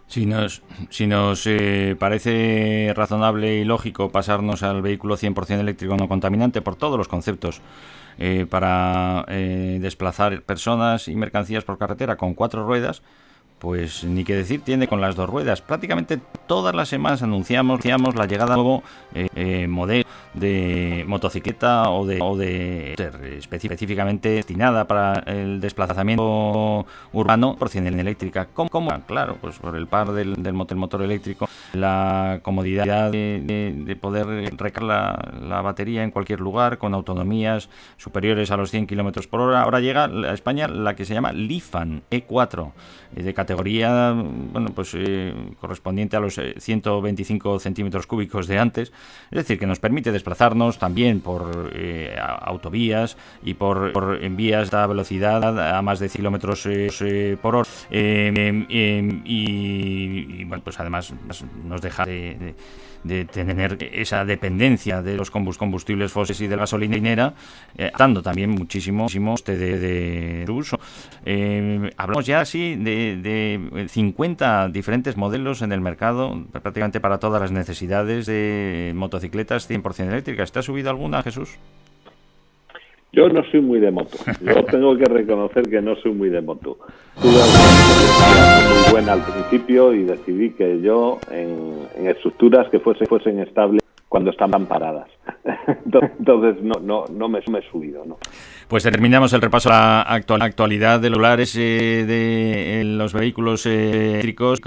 Si 0.07 0.27
nos, 0.27 0.63
si 0.91 1.07
nos 1.07 1.47
eh, 1.47 1.97
parece 1.99 2.93
razonable 2.95 3.57
y 3.57 3.65
lógico 3.65 4.11
pasarnos 4.11 4.63
al 4.63 4.83
vehículo 4.83 5.17
100% 5.17 5.59
eléctrico 5.59 5.97
no 5.97 6.09
contaminante 6.09 6.61
por 6.61 6.77
todos 6.77 6.99
los 6.99 7.09
conceptos 7.09 7.63
eh, 8.19 8.47
para 8.49 9.25
eh, 9.29 9.79
desplazar 9.81 10.43
personas 10.43 11.09
y 11.09 11.17
mercancías 11.17 11.65
por 11.65 11.79
carretera 11.79 12.17
con 12.17 12.35
cuatro 12.35 12.67
ruedas, 12.67 13.03
pues 13.65 14.05
ni 14.05 14.25
que 14.25 14.37
decir 14.37 14.61
tiene 14.61 14.87
con 14.87 15.01
las 15.01 15.17
dos 15.17 15.27
ruedas. 15.27 15.63
Prácticamente 15.63 16.21
todas 16.47 16.75
las 16.75 16.91
semanas 16.91 17.23
anunciamos, 17.23 17.77
anunciamos 17.81 18.15
la 18.15 18.27
llegada 18.27 18.51
de 18.51 18.57
nuevo 18.57 18.83
eh, 19.15 19.67
modelo 19.67 20.05
de 20.35 21.05
motocicleta 21.07 21.91
o 21.91 22.05
de, 22.05 22.19
o 22.21 22.39
específicamente 23.39 24.29
destinada 24.29 24.87
para 24.87 25.21
el 25.21 25.61
desplazamiento 25.61 26.85
urbano 27.13 27.57
por 27.57 27.71
cien 27.71 27.87
eléctrica. 27.87 28.49
¿Cómo? 28.53 28.69
¿Cómo? 28.69 28.91
Claro, 29.07 29.39
pues 29.41 29.59
por 29.59 29.77
el 29.77 29.87
par 29.87 30.13
del, 30.13 30.43
del 30.43 30.53
motor, 30.53 31.01
eléctrico, 31.01 31.49
la 31.73 32.41
comodidad 32.43 33.11
de, 33.11 33.99
poder 33.99 34.55
recargar 34.59 35.41
la, 35.41 35.63
batería 35.63 36.03
en 36.03 36.11
cualquier 36.11 36.41
lugar 36.41 36.77
con 36.77 36.93
autonomías 36.93 37.71
superiores 37.97 38.51
a 38.51 38.59
los 38.59 38.71
100 38.71 38.87
kilómetros 38.89 39.27
por 39.27 39.41
hora. 39.41 39.63
Ahora 39.63 39.81
llega 39.81 40.05
a 40.05 40.35
España 40.35 40.69
la 40.69 40.95
que 40.95 41.07
se 41.07 41.15
llama 41.15 41.33
Lifan 41.33 42.03
E4 42.11 42.73
eh, 43.17 43.23
de 43.23 43.33
categoría 43.33 43.54
bueno 43.55 44.71
pues 44.75 44.93
eh, 44.95 45.35
correspondiente 45.61 46.17
a 46.17 46.21
los 46.21 46.41
125 46.59 47.59
centímetros 47.59 48.07
cúbicos 48.07 48.47
de 48.47 48.59
antes. 48.59 48.93
Es 49.31 49.37
decir 49.37 49.59
que 49.59 49.67
nos 49.67 49.81
permite 49.81 50.13
desplazarnos 50.13 50.79
también 50.79 51.21
por 51.21 51.73
eh, 51.75 52.17
autovías 52.19 53.17
y 53.43 53.55
por, 53.55 53.93
por 53.93 54.23
en 54.23 54.37
vías 54.37 54.71
de 54.71 54.87
velocidad 54.87 55.77
a 55.77 55.83
más 55.83 55.99
de 55.99 56.09
kilómetros 56.09 56.67
eh, 56.67 56.89
eh, 57.01 57.37
por 57.41 57.57
hora. 57.57 57.69
Y, 59.27 60.45
bueno 60.45 60.63
pues 60.65 60.79
además 60.81 61.13
nos 61.65 61.81
deja 61.81 62.07
de, 62.07 62.55
tener 63.05 63.79
esa 63.93 64.25
dependencia 64.25 65.03
de 65.03 65.17
los 65.17 65.31
combustibles 65.31 66.13
fósiles 66.13 66.41
y 66.41 66.47
de 66.47 66.57
la 66.57 66.63
gasolinera, 66.63 67.35
dando 67.99 68.23
también 68.23 68.51
muchísimo, 68.51 69.09
muchísimo 69.09 69.59
de, 69.59 69.79
de, 70.45 70.51
uso. 70.51 70.79
hablamos 71.97 72.27
ya 72.27 72.41
así 72.41 72.77
de, 72.77 73.17
de 73.17 73.89
50 73.89 74.69
diferentes 74.69 75.17
modelos 75.17 75.63
en 75.63 75.73
el 75.73 75.81
mercado, 75.81 76.45
prácticamente 76.53 77.01
para 77.01 77.19
todas 77.19 77.41
las 77.41 77.53
necesidades 77.53 78.27
de 78.27 78.93
motocicletas 78.95 79.69
100% 79.69 80.09
eléctricas. 80.09 80.53
¿Te 80.53 80.61
ha 80.61 80.63
subido 80.63 80.91
alguna, 80.91 81.23
Jesús? 81.23 81.59
Yo 83.15 83.29
no 83.29 83.43
soy 83.51 83.61
muy 83.61 83.81
de 83.81 83.91
moto. 83.91 84.19
Yo 84.41 84.65
tengo 84.65 84.97
que 84.97 85.05
reconocer 85.05 85.63
que 85.69 85.81
no 85.81 85.95
soy 85.97 86.13
muy 86.13 86.31
de 86.31 86.41
moto. 86.41 86.79
Tuve 87.21 87.31
muy 87.33 88.91
buena 88.91 89.13
al 89.13 89.23
principio 89.23 89.93
y 89.93 90.03
decidí 90.03 90.51
que 90.51 90.81
yo 90.81 91.21
en, 91.31 92.07
estructuras 92.07 92.69
que 92.71 92.81
fuesen, 92.81 93.07
fuesen 93.07 93.39
estables 93.39 93.83
cuando 94.09 94.31
estaban 94.31 94.67
paradas. 94.67 95.09
Entonces 96.19 96.63
no, 96.63 96.81
no, 96.81 97.05
no 97.11 97.29
me, 97.29 97.39
he 97.39 97.71
subido. 97.71 98.05
¿no? 98.05 98.19
Pues 98.69 98.83
terminamos 98.83 99.33
el 99.33 99.43
repaso 99.43 99.71
a 99.73 100.05
la 100.29 100.45
actualidad 100.45 101.01
de 101.01 101.11
los 101.11 101.57
eh, 101.57 102.05
de 102.07 102.83
los 102.85 103.13
vehículos 103.13 103.67
eh, 103.67 104.21
eléctricos 104.21 104.61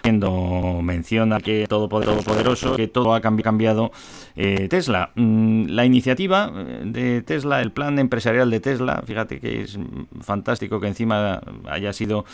haciendo 0.00 0.80
mención 0.82 1.32
a 1.32 1.40
que 1.40 1.66
todo 1.68 1.88
poderoso, 1.88 2.74
que 2.74 2.88
todo 2.88 3.14
ha 3.14 3.20
cambiado 3.20 3.92
eh, 4.34 4.66
Tesla. 4.68 5.10
Mm, 5.14 5.66
la 5.68 5.84
iniciativa 5.84 6.50
eh, 6.54 6.82
de 6.86 7.22
Tesla, 7.22 7.60
el 7.60 7.70
plan 7.72 7.98
empresarial 7.98 8.50
de 8.50 8.60
Tesla, 8.60 9.02
fíjate 9.04 9.40
que 9.40 9.62
es 9.62 9.78
fantástico 10.22 10.80
que 10.80 10.88
encima 10.88 11.42
haya 11.68 11.92
sido 11.92 12.24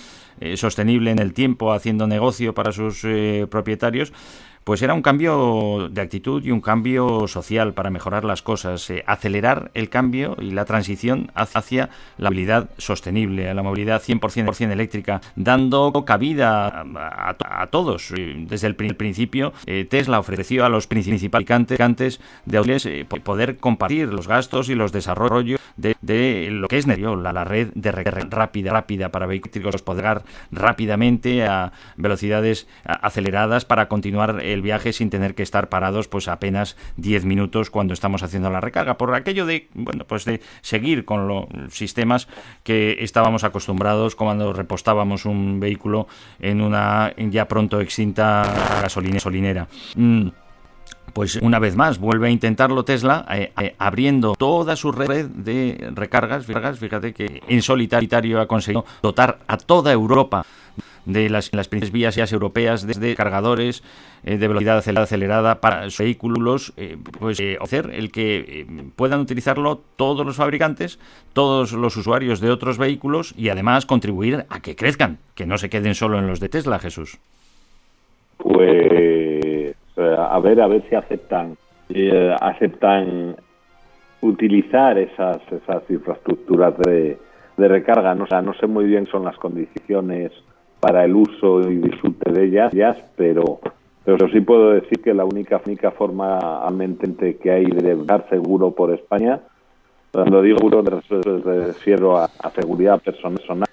eh, 0.41 0.57
sostenible 0.57 1.11
en 1.11 1.19
el 1.19 1.33
tiempo, 1.33 1.73
haciendo 1.73 2.07
negocio 2.07 2.55
para 2.55 2.71
sus 2.71 3.05
propietarios 3.51 4.13
pues 4.67 4.83
era 4.83 4.95
un 4.95 5.03
cambio 5.03 5.89
de 5.93 6.01
actitud 6.01 6.43
y 6.45 6.51
un 6.51 6.61
cambio 6.61 7.29
social 7.29 7.73
para 7.73 7.89
mejorar 7.89 8.25
las 8.25 8.43
cosas, 8.43 8.91
eh, 8.91 9.05
acelerar 9.07 9.71
el 9.75 9.89
cambio 9.89 10.37
y 10.41 10.51
la 10.51 10.65
transición 10.65 11.31
hacia 11.37 11.89
la 12.19 12.31
movilidad 12.31 12.69
sostenible, 12.77 13.49
a 13.49 13.55
la 13.55 13.63
movilidad 13.63 14.03
100%, 14.03 14.73
eléctrica, 14.73 15.21
dando 15.37 15.93
cabida 16.05 16.85
a, 16.97 17.69
todos. 17.71 18.13
Desde 18.13 18.67
el 18.67 18.75
principio, 18.75 19.53
eh, 19.67 19.87
Tesla 19.89 20.19
ofreció 20.19 20.65
a 20.65 20.69
los 20.69 20.89
principales 20.89 21.31
fabricantes 21.31 22.21
de 22.45 22.57
automóviles 22.57 22.87
eh, 22.87 23.07
poder 23.23 23.59
compartir 23.59 24.09
los 24.09 24.27
gastos 24.27 24.69
y 24.69 24.75
los 24.75 24.91
desarrollos 24.91 25.61
de, 25.77 26.49
lo 26.51 26.67
que 26.67 26.79
es 26.79 26.89
la, 26.89 27.33
la 27.33 27.45
red 27.45 27.69
de 27.77 27.93
rápida, 27.93 28.73
rápida 28.73 29.11
para 29.13 29.27
vehículos, 29.27 29.83
poder 29.83 30.23
rápidamente 30.51 31.47
a 31.47 31.71
velocidades 31.97 32.67
aceleradas 32.85 33.65
para 33.65 33.87
continuar 33.87 34.41
el 34.43 34.56
viaje 34.63 34.93
sin 34.93 35.11
tener 35.11 35.35
que 35.35 35.43
estar 35.43 35.69
parados 35.69 36.09
pues 36.09 36.29
apenas 36.29 36.77
10 36.97 37.25
minutos 37.25 37.71
cuando 37.71 37.95
estamos 37.95 38.23
haciendo 38.23 38.51
la 38.51 38.61
recarga. 38.61 38.99
Por 38.99 39.15
aquello 39.15 39.47
de, 39.47 39.69
bueno, 39.75 40.05
pues 40.07 40.25
de 40.25 40.41
seguir 40.61 41.05
con 41.05 41.29
los 41.29 41.47
sistemas 41.71 42.29
que 42.63 42.99
estábamos 43.01 43.45
acostumbrados 43.45 44.17
cuando 44.17 44.53
repostábamos 44.53 45.25
un 45.25 45.61
vehículo 45.61 46.07
en 46.39 46.61
una 46.61 47.15
ya 47.17 47.49
pronto 47.49 47.81
extinta 47.81 48.81
gasolinera. 48.83 49.69
Mm, 49.95 50.29
pues 51.13 51.37
una 51.37 51.59
vez 51.59 51.77
más 51.77 51.99
vuelve 51.99 52.29
a 52.29 52.31
intentarlo 52.31 52.85
Tesla 52.85 53.25
eh, 53.31 53.51
eh, 53.59 53.75
abriendo 53.79 54.35
toda 54.37 54.77
su 54.77 54.93
red 54.93 55.27
de 55.27 55.91
recargas. 55.95 56.45
Fíjate 56.79 57.15
que 57.15 57.43
en 57.49 57.63
solitario 57.63 58.39
ha 58.39 58.47
conseguido 58.47 58.85
dotar 59.03 59.39
a 59.47 59.57
toda 59.57 59.93
Europa 59.93 60.45
de 61.07 61.31
las, 61.31 61.55
las 61.55 61.69
principales 61.69 61.93
vías 61.93 62.33
europeas 62.33 62.87
desde 62.87 63.15
cargadores 63.15 63.83
eh, 64.25 64.37
de 64.37 64.49
velocidad 64.49 64.79
acelerada 64.79 65.61
para 65.61 65.87
vehículos, 65.99 66.73
eh, 66.77 66.97
pues 67.19 67.41
eh, 67.41 67.57
hacer 67.61 67.91
el 67.93 68.11
que 68.11 68.67
puedan 68.97 69.21
utilizarlo 69.21 69.81
todos 69.97 70.27
los 70.27 70.37
fabricantes, 70.37 70.99
todos 71.33 71.73
los 71.73 71.97
usuarios 71.97 72.41
de 72.41 72.51
otros 72.51 72.77
vehículos 72.77 73.35
y 73.37 73.49
además 73.49 73.87
contribuir 73.87 74.45
a 74.51 74.61
que 74.61 74.75
crezcan, 74.77 75.19
que 75.35 75.47
no 75.47 75.59
se 75.59 75.71
queden 75.71 75.95
solo 75.95 76.19
en 76.19 76.27
los 76.27 76.41
de 76.41 76.49
Tesla, 76.49 76.79
Jesús. 76.79 77.19
Pues 78.39 79.75
a 79.97 80.39
ver, 80.41 80.61
a 80.61 80.67
ver 80.67 80.85
si 80.89 80.95
aceptan, 80.95 81.57
aceptan 82.41 83.37
utilizar 84.21 84.99
esas, 84.99 85.39
esas 85.51 85.83
infraestructuras 85.89 86.77
de, 86.79 87.19
de 87.57 87.69
recarga. 87.69 88.15
No, 88.15 88.25
o 88.25 88.27
sea, 88.27 88.43
no 88.43 88.55
sé 88.55 88.67
muy 88.67 88.85
bien 88.85 89.07
son 89.07 89.25
las 89.25 89.37
condiciones 89.37 90.33
para 90.81 91.05
el 91.05 91.15
uso 91.15 91.71
y 91.71 91.77
disfrute 91.77 92.31
de 92.33 92.45
ellas, 92.45 92.73
pero, 93.17 93.61
pero 94.05 94.29
sí 94.29 94.41
puedo 94.41 94.71
decir 94.71 95.03
que 95.03 95.15
la 95.15 95.25
única, 95.25 95.61
única 95.65 95.91
forma 95.91 96.69
mente 96.71 97.37
que 97.37 97.51
hay 97.51 97.67
de 97.67 97.97
dar 98.05 98.29
seguro 98.29 98.71
por 98.73 98.93
España, 98.93 99.41
cuando 100.13 100.41
digo 100.43 100.59
seguro 100.59 100.83
me 100.83 100.91
refiero 100.91 102.17
a, 102.17 102.29
seguridad 102.55 103.01
personal, 103.01 103.69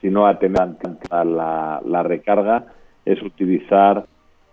sino 0.00 0.26
a 0.26 0.38
tener 0.38 0.68
a 1.10 1.24
la, 1.24 1.80
la 1.84 2.02
recarga, 2.02 2.66
es 3.04 3.22
utilizar 3.22 4.04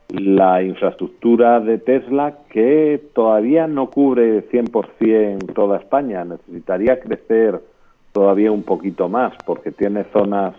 la 0.10 0.62
infraestructura 0.62 1.60
de 1.60 1.80
Tesla 1.80 2.38
que 2.50 3.02
todavía 3.14 3.68
no 3.68 3.90
cubre 3.90 4.48
100% 4.50 5.54
toda 5.54 5.80
España. 5.80 6.24
Necesitaría 6.24 7.00
crecer 7.00 7.60
todavía 8.12 8.52
un 8.52 8.64
poquito 8.64 9.10
más 9.10 9.34
porque 9.46 9.72
tiene 9.72 10.06
zonas 10.14 10.56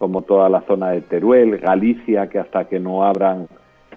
como 0.00 0.22
toda 0.22 0.48
la 0.48 0.62
zona 0.62 0.92
de 0.92 1.02
Teruel, 1.02 1.58
Galicia, 1.58 2.30
que 2.30 2.38
hasta 2.38 2.64
que 2.64 2.80
no 2.80 3.04
abran 3.04 3.46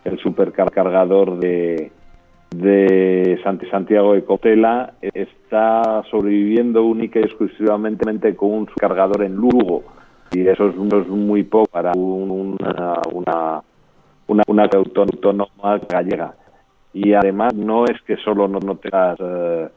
el 0.03 0.19
supercargador 0.19 1.39
de, 1.39 1.93
de 2.53 3.39
Santiago 3.71 4.13
de 4.13 4.25
Cotela, 4.25 4.95
está 5.01 6.03
sobreviviendo 6.11 6.83
única 6.83 7.21
y 7.21 7.23
exclusivamente 7.23 8.35
con 8.35 8.51
un 8.51 8.65
cargador 8.65 9.23
en 9.23 9.35
Lugo. 9.35 9.83
Y 10.33 10.45
eso 10.45 10.67
es, 10.67 10.75
muy 11.07 11.43
poco 11.43 11.67
para 11.71 11.93
una, 11.93 12.99
una, 13.13 13.61
una 14.45 14.63
autónoma 14.73 15.79
gallega. 15.87 16.33
Y 16.91 17.13
además 17.13 17.55
no 17.55 17.85
es 17.85 18.01
que 18.01 18.17
solo 18.17 18.49
no, 18.49 18.59
no 18.59 18.75
tengas 18.75 19.17
eh, 19.21 19.69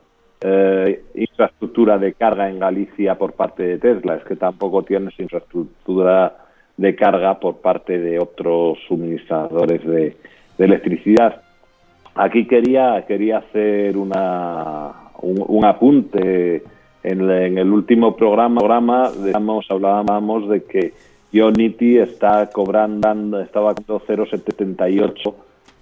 eh, 0.49 1.03
infraestructura 1.17 1.99
de 1.99 2.13
carga 2.13 2.49
en 2.49 2.61
Galicia 2.61 3.17
por 3.17 3.33
parte 3.33 3.65
de 3.65 3.79
Tesla, 3.79 4.15
es 4.15 4.25
que 4.25 4.37
tampoco 4.37 4.85
tienes 4.85 5.19
infraestructura 5.19 6.37
de 6.77 6.95
carga 6.95 7.41
por 7.41 7.57
parte 7.57 7.99
de 7.99 8.21
otros 8.21 8.79
suministradores 8.87 9.85
de, 9.85 10.17
electricidad. 10.57 11.43
Aquí 12.15 12.47
quería, 12.47 13.05
quería 13.09 13.39
hacer 13.39 13.97
una, 13.97 14.93
un, 15.21 15.65
apunte. 15.65 16.63
En, 17.03 17.29
el 17.29 17.73
último 17.73 18.17
programa, 18.17 18.61
programa 18.61 19.11
hablábamos 19.69 20.49
de 20.49 20.63
que 20.63 20.93
Unity 21.33 21.99
está 21.99 22.49
cobrando, 22.51 23.41
estaba 23.41 23.75
cobrando 23.75 24.01
0,78 24.07 25.35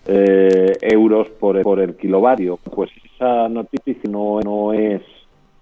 eh, 0.07 0.72
euros 0.82 1.28
por, 1.40 1.61
por 1.62 1.80
el 1.80 1.96
kilovatio. 1.96 2.59
Pues 2.74 2.90
esa 3.14 3.48
noticia 3.48 4.11
no, 4.11 4.40
no 4.40 4.72
es 4.72 5.02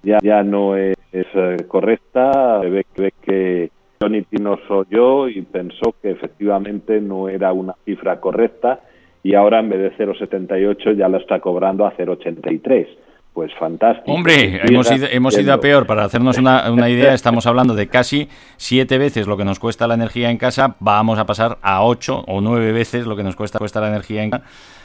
ya, 0.03 0.19
ya 0.23 0.43
no 0.43 0.77
es, 0.77 0.97
eh, 1.13 1.57
correcta. 1.69 2.59
Ve, 2.61 2.85
ve 2.97 3.13
que 3.23 3.71
Unity 4.05 4.37
nos 4.37 4.61
oyó 4.71 5.29
y 5.29 5.43
pensó 5.43 5.95
que 6.01 6.11
efectivamente 6.11 7.01
no 7.01 7.29
era 7.29 7.53
una 7.53 7.75
cifra 7.85 8.21
correcta 8.21 8.81
y 9.23 9.35
ahora 9.35 9.61
en 9.61 9.69
vez 9.69 9.97
de 9.97 10.05
0,78 10.05 10.97
ya 10.97 11.09
lo 11.09 11.19
está 11.19 11.41
cobrando 11.41 11.87
a 11.87 11.97
0,83 11.97 12.87
pues 13.33 13.51
fantástico. 13.59 14.13
Hombre, 14.13 14.61
hemos 14.65 14.91
ido, 14.91 15.07
hemos 15.11 15.39
ido 15.39 15.53
a 15.55 15.61
peor. 15.61 15.87
Para 15.87 16.05
hacernos 16.05 16.37
una, 16.39 16.71
una, 16.71 16.91
idea, 16.91 17.15
estamos 17.15 17.47
hablando 17.47 17.75
de 17.75 17.89
casi 17.89 18.29
siete 18.57 18.99
veces 18.99 19.27
lo 19.27 19.37
que 19.37 19.45
nos 19.45 19.59
cuesta 19.59 19.87
la 19.87 19.95
energía 19.95 20.31
en 20.31 20.37
casa. 20.37 20.77
Vamos 20.81 21.19
a 21.19 21.25
pasar 21.25 21.59
a 21.63 21.83
ocho 21.83 22.25
o 22.27 22.41
nueve 22.41 22.73
veces 22.73 23.07
lo 23.07 23.17
que 23.17 23.23
nos 23.23 23.37
cuesta, 23.37 23.59
cuesta 23.59 23.81
la 23.81 23.89
energía 23.89 24.23
en 24.23 24.31
casa 24.31 24.45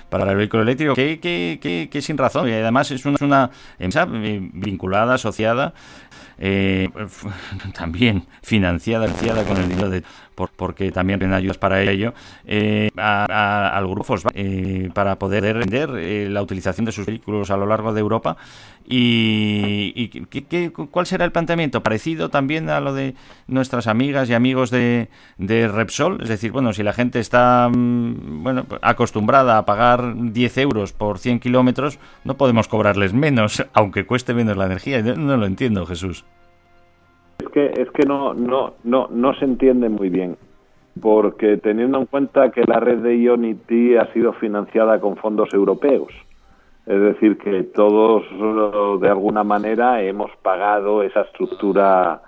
para 0.10 0.32
el 0.32 0.38
vehículo 0.38 0.64
eléctrico, 0.64 0.95
que, 0.95 1.20
que, 1.20 1.89
que, 1.91 2.02
sin 2.02 2.18
razón. 2.18 2.48
Y 2.48 2.54
además 2.54 2.91
es 2.91 3.06
una, 3.06 3.18
una 3.22 3.52
empresa 3.78 4.08
eh, 4.14 4.39
vinculada, 4.54 5.16
asociada, 5.16 5.74
eh, 6.39 6.89
también 7.74 8.26
financiada, 8.41 9.08
financiada 9.08 9.43
con 9.43 9.58
el 9.58 9.70
dinero 9.70 9.89
de 9.89 10.04
porque 10.46 10.92
también 10.92 11.20
tienen 11.20 11.36
ayudas 11.36 11.58
para 11.58 11.82
ello, 11.82 12.14
eh, 12.46 12.90
al 12.96 13.88
grupo 13.88 14.16
eh, 14.34 14.90
para 14.94 15.18
poder 15.18 15.58
vender 15.58 15.90
eh, 15.98 16.28
la 16.30 16.42
utilización 16.42 16.86
de 16.86 16.92
sus 16.92 17.06
vehículos 17.06 17.50
a 17.50 17.58
lo 17.58 17.66
largo 17.66 17.94
de 17.94 18.00
Europa. 18.00 18.38
¿Y, 18.90 20.08
¿qué, 20.30 20.72
cuál 20.72 21.06
será 21.06 21.26
el 21.26 21.34
planteamiento? 21.34 21.84
Parecido 21.84 22.30
también 22.30 22.70
a 22.70 22.80
lo 22.80 22.94
de 22.94 23.16
nuestras 23.48 23.88
amigas 23.88 24.30
y 24.30 24.34
amigos 24.34 24.70
de, 24.70 25.10
de 25.38 25.68
Repsol. 25.68 26.22
Es 26.22 26.30
decir, 26.30 26.52
bueno, 26.54 26.72
si 26.72 26.84
la 26.84 26.94
gente 26.94 27.20
está 27.20 27.70
mm, 27.70 28.44
bueno 28.44 28.66
acostumbrada 28.82 29.58
a 29.58 29.66
pagar 29.66 30.14
10 30.16 30.58
euros 30.60 30.94
por 30.94 31.20
100 31.20 31.42
kilómetros, 31.42 32.00
no 32.24 32.38
podemos 32.38 32.70
cobrarles 32.70 33.12
menos, 33.14 33.66
aunque 33.74 34.06
cueste 34.06 34.34
menos 34.34 34.56
la 34.56 34.68
energía. 34.68 35.02
No 35.02 35.36
lo 35.36 35.46
entiendo, 35.46 35.86
Jesús. 35.86 36.24
Es 37.40 37.50
que, 37.50 37.66
es 37.66 37.90
que 37.92 38.06
no, 38.06 38.34
no, 38.34 38.74
no, 38.84 39.08
no 39.12 39.34
se 39.36 39.46
entiende 39.46 39.90
muy 39.90 40.10
bien, 40.10 40.38
porque 41.00 41.58
teniendo 41.58 42.00
en 42.00 42.06
cuenta 42.06 42.52
que 42.52 42.64
la 42.66 42.80
red 42.80 42.98
de 42.98 43.18
Ionity 43.18 43.96
ha 43.96 44.12
sido 44.14 44.34
financiada 44.34 45.00
con 45.00 45.18
fondos 45.18 45.54
europeos, 45.54 46.12
es 46.88 47.00
decir, 47.00 47.38
que 47.38 47.64
todos 47.64 48.24
de 49.02 49.10
alguna 49.10 49.44
manera 49.44 50.02
hemos 50.02 50.32
pagado 50.42 51.04
esa 51.04 51.22
estructura 51.22 52.22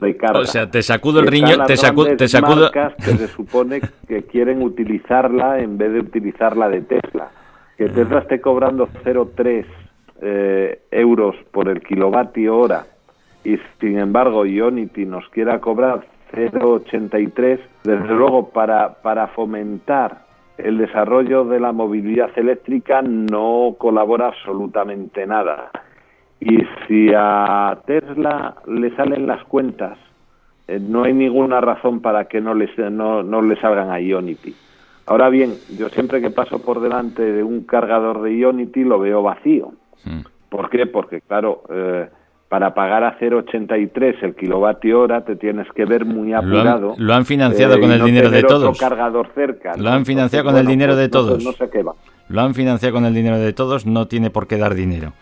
de 0.00 0.16
carga. 0.16 0.40
O 0.40 0.44
sea, 0.44 0.70
te 0.70 0.82
sacudo 0.82 1.20
el 1.20 1.26
riñón, 1.26 1.66
te, 1.66 1.76
sacudo, 1.76 2.16
te 2.16 2.28
sacudo... 2.28 2.70
que 2.70 3.16
se 3.16 3.28
supone 3.28 3.80
que 4.06 4.22
quieren 4.24 4.62
utilizarla 4.62 5.58
en 5.60 5.78
vez 5.78 5.92
de 5.92 6.00
utilizarla 6.00 6.68
de 6.68 6.82
Tesla. 6.82 7.30
Que 7.76 7.88
Tesla 7.88 8.20
esté 8.20 8.40
cobrando 8.40 8.88
0,3 9.04 9.64
eh, 10.20 10.82
euros 10.90 11.36
por 11.52 11.68
el 11.68 11.80
kilovatio 11.80 12.58
hora 12.58 12.84
y 13.48 13.58
sin 13.80 13.98
embargo 13.98 14.44
Ionity 14.44 15.06
nos 15.06 15.26
quiera 15.30 15.58
cobrar 15.58 16.04
0,83, 16.32 17.58
desde 17.84 18.14
luego 18.14 18.50
para, 18.50 19.00
para 19.00 19.28
fomentar 19.28 20.26
el 20.58 20.76
desarrollo 20.76 21.44
de 21.44 21.58
la 21.58 21.72
movilidad 21.72 22.30
eléctrica 22.36 23.00
no 23.00 23.76
colabora 23.78 24.28
absolutamente 24.28 25.26
nada. 25.26 25.70
Y 26.40 26.58
si 26.86 27.10
a 27.16 27.78
Tesla 27.86 28.56
le 28.66 28.94
salen 28.96 29.26
las 29.26 29.42
cuentas, 29.44 29.96
eh, 30.66 30.78
no 30.78 31.04
hay 31.04 31.14
ninguna 31.14 31.62
razón 31.62 32.00
para 32.00 32.26
que 32.26 32.42
no 32.42 32.52
les, 32.52 32.76
no, 32.76 33.22
no 33.22 33.40
le 33.40 33.58
salgan 33.60 33.90
a 33.90 33.98
Ionity. 33.98 34.54
Ahora 35.06 35.30
bien, 35.30 35.54
yo 35.78 35.88
siempre 35.88 36.20
que 36.20 36.30
paso 36.30 36.60
por 36.60 36.80
delante 36.80 37.22
de 37.22 37.42
un 37.42 37.64
cargador 37.64 38.20
de 38.20 38.36
Ionity 38.36 38.84
lo 38.84 38.98
veo 38.98 39.22
vacío. 39.22 39.72
Mm. 40.04 40.20
¿Por 40.50 40.68
qué? 40.68 40.86
Porque, 40.86 41.22
claro, 41.22 41.62
eh, 41.70 42.08
para 42.48 42.74
pagar 42.74 43.04
a 43.04 43.18
0,83 43.18 44.22
el 44.22 44.34
kilovatio 44.34 45.00
hora 45.00 45.24
te 45.24 45.36
tienes 45.36 45.66
que 45.74 45.84
ver 45.84 46.04
muy 46.04 46.32
apurado. 46.32 46.94
Lo 46.96 47.14
han, 47.14 47.26
financiado 47.26 47.74
eh, 47.74 47.80
con 47.80 47.92
el 47.92 48.02
dinero 48.02 48.30
de 48.30 48.42
todos. 48.42 48.78
cargador 48.78 49.30
cerca. 49.34 49.76
Lo 49.76 49.90
han 49.90 50.06
financiado 50.06 50.46
con 50.46 50.56
el 50.56 50.66
dinero 50.66 50.96
de 50.96 51.08
todos. 51.08 51.44
No, 51.44 51.52
sé 51.52 51.68
qué 51.70 51.82
va. 51.82 51.92
Lo 52.28 52.40
han 52.40 52.54
financiado 52.54 52.94
con 52.94 53.04
el 53.04 53.14
dinero 53.14 53.38
de 53.38 53.52
todos, 53.52 53.86
no 53.86 54.08
tiene 54.08 54.30
por 54.30 54.46
qué 54.46 54.56
dar 54.56 54.74
dinero. 54.74 55.12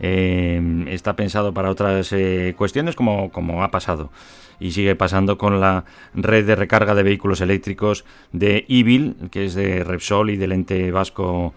Eh, 0.00 0.86
está 0.88 1.14
pensado 1.14 1.52
para 1.52 1.70
otras 1.70 2.12
eh, 2.12 2.54
cuestiones 2.56 2.96
como, 2.96 3.30
como 3.30 3.62
ha 3.62 3.70
pasado 3.70 4.10
y 4.58 4.70
sigue 4.70 4.96
pasando 4.96 5.38
con 5.38 5.60
la 5.60 5.84
red 6.14 6.46
de 6.46 6.56
recarga 6.56 6.94
de 6.94 7.02
vehículos 7.02 7.40
eléctricos 7.40 8.04
de 8.32 8.64
IBIL, 8.68 9.16
que 9.30 9.44
es 9.44 9.54
de 9.54 9.84
Repsol 9.84 10.30
y 10.30 10.36
del 10.36 10.52
ente 10.52 10.90
vasco 10.90 11.52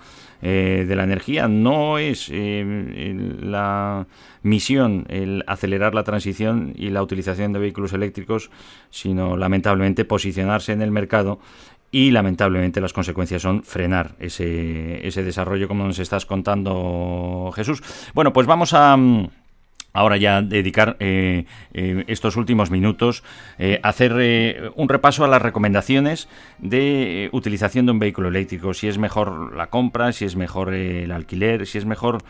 eh, 0.48 0.86
de 0.88 0.96
la 0.96 1.06
energía. 1.06 1.48
No 1.48 1.98
es 1.98 2.30
eh, 2.32 3.16
la 3.42 4.06
misión 4.44 5.08
el 5.10 5.44
acelerar 5.48 5.96
la 5.96 6.04
transición 6.04 6.72
y 6.76 6.92
la 6.92 7.02
utilización 7.02 7.52
de 7.52 7.58
vehículos 7.58 7.94
eléctricos, 7.94 8.52
sino 8.92 9.38
lamentablemente 9.38 10.06
posicionarse 10.06 10.72
en 10.72 10.84
el 10.84 10.92
mercado 10.92 11.40
y 11.90 12.12
lamentablemente 12.12 12.80
las 12.80 12.94
consecuencias 12.94 13.42
son 13.42 13.64
frenar 13.64 14.14
ese, 14.20 15.08
ese 15.08 15.24
desarrollo 15.24 15.68
como 15.68 15.84
nos 15.84 15.98
estás 15.98 16.28
contando 16.28 17.52
Jesús. 17.56 17.82
Bueno, 18.14 18.32
pues 18.32 18.46
vamos 18.46 18.74
a 18.76 18.96
ahora 19.96 20.18
ya 20.18 20.42
dedicar 20.42 20.98
eh, 21.00 21.46
eh, 21.74 22.04
estos 22.08 22.36
últimos 22.36 22.70
minutos 22.70 23.24
eh, 23.58 23.80
a 23.82 23.90
hacer 23.90 24.74
un 24.76 24.90
repaso 24.90 25.24
a 25.24 25.28
las 25.28 25.42
recomendaciones 25.42 26.28
de 26.60 27.30
utilización 27.32 27.86
de 27.86 27.94
un 27.94 28.00
vehículo 28.00 28.28
eléctrico, 28.28 28.74
si 28.74 28.88
es 28.88 28.98
mejor 28.98 29.56
la 29.56 29.68
compra, 29.68 30.12
si 30.12 30.26
es 30.26 30.36
mejor 30.36 30.74
el 30.74 31.12
alquiler, 31.12 31.66
si 31.66 31.78
es 31.78 31.86
mejor 31.86 32.24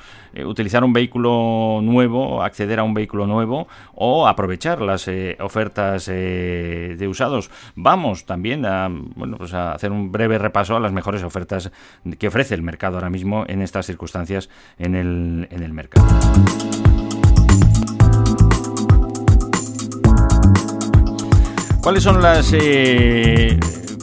utilizar 0.45 0.83
un 0.83 0.93
vehículo 0.93 1.79
nuevo, 1.81 2.43
acceder 2.43 2.79
a 2.79 2.83
un 2.83 2.93
vehículo 2.93 3.25
nuevo 3.25 3.67
o 3.95 4.27
aprovechar 4.27 4.81
las 4.81 5.09
ofertas 5.39 6.05
de 6.05 7.07
usados. 7.09 7.49
Vamos 7.75 8.25
también 8.25 8.65
a, 8.65 8.89
bueno, 8.89 9.37
pues 9.37 9.53
a 9.53 9.73
hacer 9.73 9.91
un 9.91 10.11
breve 10.11 10.37
repaso 10.37 10.75
a 10.75 10.79
las 10.79 10.91
mejores 10.91 11.23
ofertas 11.23 11.71
que 12.19 12.27
ofrece 12.27 12.53
el 12.53 12.61
mercado 12.61 12.97
ahora 12.97 13.09
mismo 13.09 13.43
en 13.47 13.61
estas 13.61 13.87
circunstancias 13.87 14.49
en 14.77 14.95
el, 14.95 15.47
en 15.49 15.63
el 15.63 15.73
mercado. 15.73 16.05
¿Cuáles 21.85 22.01
son 22.01 22.19
las 22.19 22.51
eh, 22.51 23.59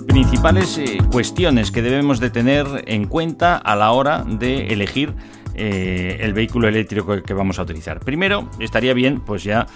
principales 0.07 0.79
eh, 0.79 0.99
cuestiones 1.11 1.73
que 1.73 1.83
debemos 1.83 2.21
de 2.21 2.31
tener 2.31 2.65
en 2.87 3.09
cuenta 3.09 3.57
a 3.57 3.75
la 3.75 3.91
hora 3.91 4.23
de 4.25 4.69
elegir 4.69 5.13
eh, 5.57 6.19
el 6.21 6.33
vehículo 6.33 6.69
eléctrico 6.69 7.21
que 7.25 7.35
vamos 7.35 7.59
a 7.59 7.63
utilizar? 7.63 7.99
Primero, 7.99 8.49
estaría 8.61 8.95
bien, 8.95 9.21
pues 9.21 9.43
ya 9.43 9.67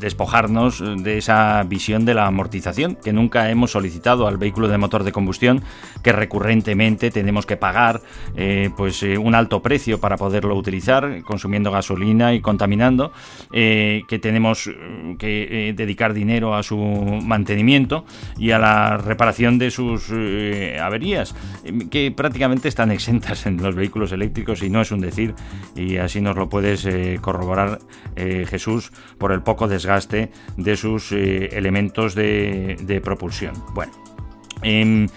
despojarnos 0.00 0.82
de 1.02 1.18
esa 1.18 1.62
visión 1.64 2.04
de 2.04 2.14
la 2.14 2.26
amortización 2.26 2.96
que 2.96 3.12
nunca 3.12 3.50
hemos 3.50 3.72
solicitado 3.72 4.26
al 4.26 4.38
vehículo 4.38 4.68
de 4.68 4.78
motor 4.78 5.04
de 5.04 5.12
combustión, 5.12 5.62
que 6.02 6.12
recurrentemente 6.12 7.10
tenemos 7.10 7.46
que 7.46 7.56
pagar 7.56 8.00
eh, 8.36 8.70
pues 8.76 9.02
eh, 9.02 9.18
un 9.18 9.34
alto 9.34 9.62
precio 9.62 10.00
para 10.00 10.16
poderlo 10.16 10.54
utilizar, 10.54 11.22
consumiendo 11.22 11.70
gasolina 11.70 12.34
y 12.34 12.40
contaminando, 12.40 13.12
eh, 13.52 14.02
que 14.08 14.18
tenemos 14.18 14.70
que 15.18 15.74
dedicar 15.76 16.14
dinero 16.14 16.54
a 16.54 16.62
su 16.62 16.76
mantenimiento 16.78 18.04
y 18.38 18.52
a 18.52 18.58
la 18.58 18.96
reparación 18.96 19.58
de 19.58 19.70
sus 19.70 20.10
averías, 20.80 21.34
que 21.90 22.10
prácticamente 22.10 22.68
están 22.68 22.90
exentas 22.90 23.46
en 23.46 23.62
los 23.62 23.74
vehículos 23.74 24.12
eléctricos 24.12 24.62
y 24.62 24.70
no 24.70 24.80
es 24.80 24.92
un 24.92 25.00
decir, 25.00 25.34
y 25.76 25.96
así 25.96 26.20
nos 26.20 26.36
lo 26.36 26.48
puedes 26.48 26.86
corroborar 27.20 27.78
Jesús 28.16 28.92
por 29.18 29.32
el 29.32 29.42
poco 29.42 29.68
desgaste 29.68 29.87
desgaste 29.88 30.30
de 30.56 30.76
sus 30.76 31.12
eh, 31.12 31.48
elementos 31.52 32.14
de, 32.14 33.00
propulsión. 33.02 33.54
Bueno, 33.72 33.92
em, 34.62 35.08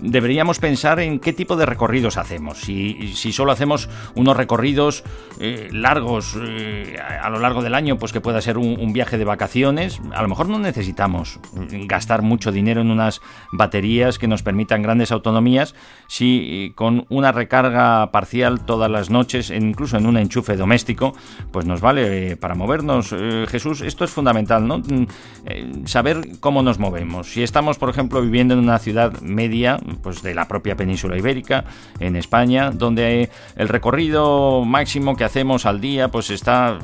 deberíamos 0.00 0.58
pensar 0.58 1.00
en 1.00 1.18
qué 1.18 1.32
tipo 1.32 1.56
de 1.56 1.66
recorridos 1.66 2.16
hacemos. 2.16 2.60
Si, 2.60 3.14
si 3.14 3.32
solo 3.32 3.52
hacemos 3.52 3.88
unos 4.14 4.36
recorridos 4.36 5.04
eh, 5.40 5.68
largos 5.72 6.36
eh, 6.40 6.96
a 7.22 7.28
lo 7.30 7.38
largo 7.40 7.62
del 7.62 7.74
año, 7.74 7.98
pues 7.98 8.12
que 8.12 8.20
pueda 8.20 8.40
ser 8.40 8.58
un, 8.58 8.92
viaje 8.92 9.18
de 9.18 9.24
vacaciones, 9.24 10.00
a 10.14 10.22
lo 10.22 10.28
mejor 10.28 10.48
no 10.48 10.58
necesitamos 10.60 11.40
gastar 11.86 12.22
mucho 12.22 12.52
dinero 12.52 12.80
en 12.80 12.92
unas 12.92 13.20
baterías 13.50 14.18
que 14.18 14.28
nos 14.28 14.44
permitan 14.44 14.82
grandes 14.82 15.10
autonomías, 15.10 15.74
si 16.06 16.72
con 16.76 17.06
una 17.08 17.32
recarga 17.32 18.12
parcial 18.12 18.64
todas 18.64 18.88
las 18.88 19.10
noches, 19.10 19.50
incluso 19.50 19.96
en 19.96 20.06
un 20.06 20.16
enchufe 20.16 20.56
doméstico, 20.56 21.14
pues 21.50 21.66
nos 21.66 21.80
vale 21.80 22.36
para 22.36 22.54
movernos. 22.54 23.12
Jesús, 23.48 23.80
esto 23.80 24.04
es 24.04 24.10
fundamental, 24.10 24.68
¿no? 24.68 24.78
Mm, 24.78 25.86
saber 25.86 26.38
cómo 26.38 26.62
nos 26.62 26.78
movemos. 26.78 27.32
Si 27.32 27.42
estamos, 27.42 27.78
por 27.78 27.90
ejemplo, 27.90 28.22
viviendo 28.22 28.54
en 28.54 28.60
una 28.60 28.78
ciudad 28.78 29.20
media, 29.20 29.78
pues 30.02 30.22
de 30.22 30.34
la 30.34 30.48
propia 30.48 30.76
península 30.76 31.16
ibérica, 31.16 31.64
en 32.00 32.16
España, 32.16 32.70
donde 32.70 33.30
el 33.56 33.68
recorrido 33.68 34.64
máximo 34.64 35.16
que 35.16 35.24
hacemos 35.24 35.66
al 35.66 35.80
día, 35.80 36.08
pues 36.08 36.30
está 36.30 36.78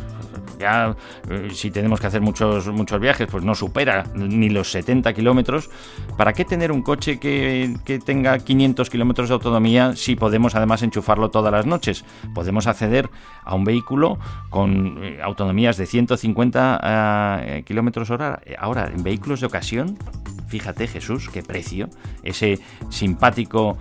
ya 0.60 0.94
eh, 1.28 1.48
si 1.52 1.70
tenemos 1.70 2.00
que 2.00 2.06
hacer 2.06 2.20
muchos, 2.20 2.68
muchos 2.68 3.00
viajes, 3.00 3.26
pues 3.28 3.42
no 3.42 3.54
supera 3.54 4.04
ni 4.14 4.50
los 4.50 4.70
70 4.70 5.12
kilómetros. 5.14 5.70
¿Para 6.16 6.32
qué 6.32 6.44
tener 6.44 6.70
un 6.70 6.82
coche 6.82 7.18
que, 7.18 8.00
tenga 8.04 8.38
500 8.38 8.90
kilómetros 8.90 9.28
de 9.28 9.34
autonomía 9.34 9.96
si 9.96 10.14
podemos 10.14 10.54
además 10.54 10.82
enchufarlo 10.82 11.30
todas 11.30 11.52
las 11.52 11.66
noches? 11.66 12.04
Podemos 12.34 12.66
acceder 12.66 13.08
a 13.42 13.54
un 13.54 13.64
vehículo 13.64 14.18
con 14.50 15.02
eh, 15.02 15.18
autonomías 15.22 15.76
de 15.76 15.86
150 15.86 16.80
eh, 17.42 17.62
kilómetros 17.66 18.10
hora. 18.10 18.40
Ahora, 18.58 18.90
en 18.94 19.02
vehículos 19.02 19.40
de 19.40 19.46
ocasión, 19.46 19.96
fíjate 20.50 20.86
Jesús, 20.88 21.30
qué 21.30 21.42
precio, 21.42 21.88
ese 22.22 22.58
simpático 22.90 23.78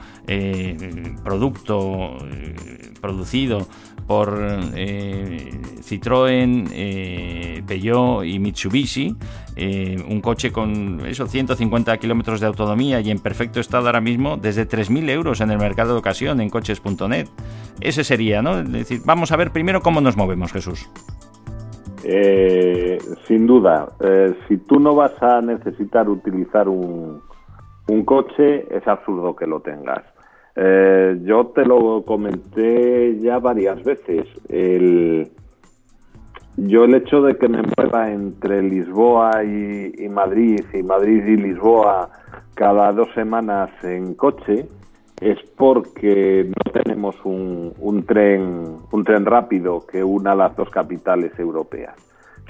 producto 1.23 2.17
producido 3.01 3.67
por 4.09 4.39
Citroën, 5.83 6.67
eh, 6.73 7.61
Peugeot 7.67 8.25
y 8.25 8.39
Mitsubishi, 8.39 9.15
eh, 9.55 10.03
un 10.09 10.19
coche 10.19 10.51
con 10.51 11.05
esos 11.05 11.29
150 11.29 11.95
kilómetros 11.97 12.39
de 12.39 12.47
autonomía 12.47 13.01
y 13.01 13.11
en 13.11 13.19
perfecto 13.19 13.59
estado 13.59 13.85
ahora 13.85 14.01
mismo, 14.01 14.37
desde 14.37 14.67
3.000 14.67 15.09
euros 15.11 15.41
en 15.41 15.51
el 15.51 15.59
mercado 15.59 15.93
de 15.93 15.99
ocasión 15.99 16.41
en 16.41 16.49
coches.net. 16.49 17.27
Ese 17.81 18.03
sería, 18.03 18.41
¿no? 18.41 18.59
Es 18.59 18.71
decir, 18.71 19.01
vamos 19.05 19.31
a 19.31 19.35
ver 19.35 19.51
primero 19.51 19.81
cómo 19.81 20.01
nos 20.01 20.17
movemos, 20.17 20.51
Jesús. 20.51 20.89
Eh, 22.03 22.97
sin 23.27 23.45
duda, 23.45 23.89
si 24.47 24.57
tú 24.57 24.79
no 24.79 24.95
vas 24.95 25.21
a 25.21 25.41
necesitar 25.41 26.09
utilizar 26.09 26.69
un, 26.69 27.21
un 27.87 28.05
coche, 28.05 28.65
es 28.75 28.87
absurdo 28.87 29.35
que 29.35 29.47
lo 29.47 29.59
tengas. 29.59 30.03
yo 30.55 31.47
te 31.55 31.65
lo 31.65 32.03
comenté 32.05 33.19
ya 33.19 33.39
varias 33.39 33.83
veces. 33.83 34.27
Yo 36.67 36.83
el 36.83 36.93
hecho 36.93 37.21
de 37.21 37.37
que 37.37 37.47
me 37.47 37.61
mueva 37.77 38.11
entre 38.11 38.61
Lisboa 38.61 39.43
y, 39.45 40.09
Madrid 40.09 40.61
y 40.73 40.83
Madrid 40.83 41.23
y 41.25 41.37
Lisboa 41.37 42.09
cada 42.53 42.91
dos 42.91 43.07
semanas 43.15 43.69
en 43.81 44.13
coche 44.15 44.67
es 45.19 45.37
porque 45.57 46.45
no 46.47 46.71
tenemos 46.71 47.15
un, 47.23 47.73
un 47.79 48.05
tren 48.05 48.77
un 48.91 49.03
tren 49.03 49.25
rápido 49.25 49.85
que 49.85 50.03
una 50.03 50.35
las 50.35 50.55
dos 50.55 50.69
capitales 50.69 51.37
europeas. 51.37 51.95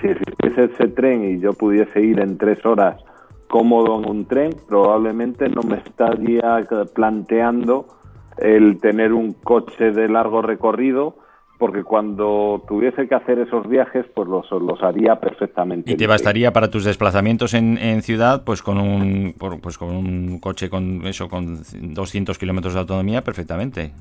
Si 0.02 0.08
existiese 0.08 0.66
ese 0.66 0.88
tren 0.90 1.24
y 1.24 1.40
yo 1.40 1.54
pudiese 1.54 2.02
ir 2.02 2.20
en 2.20 2.38
tres 2.38 2.66
horas 2.66 3.02
cómodo 3.50 4.00
en 4.00 4.10
un 4.10 4.26
tren, 4.26 4.56
probablemente 4.68 5.50
no 5.50 5.64
me 5.64 5.78
estaría 5.78 6.66
planteando 6.94 7.88
el 8.38 8.80
tener 8.80 9.14
un 9.14 9.34
coche 9.34 9.92
de 9.92 10.08
largo 10.08 10.42
recorrido 10.42 11.16
porque 11.60 11.84
cuando 11.84 12.64
tuviese 12.70 13.06
que 13.08 13.16
hacer 13.16 13.38
esos 13.38 13.68
viajes, 13.68 14.06
pues 14.16 14.30
los, 14.30 14.50
los 14.50 14.82
haría 14.82 15.18
perfectamente. 15.18 15.92
Y 15.92 15.98
te 15.98 16.08
bastaría 16.08 16.54
para 16.54 16.70
tus 16.70 16.86
desplazamientos 16.86 17.54
en, 17.54 17.78
en 17.78 18.02
ciudad, 18.02 18.44
pues 18.46 18.64
con 18.64 18.80
un 18.80 19.36
pues 19.38 19.78
con 19.78 19.90
un 19.90 20.40
coche 20.40 20.70
con 20.70 21.06
eso 21.06 21.28
con 21.28 21.60
200 21.94 22.38
kilómetros 22.38 22.74
de 22.74 22.80
autonomía, 22.80 23.22
perfectamente. 23.22 23.92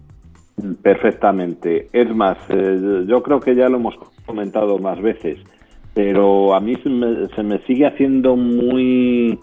Perfectamente. 0.82 1.88
Es 1.92 2.14
más, 2.14 2.38
eh, 2.48 3.04
yo 3.09 3.22
creo 3.24 3.40
que 3.40 3.56
ya 3.56 3.68
lo 3.68 3.78
hemos 3.78 3.96
comentado 4.24 4.78
más 4.78 5.02
veces, 5.02 5.40
pero 5.94 6.54
a 6.54 6.61
mí 6.61 6.76
se 6.76 6.88
me, 6.88 7.26
se 7.26 7.42
me 7.42 7.59
sigue 7.66 7.86
haciendo 7.86 8.36
muy 8.36 9.36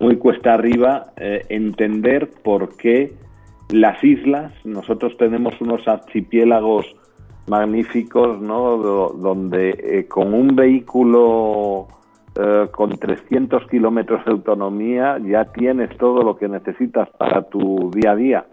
muy 0.00 0.16
cuesta 0.16 0.54
arriba 0.54 1.12
eh, 1.18 1.44
entender 1.50 2.30
por 2.42 2.78
qué 2.78 3.12
las 3.68 4.02
islas, 4.02 4.52
nosotros 4.64 5.18
tenemos 5.18 5.60
unos 5.60 5.86
archipiélagos 5.86 6.86
magníficos, 7.48 8.40
¿no? 8.40 8.76
donde 8.76 9.70
eh, 9.70 10.06
con 10.06 10.34
un 10.34 10.54
vehículo 10.54 11.88
eh, 12.34 12.68
con 12.70 12.96
300 12.96 13.66
kilómetros 13.68 14.24
de 14.24 14.30
autonomía 14.30 15.18
ya 15.18 15.46
tienes 15.46 15.96
todo 15.96 16.22
lo 16.22 16.36
que 16.36 16.48
necesitas 16.48 17.08
para 17.10 17.42
tu 17.42 17.90
día 17.92 18.12
a 18.12 18.16
día, 18.16 18.46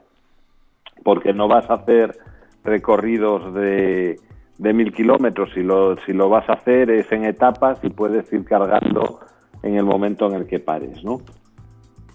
porque 1.03 1.33
no 1.33 1.47
vas 1.47 1.69
a 1.69 1.75
hacer 1.75 2.17
recorridos 2.63 3.53
de, 3.53 4.19
de 4.57 4.73
mil 4.73 4.93
kilómetros, 4.93 5.51
si 5.53 5.61
lo, 5.61 5.97
si 5.97 6.13
lo 6.13 6.29
vas 6.29 6.49
a 6.49 6.53
hacer 6.53 6.89
es 6.89 7.11
en 7.11 7.25
etapas 7.25 7.79
y 7.83 7.89
puedes 7.89 8.31
ir 8.33 8.43
cargando 8.45 9.19
en 9.61 9.75
el 9.75 9.83
momento 9.83 10.27
en 10.27 10.35
el 10.35 10.47
que 10.47 10.59
pares, 10.59 11.03
¿no? 11.03 11.21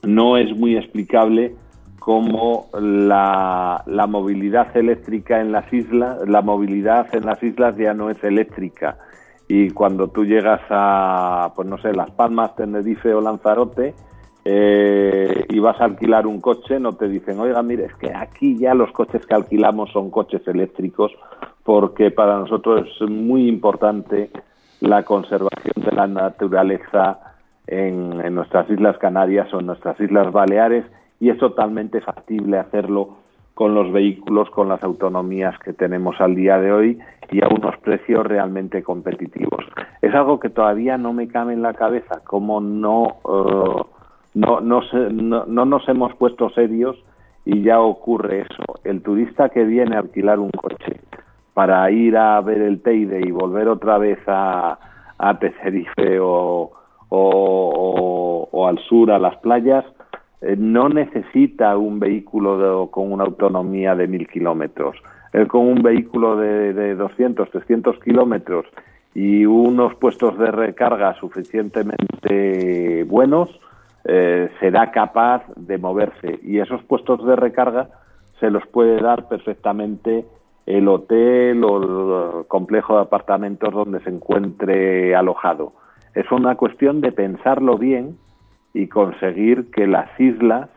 No 0.02 0.36
es 0.36 0.56
muy 0.56 0.76
explicable 0.76 1.54
como 2.00 2.68
la, 2.72 3.84
la, 3.86 4.06
movilidad 4.06 4.74
eléctrica 4.76 5.40
en 5.40 5.52
las 5.52 5.70
islas, 5.72 6.26
la 6.26 6.40
movilidad 6.40 7.14
en 7.14 7.26
las 7.26 7.40
islas 7.42 7.76
ya 7.76 7.92
no 7.92 8.08
es 8.10 8.24
eléctrica. 8.24 8.96
Y 9.46 9.70
cuando 9.70 10.08
tú 10.08 10.24
llegas 10.24 10.62
a, 10.70 11.52
pues 11.54 11.68
no 11.68 11.76
sé, 11.78 11.92
Las 11.92 12.10
Palmas, 12.10 12.56
Tenerife 12.56 13.12
o 13.12 13.20
Lanzarote, 13.20 13.94
eh, 14.44 15.44
y 15.50 15.58
vas 15.58 15.78
a 15.80 15.84
alquilar 15.84 16.26
un 16.26 16.40
coche, 16.40 16.80
no 16.80 16.94
te 16.94 17.06
dicen, 17.06 17.38
oiga, 17.38 17.62
mire, 17.62 17.84
es 17.84 17.94
que 17.96 18.10
aquí 18.14 18.56
ya 18.56 18.72
los 18.74 18.90
coches 18.92 19.26
que 19.26 19.34
alquilamos 19.34 19.90
son 19.92 20.10
coches 20.10 20.40
eléctricos, 20.48 21.12
porque 21.64 22.10
para 22.10 22.38
nosotros 22.38 22.88
es 22.98 23.10
muy 23.10 23.46
importante 23.46 24.30
la 24.80 25.02
conservación 25.02 25.84
de 25.84 25.92
la 25.92 26.06
naturaleza 26.06 27.18
en, 27.66 28.24
en 28.24 28.34
nuestras 28.34 28.70
Islas 28.70 28.96
Canarias 28.96 29.52
o 29.52 29.60
en 29.60 29.66
nuestras 29.66 30.00
Islas 30.00 30.32
Baleares 30.32 30.86
y 31.20 31.28
es 31.28 31.38
totalmente 31.38 32.00
factible 32.00 32.58
hacerlo 32.58 33.18
con 33.54 33.74
los 33.74 33.92
vehículos, 33.92 34.48
con 34.50 34.68
las 34.68 34.82
autonomías 34.82 35.58
que 35.58 35.74
tenemos 35.74 36.18
al 36.18 36.34
día 36.34 36.58
de 36.58 36.72
hoy 36.72 36.98
y 37.30 37.44
a 37.44 37.48
unos 37.48 37.76
precios 37.78 38.26
realmente 38.26 38.82
competitivos. 38.82 39.66
Es 40.00 40.14
algo 40.14 40.40
que 40.40 40.48
todavía 40.48 40.96
no 40.96 41.12
me 41.12 41.28
cabe 41.28 41.52
en 41.52 41.60
la 41.60 41.74
cabeza, 41.74 42.22
como 42.24 42.62
no, 42.62 43.18
uh, 43.22 43.84
no, 44.32 44.60
no, 44.62 44.80
no, 45.46 45.64
nos 45.66 45.88
hemos 45.90 46.14
puesto 46.14 46.48
serios 46.50 46.96
y 47.44 47.62
ya 47.62 47.80
ocurre 47.80 48.40
eso. 48.40 48.80
El 48.82 49.02
turista 49.02 49.50
que 49.50 49.64
viene 49.64 49.96
a 49.96 50.00
alquilar 50.00 50.38
un 50.38 50.50
coche 50.50 51.00
para 51.52 51.90
ir 51.90 52.16
a 52.16 52.40
ver 52.40 52.62
el 52.62 52.80
Teide 52.80 53.20
y 53.20 53.30
volver 53.30 53.68
otra 53.68 53.98
vez 53.98 54.18
a, 54.26 54.78
a 55.18 55.38
Tenerife 55.38 56.18
o, 56.18 56.70
o 57.10 58.66
al 58.66 58.78
sur, 58.78 59.10
a 59.10 59.18
las 59.18 59.36
playas, 59.38 59.84
eh, 60.40 60.56
no 60.56 60.88
necesita 60.88 61.76
un 61.76 62.00
vehículo 62.00 62.88
con 62.90 63.12
una 63.12 63.24
autonomía 63.24 63.94
de 63.94 64.08
mil 64.08 64.26
kilómetros. 64.28 64.96
Él 65.32 65.46
con 65.46 65.66
un 65.66 65.82
vehículo 65.82 66.36
de, 66.36 66.72
de 66.72 66.94
200, 66.94 67.50
300 67.50 67.98
kilómetros 68.00 68.66
y 69.14 69.44
unos 69.44 69.94
puestos 69.96 70.38
de 70.38 70.50
recarga 70.50 71.14
suficientemente 71.14 73.04
buenos, 73.04 73.48
eh, 74.04 74.48
será 74.60 74.90
capaz 74.90 75.42
de 75.56 75.78
moverse. 75.78 76.38
Y 76.42 76.58
esos 76.58 76.82
puestos 76.84 77.24
de 77.26 77.36
recarga 77.36 77.88
se 78.38 78.50
los 78.50 78.66
puede 78.66 79.00
dar 79.00 79.28
perfectamente 79.28 80.24
el 80.66 80.88
hotel 80.88 81.64
o 81.64 82.40
el 82.40 82.46
complejo 82.46 82.96
de 82.96 83.02
apartamentos 83.02 83.72
donde 83.74 84.00
se 84.00 84.10
encuentre 84.10 85.14
alojado. 85.14 85.72
Es 86.14 86.30
una 86.32 86.54
cuestión 86.56 87.00
de 87.00 87.12
pensarlo 87.12 87.76
bien 87.76 88.16
y 88.74 88.86
conseguir 88.86 89.70
que 89.70 89.86
las 89.86 90.08
islas 90.18 90.68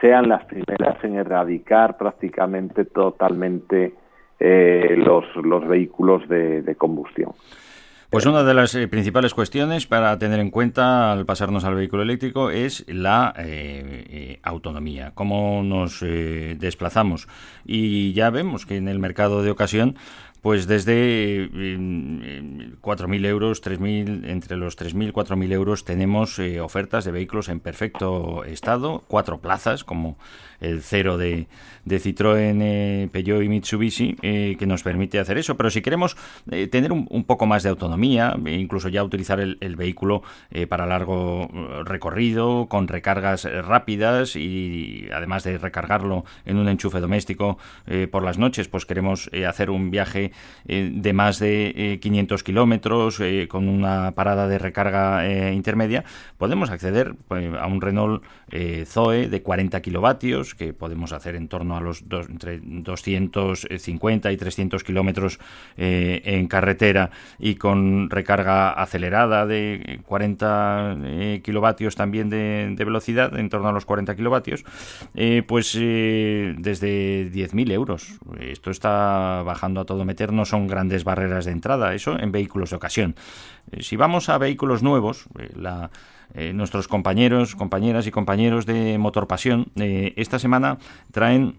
sean 0.00 0.28
las 0.28 0.44
primeras 0.46 1.02
en 1.04 1.16
erradicar 1.16 1.96
prácticamente 1.96 2.84
totalmente 2.84 3.94
eh, 4.40 4.94
los, 4.96 5.24
los, 5.36 5.66
vehículos 5.68 6.26
de, 6.28 6.74
combustión. 6.76 7.32
Pues 8.10 8.26
una 8.26 8.44
de 8.44 8.54
las 8.54 8.74
eh, 8.74 8.88
principales 8.88 9.34
cuestiones 9.34 9.86
para 9.86 10.18
tener 10.18 10.40
en 10.40 10.50
cuenta 10.50 11.12
al 11.12 11.26
pasarnos 11.26 11.64
al 11.64 11.74
vehículo 11.74 12.02
eléctrico 12.02 12.50
es 12.50 12.84
la 12.88 13.34
eh, 13.36 14.38
autonomía, 14.42 15.12
cómo 15.14 15.62
nos 15.62 16.00
desplazamos. 16.00 17.28
Y 17.64 18.12
ya 18.12 18.30
vemos 18.30 18.66
que 18.66 18.76
en 18.76 18.88
el 18.88 18.98
mercado 18.98 19.42
de 19.42 19.50
ocasión 19.50 19.96
pues 20.44 20.66
desde 20.66 21.48
4.000 21.50 23.24
euros, 23.24 23.64
3.000, 23.64 24.28
entre 24.28 24.58
los 24.58 24.76
3.000 24.76 25.08
y 25.08 25.12
4.000 25.12 25.52
euros 25.54 25.86
tenemos 25.86 26.38
ofertas 26.60 27.06
de 27.06 27.12
vehículos 27.12 27.48
en 27.48 27.60
perfecto 27.60 28.44
estado, 28.44 29.02
cuatro 29.08 29.40
plazas, 29.40 29.84
como 29.84 30.18
el 30.60 30.82
cero 30.82 31.18
de, 31.18 31.46
de 31.84 32.00
Citroën, 32.00 32.58
eh, 32.60 33.08
Peugeot 33.12 33.42
y 33.42 33.48
Mitsubishi, 33.48 34.16
eh, 34.22 34.56
que 34.58 34.66
nos 34.66 34.82
permite 34.82 35.18
hacer 35.18 35.38
eso. 35.38 35.56
Pero 35.56 35.70
si 35.70 35.82
queremos 35.82 36.16
eh, 36.50 36.66
tener 36.66 36.92
un, 36.92 37.24
poco 37.24 37.46
más 37.46 37.62
de 37.62 37.70
autonomía, 37.70 38.36
e 38.44 38.54
incluso 38.54 38.88
ya 38.88 39.02
utilizar 39.02 39.40
el, 39.40 39.76
vehículo 39.76 40.22
para 40.68 40.86
largo 40.86 41.48
recorrido, 41.84 42.66
con 42.68 42.86
recargas 42.86 43.44
rápidas 43.44 44.36
y 44.36 45.08
además 45.12 45.42
de 45.42 45.58
recargarlo 45.58 46.24
en 46.44 46.58
un 46.58 46.68
enchufe 46.68 47.00
doméstico 47.00 47.58
por 48.12 48.22
las 48.22 48.38
noches, 48.38 48.68
pues 48.68 48.86
queremos 48.86 49.30
hacer 49.46 49.70
un 49.70 49.90
viaje 49.90 50.30
de 50.64 51.12
más 51.12 51.38
de 51.38 51.98
500 52.00 52.42
kilómetros 52.42 53.20
con 53.48 53.68
una 53.68 54.12
parada 54.12 54.48
de 54.48 54.58
recarga 54.58 55.52
intermedia, 55.52 56.04
podemos 56.38 56.70
acceder 56.70 57.14
pues, 57.28 57.52
a 57.54 57.66
un 57.66 57.80
Renault 57.80 58.24
Zoe 58.86 59.28
de 59.28 59.42
40 59.42 59.82
kilovatios 59.82 60.54
que 60.54 60.72
podemos 60.72 61.12
hacer 61.12 61.36
en 61.36 61.48
torno 61.48 61.76
a 61.76 61.80
los 61.80 62.08
dos, 62.08 62.28
entre 62.28 62.60
250 62.62 64.32
y 64.32 64.36
300 64.36 64.84
kilómetros 64.84 65.38
eh, 65.76 66.22
en 66.24 66.46
carretera 66.46 67.10
y 67.38 67.56
con 67.56 68.10
recarga 68.10 68.70
acelerada 68.70 69.46
de 69.46 70.00
40 70.06 70.96
eh, 71.04 71.40
kilovatios 71.42 71.94
también 71.96 72.30
de, 72.30 72.74
velocidad, 72.84 73.36
en 73.38 73.48
torno 73.48 73.68
a 73.68 73.72
los 73.72 73.84
40 73.84 74.14
kilovatios, 74.16 74.64
eh, 75.14 75.42
pues 75.46 75.74
desde 75.74 77.30
10.000 77.32 77.72
euros. 77.72 78.18
Esto 78.40 78.70
está 78.70 79.42
bajando 79.44 79.80
a 79.80 79.84
todo 79.84 80.04
meter, 80.04 80.23
no 80.32 80.44
son 80.44 80.66
grandes 80.66 81.04
barreras 81.04 81.44
de 81.44 81.52
entrada, 81.52 81.94
eso 81.94 82.18
en 82.18 82.32
vehículos 82.32 82.70
de 82.70 82.76
ocasión. 82.76 83.14
si 83.80 83.96
vamos 83.96 84.28
a 84.28 84.38
vehículos 84.38 84.82
nuevos, 84.82 85.26
la 85.54 85.90
eh, 86.32 86.52
nuestros 86.52 86.88
compañeros, 86.88 87.54
compañeras 87.54 88.06
y 88.08 88.10
compañeros 88.10 88.66
de 88.66 88.98
Motor 88.98 89.28
Pasión 89.28 89.66
eh, 89.76 90.14
esta 90.16 90.40
semana 90.40 90.78
traen 91.12 91.54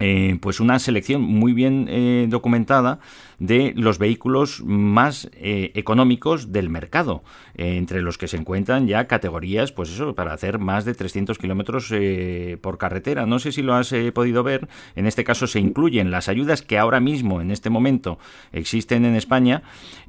eh, 0.00 0.38
pues 0.42 0.60
una 0.60 0.78
selección 0.78 1.22
muy 1.22 1.54
bien 1.54 2.28
documentada 2.28 2.98
de 3.42 3.72
los 3.74 3.98
vehículos 3.98 4.62
más 4.64 5.28
eh, 5.32 5.72
económicos 5.74 6.52
del 6.52 6.70
mercado, 6.70 7.24
eh, 7.56 7.76
entre 7.76 8.00
los 8.00 8.16
que 8.16 8.28
se 8.28 8.36
encuentran 8.36 8.86
ya 8.86 9.08
categorías, 9.08 9.72
pues 9.72 9.90
eso, 9.90 10.14
para 10.14 10.32
hacer 10.32 10.60
más 10.60 10.84
de 10.84 10.94
300 10.94 11.38
kilómetros 11.38 11.88
eh, 11.90 12.56
por 12.60 12.78
carretera. 12.78 13.26
No 13.26 13.40
sé 13.40 13.50
si 13.50 13.62
lo 13.62 13.74
has 13.74 13.92
podido 14.14 14.44
ver, 14.44 14.68
en 14.94 15.06
este 15.06 15.24
caso 15.24 15.48
se 15.48 15.58
incluyen 15.58 16.12
las 16.12 16.28
ayudas 16.28 16.62
que 16.62 16.78
ahora 16.78 17.00
mismo, 17.00 17.40
en 17.40 17.50
este 17.50 17.68
momento, 17.68 18.20
existen 18.52 19.04
en 19.04 19.16
España, 19.16 19.64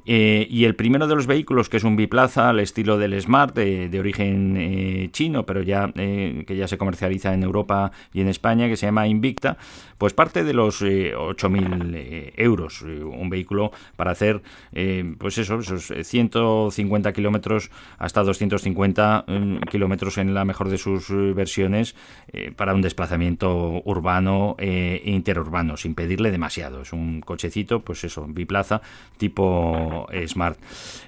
y 0.06 0.64
el 0.64 0.76
primero 0.76 1.06
de 1.06 1.14
los 1.14 1.26
vehículos, 1.26 1.70
que 1.70 1.78
es 1.78 1.84
un 1.84 1.96
biplaza 1.96 2.50
al 2.50 2.60
estilo 2.60 2.98
del 2.98 3.18
Smart, 3.20 3.56
de, 3.56 3.98
origen 3.98 5.10
chino, 5.12 5.46
pero 5.46 5.62
ya 5.62 5.90
que 5.94 6.56
ya 6.56 6.68
se 6.68 6.76
comercializa 6.76 7.32
en 7.32 7.42
Europa 7.42 7.90
y 8.12 8.20
en 8.20 8.28
España, 8.28 8.68
que 8.68 8.76
se 8.76 8.84
llama 8.84 9.08
Invicta, 9.08 9.56
pues 9.96 10.12
parte 10.12 10.44
de 10.44 10.52
los 10.52 10.82
8.000 10.82 12.32
euros 12.36 12.84
un 13.24 13.30
vehículo 13.30 13.72
para 13.96 14.12
hacer, 14.12 14.42
eh, 14.72 15.14
pues 15.18 15.38
eso, 15.38 15.58
esos 15.58 15.92
150 16.02 17.12
kilómetros 17.12 17.70
hasta 17.98 18.22
250 18.22 19.24
mm, 19.26 19.56
kilómetros 19.70 20.18
en 20.18 20.34
la 20.34 20.44
mejor 20.44 20.68
de 20.68 20.78
sus 20.78 21.10
eh, 21.10 21.32
versiones 21.34 21.94
eh, 22.32 22.52
para 22.54 22.74
un 22.74 22.82
desplazamiento 22.82 23.82
urbano 23.84 24.56
e 24.58 25.02
interurbano, 25.04 25.76
sin 25.76 25.94
pedirle 25.94 26.30
demasiado. 26.30 26.82
Es 26.82 26.92
un 26.92 27.20
cochecito, 27.20 27.80
pues 27.80 28.04
eso, 28.04 28.26
biplaza, 28.28 28.82
tipo 29.16 30.06
Smart. 30.26 30.58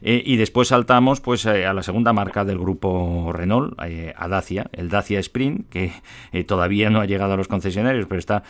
y 0.01 0.37
después 0.37 0.69
saltamos 0.69 1.21
pues 1.21 1.47
a 1.47 1.73
la 1.73 1.83
segunda 1.83 2.13
marca 2.13 2.45
del 2.45 2.59
grupo 2.59 3.33
Renault, 3.33 3.79
a 3.79 4.29
Dacia, 4.29 4.67
el 4.73 4.89
Dacia 4.89 5.21
Sprint, 5.21 5.69
que 5.69 5.93
todavía 6.47 6.91
no 6.91 7.01
ha 7.01 7.07
llegado 7.07 7.35
a 7.35 7.37
los 7.37 7.49
concesionarios, 7.49 8.07
pero 8.07 8.19
está, 8.19 8.43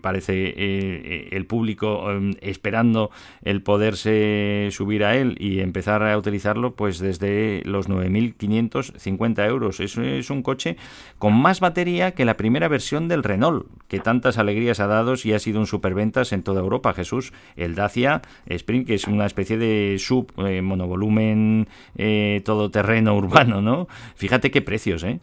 parece, 0.00 1.28
el 1.30 1.46
público 1.46 2.08
esperando 2.50 3.10
el 3.42 3.62
poderse 3.62 4.68
subir 4.70 5.04
a 5.04 5.16
él 5.16 5.36
y 5.38 5.60
empezar 5.60 6.02
a 6.02 6.16
utilizarlo 6.18 6.74
pues 6.74 6.98
desde 6.98 7.62
los 7.64 7.88
9.550 7.88 9.48
euros. 9.48 9.80
Eso 9.80 10.02
es 10.02 10.30
un 10.30 10.42
coche 10.42 10.76
con 11.18 11.34
más 11.34 11.60
batería 11.60 12.12
que 12.12 12.24
la 12.24 12.36
primera 12.36 12.68
versión 12.68 13.08
del 13.08 13.22
Renault, 13.22 13.66
que 13.88 13.98
tantas 13.98 14.38
alegrías 14.38 14.80
ha 14.80 14.86
dado 14.86 15.06
y 15.24 15.32
ha 15.32 15.38
sido 15.38 15.60
un 15.60 15.66
superventas 15.66 16.32
en 16.32 16.42
toda 16.42 16.60
Europa, 16.60 16.92
Jesús. 16.92 17.32
El 17.56 17.74
Dacia 17.74 18.22
Sprint, 18.46 18.86
que 18.86 18.94
es 18.94 19.06
una 19.06 19.26
especie 19.26 19.56
de 19.56 19.96
sub 19.98 20.32
eh, 20.38 20.62
monovolumen 20.62 21.66
eh, 21.96 22.42
todoterreno 22.44 23.16
urbano, 23.16 23.62
¿no? 23.62 23.86
Fíjate 24.16 24.50
qué 24.50 24.62
precios, 24.62 25.04
¿eh? 25.04 25.20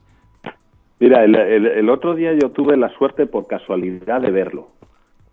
Mira, 0.99 1.26
el, 1.26 1.89
otro 1.89 2.15
día 2.15 2.32
yo 2.34 2.51
tuve 2.51 2.78
la 2.78 2.88
suerte 2.89 3.26
por 3.26 3.45
casualidad 3.45 4.21
de 4.21 4.32
verlo 4.32 4.69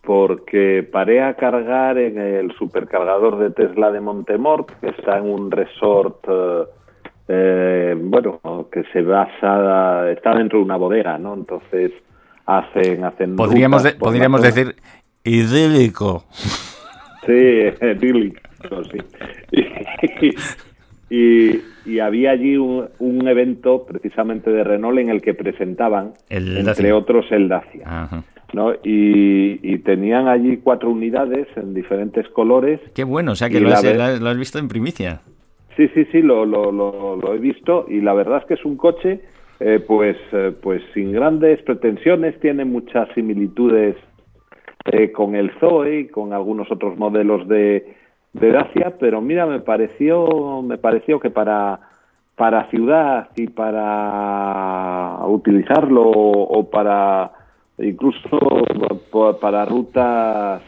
porque 0.02 0.88
paré 0.90 1.22
a 1.22 1.34
cargar 1.34 1.98
en 1.98 2.18
el 2.18 2.52
supercargador 2.52 3.38
de 3.38 3.50
Tesla 3.50 3.90
de 3.90 4.00
Montemort, 4.00 4.70
que 4.80 4.88
está 4.88 5.18
en 5.18 5.30
un 5.30 5.50
resort, 5.50 6.24
eh, 6.28 6.64
eh, 7.28 7.94
bueno, 7.98 8.40
que 8.72 8.84
se 8.92 9.02
basa, 9.02 10.10
está 10.10 10.34
dentro 10.34 10.58
de 10.58 10.64
una 10.64 10.76
bodega, 10.76 11.18
¿no? 11.18 11.34
Entonces 11.34 11.92
hacen, 12.46 13.04
hacen. 13.04 13.36
Podríamos, 13.36 13.86
podríamos 13.98 14.42
decir 14.42 14.74
idílico. 15.22 16.24
Sí, 17.26 17.32
idílico, 17.82 18.40
sí. 18.90 20.30
Y, 21.10 21.98
había 21.98 22.30
allí 22.30 22.56
un, 22.56 23.28
evento 23.28 23.84
precisamente 23.84 24.50
de 24.50 24.62
Renault 24.62 24.98
en 24.98 25.10
el 25.10 25.20
que 25.20 25.34
presentaban, 25.34 26.12
entre 26.28 26.92
otros, 26.92 27.26
el 27.30 27.48
Dacia. 27.48 27.82
Ajá. 27.84 28.24
¿No? 28.52 28.72
Y, 28.82 29.78
tenían 29.78 30.28
allí 30.28 30.58
cuatro 30.58 30.90
unidades 30.90 31.48
en 31.56 31.74
diferentes 31.74 32.28
colores. 32.28 32.80
Qué 32.94 33.04
bueno, 33.04 33.32
o 33.32 33.34
sea 33.34 33.48
que 33.48 33.60
lo 33.60 33.70
has, 33.70 34.36
visto 34.36 34.58
en 34.58 34.68
primicia. 34.68 35.20
Sí, 35.76 35.88
sí, 35.94 36.04
sí, 36.12 36.20
lo, 36.20 36.44
lo, 36.44 36.70
lo, 36.70 37.34
he 37.34 37.38
visto 37.38 37.86
y 37.88 38.00
la 38.00 38.12
verdad 38.12 38.38
es 38.38 38.44
que 38.44 38.54
es 38.54 38.64
un 38.64 38.76
coche 38.76 39.22
eh, 39.58 39.82
pues, 39.86 40.16
eh, 40.32 40.52
pues 40.60 40.82
sin 40.94 41.12
grandes 41.12 41.62
pretensiones, 41.62 42.38
tiene 42.40 42.64
muchas 42.64 43.08
similitudes 43.14 43.96
eh, 44.84 45.12
con 45.12 45.34
el 45.34 45.50
Zoe 45.58 46.00
y 46.00 46.08
con 46.08 46.32
algunos 46.32 46.70
otros 46.70 46.98
modelos 46.98 47.48
de, 47.48 47.94
de 48.32 48.52
Dacia, 48.52 48.94
pero 48.98 49.20
mira, 49.20 49.46
me 49.46 49.60
pareció, 49.60 50.62
me 50.62 50.78
pareció 50.78 51.20
que 51.20 51.30
para 51.30 51.80
para 52.40 52.70
ciudad 52.70 53.28
y 53.36 53.48
para 53.48 55.18
utilizarlo 55.26 56.08
o 56.08 56.70
para 56.70 57.32
incluso 57.82 58.38
para 59.40 59.64
rutas 59.64 60.62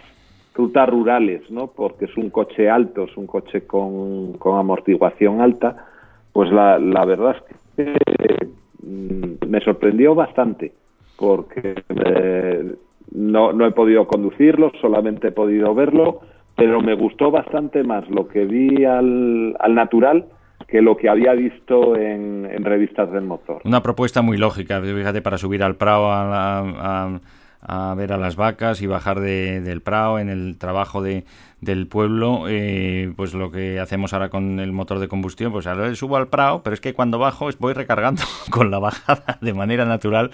rutas 0.54 0.88
rurales, 0.88 1.50
¿no? 1.50 1.68
Porque 1.68 2.04
es 2.04 2.16
un 2.16 2.30
coche 2.30 2.68
alto, 2.68 3.04
es 3.04 3.16
un 3.16 3.26
coche 3.26 3.66
con, 3.66 4.34
con 4.34 4.58
amortiguación 4.58 5.40
alta, 5.40 5.86
pues 6.32 6.50
la, 6.50 6.78
la 6.78 7.04
verdad 7.04 7.36
es 7.76 7.86
que 7.86 8.48
mm, 8.82 9.48
me 9.48 9.60
sorprendió 9.60 10.14
bastante, 10.14 10.72
porque 11.16 11.74
eh, 12.04 12.74
no, 13.12 13.52
no 13.52 13.66
he 13.66 13.70
podido 13.70 14.06
conducirlo, 14.06 14.72
solamente 14.80 15.28
he 15.28 15.32
podido 15.32 15.74
verlo, 15.74 16.20
pero 16.54 16.80
me 16.82 16.94
gustó 16.94 17.30
bastante 17.30 17.82
más 17.82 18.08
lo 18.10 18.28
que 18.28 18.44
vi 18.44 18.84
al, 18.84 19.56
al 19.58 19.74
natural 19.74 20.26
que 20.72 20.80
lo 20.80 20.96
que 20.96 21.10
había 21.10 21.34
visto 21.34 21.96
en, 21.96 22.64
revistas 22.64 23.12
del 23.12 23.24
motor. 23.24 23.60
Una 23.64 23.82
propuesta 23.82 24.22
muy 24.22 24.38
lógica, 24.38 24.80
fíjate, 24.80 25.20
para 25.20 25.36
subir 25.36 25.62
al 25.62 25.76
Prado 25.76 26.10
a, 26.10 27.94
ver 27.94 28.12
a 28.12 28.16
las 28.16 28.36
vacas 28.36 28.80
y 28.80 28.86
bajar 28.86 29.20
del 29.20 29.82
Prado 29.82 30.18
en 30.18 30.30
el 30.30 30.56
trabajo 30.56 31.02
de, 31.02 31.24
del 31.60 31.86
pueblo, 31.88 32.44
eh, 32.48 33.12
pues 33.16 33.34
lo 33.34 33.50
que 33.50 33.80
hacemos 33.80 34.14
ahora 34.14 34.30
con 34.30 34.60
el 34.60 34.72
motor 34.72 34.98
de 34.98 35.08
combustión, 35.08 35.52
pues 35.52 35.66
ahora 35.66 35.94
subo 35.94 36.16
al 36.16 36.28
Prado, 36.28 36.62
pero 36.64 36.72
es 36.72 36.80
que 36.80 36.94
cuando 36.94 37.18
bajo 37.18 37.50
voy 37.58 37.74
recargando 37.74 38.22
con 38.50 38.70
la 38.70 38.78
bajada 38.78 39.36
de 39.42 39.52
manera 39.52 39.84
natural 39.84 40.30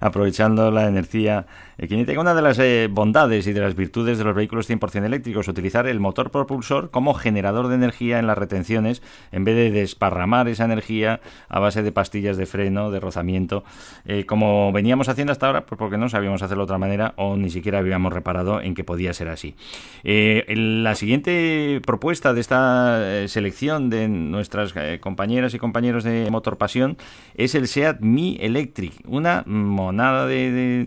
aprovechando 0.00 0.70
la 0.70 0.86
energía 0.86 1.46
equinética. 1.78 2.20
Una 2.20 2.34
de 2.34 2.42
las 2.42 2.58
eh, 2.58 2.88
bondades 2.90 3.46
y 3.46 3.52
de 3.52 3.60
las 3.60 3.74
virtudes 3.74 4.18
de 4.18 4.24
los 4.24 4.34
vehículos 4.34 4.68
100% 4.68 5.04
eléctricos, 5.04 5.48
utilizar 5.48 5.86
el 5.86 6.00
motor 6.00 6.30
propulsor 6.30 6.90
como 6.90 7.14
generador 7.14 7.68
de 7.68 7.74
energía 7.74 8.18
en 8.18 8.26
las 8.26 8.38
retenciones, 8.38 9.02
en 9.32 9.44
vez 9.44 9.56
de 9.56 9.70
desparramar 9.70 10.48
esa 10.48 10.64
energía 10.64 11.20
a 11.48 11.58
base 11.58 11.82
de 11.82 11.92
pastillas 11.92 12.36
de 12.36 12.46
freno, 12.46 12.90
de 12.90 13.00
rozamiento, 13.00 13.64
eh, 14.04 14.26
como 14.26 14.72
veníamos 14.72 15.08
haciendo 15.08 15.32
hasta 15.32 15.46
ahora, 15.46 15.66
pues 15.66 15.78
porque 15.78 15.98
no 15.98 16.08
sabíamos 16.08 16.42
hacerlo 16.42 16.62
de 16.62 16.64
otra 16.64 16.78
manera 16.78 17.14
o 17.16 17.36
ni 17.36 17.50
siquiera 17.50 17.78
habíamos 17.78 18.12
reparado 18.12 18.60
en 18.60 18.74
que 18.74 18.84
podía 18.84 19.12
ser 19.12 19.28
así. 19.28 19.54
Eh, 20.02 20.44
la 20.56 20.94
siguiente 20.94 21.80
propuesta 21.84 22.34
de 22.34 22.40
esta 22.40 23.28
selección 23.28 23.90
de 23.90 24.08
nuestras 24.08 24.74
compañeras 25.00 25.54
y 25.54 25.58
compañeros 25.58 26.04
de 26.04 26.28
Motor 26.30 26.58
Pasión 26.58 26.96
es 27.36 27.54
el 27.54 27.68
SEAT 27.68 28.00
Mi 28.00 28.38
Electric, 28.40 28.92
una 29.06 29.42
monada 29.46 30.26
de, 30.26 30.86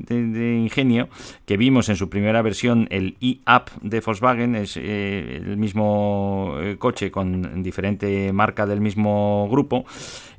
que 1.46 1.58
vimos 1.58 1.90
en 1.90 1.96
su 1.96 2.10
primera 2.10 2.42
versión, 2.42 2.88
el 2.92 3.18
e-Up 3.20 3.72
de 3.82 4.00
Volkswagen, 4.00 4.56
es 4.56 4.78
el 4.78 5.58
mismo 5.58 6.56
coche 6.78 7.10
con 7.10 7.64
diferente 7.64 8.32
marca 8.32 8.66
del 8.66 8.80
mismo 8.80 9.48
grupo, 9.50 9.86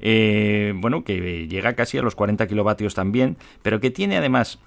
bueno, 0.01 1.03
que 1.05 1.49
llega 1.49 1.75
casi 1.75 1.99
a 1.99 2.03
los 2.03 2.15
40 2.15 2.47
kilovatios 2.47 2.95
también, 2.95 3.37
pero 3.63 3.81
que 3.81 3.91
tiene 3.91 4.17
además 4.17 4.61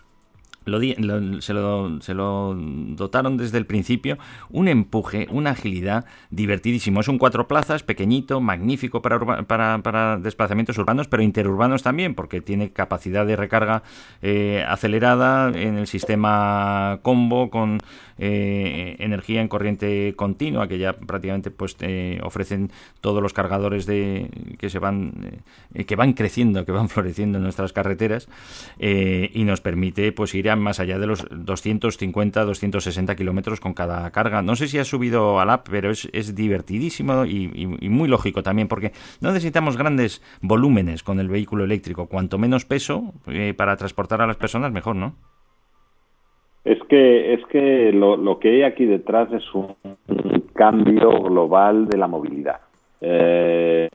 se, 0.64 2.14
lo, 2.14 2.56
dotaron 2.56 3.38
desde 3.38 3.58
el 3.58 3.66
principio 3.66 4.18
un 4.50 4.68
empuje, 4.68 5.28
una 5.32 5.52
agilidad 5.52 6.06
divertidísimo. 6.30 7.00
Es 7.02 7.08
un 7.08 7.18
cuatro 7.18 7.48
plazas, 7.48 7.84
pequeñito, 7.84 8.42
magnífico 8.42 9.02
para, 9.02 9.44
para, 9.82 10.18
desplazamientos 10.18 10.78
urbanos, 10.78 11.08
pero 11.08 11.24
interurbanos 11.24 11.84
también, 11.84 12.16
porque 12.16 12.42
tiene 12.42 12.72
capacidad 12.72 13.26
de 13.26 13.36
recarga 13.36 13.84
eh, 14.22 14.64
acelerada 14.68 15.50
en 15.50 15.78
el 15.78 15.88
sistema 15.88 17.00
combo 17.02 17.50
con 17.50 17.80
eh, 18.24 18.96
energía 19.00 19.42
en 19.42 19.48
corriente 19.48 20.14
continua, 20.16 20.68
que 20.68 20.78
ya 20.78 20.94
prácticamente 20.94 21.50
pues 21.50 21.76
eh, 21.80 22.20
ofrecen 22.24 22.72
todos 23.02 23.24
los 23.24 23.34
cargadores 23.34 23.88
de 23.88 24.30
que 24.60 24.70
se 24.70 24.78
van 24.78 25.42
que 25.88 25.96
van 25.96 26.14
creciendo, 26.14 26.66
que 26.66 26.72
van 26.72 26.88
floreciendo 26.94 27.40
en 27.40 27.44
nuestras 27.44 27.74
carreteras 27.74 28.28
y 28.80 29.44
nos 29.44 29.62
permite 29.62 30.12
pues 30.12 30.36
ir 30.36 30.52
más 30.58 30.80
allá 30.80 31.00
de 31.00 31.08
los 31.08 31.26
250, 31.30 32.44
260 32.44 33.16
kilómetros 33.16 33.60
con 33.60 33.74
cada 33.74 34.10
carga. 34.12 34.42
No 34.42 34.56
sé 34.56 34.68
si 34.68 34.80
ha 34.80 34.86
subido 34.86 35.40
al 35.40 35.50
app, 35.50 35.68
pero 35.70 35.92
es, 35.92 36.36
divertidísimo 36.36 37.26
y, 37.26 37.48
muy 37.90 38.08
lógico 38.08 38.44
también, 38.44 38.68
porque 38.68 38.92
no 39.20 39.32
necesitamos 39.32 39.78
grandes 39.78 40.22
volúmenes 40.42 41.04
con 41.04 41.20
el 41.20 41.30
vehículo 41.30 41.64
eléctrico. 41.64 42.08
Cuanto 42.08 42.38
menos 42.38 42.66
peso 42.66 43.14
eh, 43.28 43.54
para 43.56 43.78
transportar 43.78 44.22
a 44.22 44.28
las 44.28 44.38
personas, 44.38 44.72
mejor, 44.72 44.96
¿no? 44.96 45.16
Es 46.64 46.80
que, 46.90 47.34
es 47.34 47.46
que 47.48 47.92
lo, 47.92 48.40
que 48.40 48.50
hay 48.50 48.64
aquí 48.64 48.86
detrás 48.86 49.32
es 49.32 49.44
un, 49.54 49.76
cambio 50.54 51.22
global 51.24 51.88
de 51.88 51.98
la 51.98 52.08
movilidad. 52.08 52.60
Eh, 53.00 53.90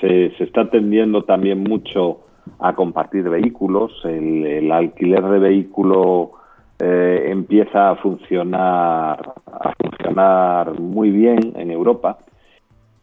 se, 0.00 0.30
se, 0.36 0.44
está 0.44 0.62
atendiendo 0.62 1.22
también 1.22 1.62
mucho 1.62 2.20
a 2.58 2.74
compartir 2.74 3.28
vehículos. 3.28 3.92
El, 4.04 4.70
alquiler 4.72 5.22
de 5.24 5.38
vehículo 5.38 6.32
eh, 6.78 7.26
empieza 7.28 7.90
a 7.90 7.96
funcionar, 7.96 9.34
a 9.46 9.72
funcionar 9.74 10.78
muy 10.80 11.10
bien 11.10 11.52
en 11.56 11.70
Europa. 11.70 12.18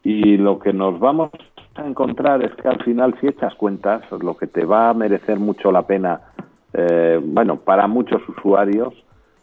Y 0.04 0.38
lo 0.38 0.60
que 0.60 0.74
nos 0.74 1.00
vamos 1.00 1.32
a 1.76 1.86
encontrar 1.86 2.44
es 2.44 2.54
que 2.56 2.68
al 2.68 2.84
final, 2.84 3.16
si 3.20 3.28
echas 3.28 3.56
cuentas, 3.56 4.04
lo 4.22 4.38
que 4.38 4.48
te 4.48 4.66
va 4.66 4.90
a 4.90 4.94
merecer 4.94 5.40
mucho 5.40 5.72
la 5.72 5.84
pena, 5.84 6.22
eh, 6.78 7.20
bueno, 7.24 7.58
para 7.58 7.88
muchos 7.88 8.22
usuarios, 8.28 8.94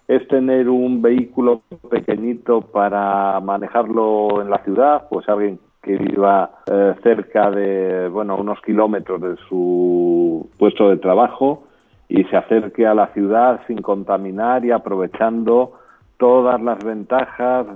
es 0.09 0.27
tener 0.29 0.69
un 0.69 1.01
vehículo 1.01 1.63
pequeñito 1.91 2.61
para 2.61 3.41
manejarlo 3.41 4.43
en 4.43 4.51
la 4.51 4.59
ciudad, 4.65 5.09
pues 5.09 5.29
alguien 5.29 5.59
que 5.83 5.97
viva 5.97 6.51
eh, 6.71 6.95
cerca 7.03 7.51
de, 7.51 8.09
bueno, 8.09 8.37
unos 8.37 8.61
kilómetros 8.61 9.21
de 9.21 9.37
su 9.49 10.49
puesto 10.59 10.91
de 10.91 10.97
trabajo 10.99 11.65
y 12.09 12.25
se 12.25 12.37
acerque 12.37 12.87
a 12.87 12.95
la 12.95 13.09
ciudad 13.09 13.61
sin 13.67 13.79
contaminar 13.81 14.65
y 14.65 14.71
aprovechando 14.71 15.73
todas 16.19 16.63
las 16.63 16.79
ventajas 16.85 17.67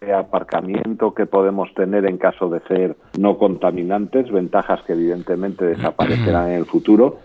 de 0.00 0.12
aparcamiento 0.12 1.14
que 1.14 1.26
podemos 1.26 1.72
tener 1.74 2.04
en 2.06 2.18
caso 2.18 2.48
de 2.48 2.60
ser 2.60 2.96
no 3.16 3.38
contaminantes, 3.38 4.30
ventajas 4.32 4.82
que 4.82 4.94
evidentemente 4.94 5.64
desaparecerán 5.66 6.48
en 6.48 6.56
el 6.56 6.64
futuro. 6.64 7.18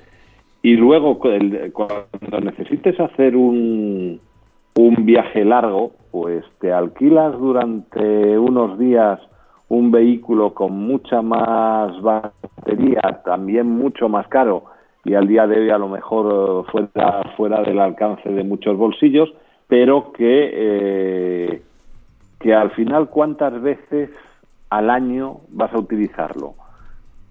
Y 0.67 0.75
luego, 0.75 1.17
cuando 1.17 2.41
necesites 2.41 2.99
hacer 2.99 3.37
un, 3.37 4.19
un 4.75 5.05
viaje 5.05 5.45
largo, 5.45 5.93
pues 6.11 6.43
te 6.59 6.73
alquilas 6.73 7.39
durante 7.39 8.37
unos 8.37 8.77
días 8.77 9.17
un 9.69 9.91
vehículo 9.91 10.53
con 10.53 10.73
mucha 10.73 11.21
más 11.21 12.01
batería, 12.01 13.21
también 13.23 13.67
mucho 13.67 14.09
más 14.09 14.27
caro 14.27 14.65
y 15.05 15.13
al 15.13 15.29
día 15.29 15.47
de 15.47 15.57
hoy 15.57 15.69
a 15.69 15.77
lo 15.77 15.87
mejor 15.87 16.65
eh, 16.67 16.69
fuera, 16.69 17.23
fuera 17.37 17.61
del 17.61 17.79
alcance 17.79 18.27
de 18.27 18.43
muchos 18.43 18.75
bolsillos, 18.75 19.33
pero 19.69 20.11
que, 20.11 20.49
eh, 20.51 21.61
que 22.41 22.53
al 22.53 22.71
final 22.71 23.07
cuántas 23.07 23.61
veces 23.61 24.09
al 24.69 24.89
año 24.89 25.37
vas 25.47 25.73
a 25.73 25.79
utilizarlo. 25.79 26.55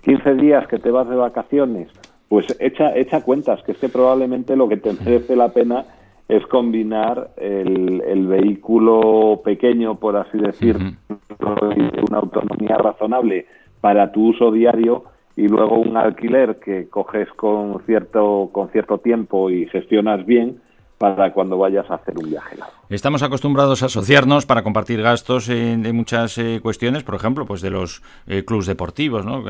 15 0.04 0.36
días 0.36 0.66
que 0.68 0.78
te 0.78 0.90
vas 0.90 1.06
de 1.06 1.16
vacaciones, 1.16 1.90
pues 2.28 2.46
echa, 2.60 2.96
echa 2.96 3.22
cuentas, 3.22 3.62
que 3.62 3.72
es 3.72 3.78
que 3.78 3.88
probablemente 3.88 4.56
lo 4.56 4.68
que 4.68 4.76
te 4.76 4.92
merece 4.92 5.36
la 5.36 5.50
pena 5.50 5.84
es 6.28 6.44
combinar 6.46 7.30
el, 7.36 8.02
el 8.04 8.26
vehículo 8.26 9.40
pequeño, 9.44 9.94
por 9.96 10.16
así 10.16 10.38
decir, 10.38 10.76
una 10.78 12.18
autonomía 12.18 12.76
razonable 12.78 13.46
para 13.80 14.10
tu 14.10 14.30
uso 14.30 14.50
diario 14.50 15.04
y 15.36 15.46
luego 15.46 15.76
un 15.76 15.96
alquiler 15.96 16.58
que 16.58 16.88
coges 16.88 17.28
con 17.36 17.80
cierto, 17.84 18.48
con 18.50 18.70
cierto 18.70 18.98
tiempo 18.98 19.50
y 19.50 19.66
gestionas 19.66 20.26
bien 20.26 20.60
para 20.98 21.32
cuando 21.32 21.58
vayas 21.58 21.88
a 21.90 21.96
hacer 21.96 22.14
un 22.18 22.30
viaje 22.30 22.56
largo. 22.56 22.74
Estamos 22.88 23.24
acostumbrados 23.24 23.82
a 23.82 23.86
asociarnos 23.86 24.46
para 24.46 24.62
compartir 24.62 25.02
gastos 25.02 25.48
de 25.48 25.92
muchas 25.92 26.38
eh, 26.38 26.60
cuestiones, 26.62 27.02
por 27.02 27.16
ejemplo, 27.16 27.44
pues 27.44 27.60
de 27.60 27.70
los 27.70 28.00
eh, 28.28 28.44
clubes 28.44 28.66
deportivos, 28.66 29.24
¿no? 29.24 29.42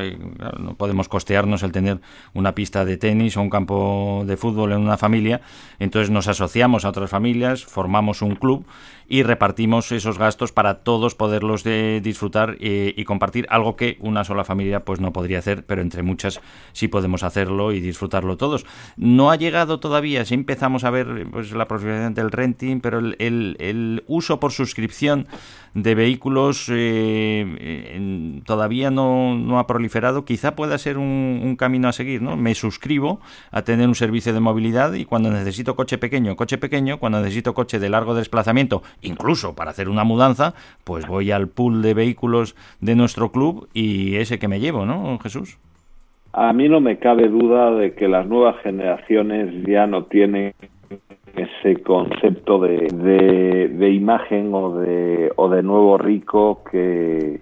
no 0.58 0.74
podemos 0.76 1.10
costearnos 1.10 1.62
el 1.62 1.70
tener 1.70 2.00
una 2.32 2.54
pista 2.54 2.86
de 2.86 2.96
tenis 2.96 3.36
o 3.36 3.42
un 3.42 3.50
campo 3.50 4.22
de 4.24 4.38
fútbol 4.38 4.72
en 4.72 4.78
una 4.78 4.96
familia, 4.96 5.42
entonces 5.78 6.08
nos 6.08 6.28
asociamos 6.28 6.86
a 6.86 6.88
otras 6.88 7.10
familias, 7.10 7.62
formamos 7.66 8.22
un 8.22 8.36
club 8.36 8.64
y 9.08 9.22
repartimos 9.22 9.92
esos 9.92 10.18
gastos 10.18 10.52
para 10.52 10.80
todos 10.80 11.14
poderlos 11.14 11.62
de 11.62 12.00
disfrutar 12.02 12.56
eh, 12.60 12.92
y 12.96 13.04
compartir 13.04 13.46
algo 13.50 13.76
que 13.76 13.98
una 14.00 14.24
sola 14.24 14.44
familia 14.44 14.84
pues 14.84 15.00
no 15.00 15.12
podría 15.12 15.38
hacer, 15.38 15.64
pero 15.64 15.82
entre 15.82 16.02
muchas 16.02 16.40
sí 16.72 16.88
podemos 16.88 17.22
hacerlo 17.22 17.72
y 17.72 17.80
disfrutarlo 17.80 18.36
todos. 18.36 18.66
No 18.96 19.30
ha 19.30 19.36
llegado 19.36 19.78
todavía, 19.78 20.24
si 20.24 20.34
empezamos 20.34 20.84
a 20.84 20.90
ver 20.90 21.26
pues 21.30 21.52
la 21.52 21.68
posibilidad 21.68 22.10
del 22.10 22.32
renting, 22.32 22.80
pero 22.80 22.98
el, 22.98 23.16
el, 23.26 24.04
uso 24.06 24.40
por 24.40 24.52
suscripción 24.52 25.26
de 25.74 25.94
vehículos 25.94 26.70
eh, 26.72 28.40
todavía 28.46 28.90
no, 28.90 29.36
no, 29.36 29.58
ha 29.58 29.66
proliferado. 29.66 30.24
Quizá 30.24 30.56
pueda 30.56 30.78
ser 30.78 30.96
un, 30.96 31.40
un, 31.42 31.56
camino 31.56 31.88
a 31.88 31.92
seguir, 31.92 32.22
¿no? 32.22 32.36
Me 32.36 32.54
suscribo 32.54 33.20
a 33.50 33.62
tener 33.62 33.86
un 33.86 33.94
servicio 33.94 34.32
de 34.32 34.40
movilidad 34.40 34.94
y 34.94 35.04
cuando 35.04 35.30
necesito 35.30 35.76
coche 35.76 35.98
pequeño, 35.98 36.36
coche 36.36 36.58
pequeño, 36.58 36.98
cuando 36.98 37.20
necesito 37.20 37.54
coche 37.54 37.78
de 37.78 37.90
largo 37.90 38.14
desplazamiento, 38.14 38.82
incluso 39.02 39.54
para 39.54 39.70
hacer 39.70 39.88
una 39.88 40.04
mudanza, 40.04 40.54
pues 40.84 41.06
voy 41.06 41.30
al 41.30 41.48
pool 41.48 41.82
de 41.82 41.94
vehículos 41.94 42.56
de 42.80 42.94
nuestro 42.94 43.30
club 43.30 43.68
y 43.74 44.16
ese 44.16 44.38
que 44.38 44.48
me 44.48 44.60
llevo, 44.60 44.86
¿no, 44.86 45.18
Jesús? 45.18 45.58
A 46.32 46.52
mí 46.52 46.68
no 46.68 46.80
me 46.80 46.98
cabe 46.98 47.28
duda 47.28 47.70
de 47.70 47.94
que 47.94 48.08
las 48.08 48.26
nuevas 48.26 48.60
generaciones 48.62 49.64
ya 49.66 49.86
no 49.86 50.04
tienen 50.04 50.52
ese 51.34 51.82
concepto 51.82 52.58
de, 52.60 53.68
de, 53.70 53.90
imagen 53.90 54.54
o 54.54 54.78
de, 54.78 55.32
o 55.36 55.48
de 55.48 55.62
nuevo 55.62 55.98
rico 55.98 56.62
que, 56.70 57.40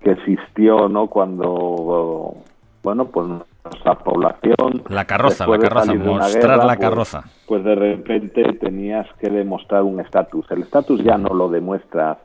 que 0.00 0.10
existió 0.10 0.88
no 0.88 1.08
cuando 1.08 2.34
bueno 2.82 3.06
pues 3.06 3.26
nuestra 3.64 3.94
población 3.98 4.82
la 4.88 5.04
carroza 5.04 5.46
la 5.46 5.58
carroza 5.58 5.94
mostrar 5.94 6.58
la 6.58 6.64
pues, 6.64 6.78
carroza. 6.78 7.24
pues, 7.46 7.64
de 7.64 7.74
repente 7.74 8.52
tenías 8.54 9.06
que 9.18 9.30
demostrar 9.30 9.82
un 9.82 10.00
estatus. 10.00 10.50
El 10.50 10.62
estatus 10.62 11.02
ya 11.02 11.16
no 11.16 11.34
lo 11.34 11.48
demuestras 11.48 12.18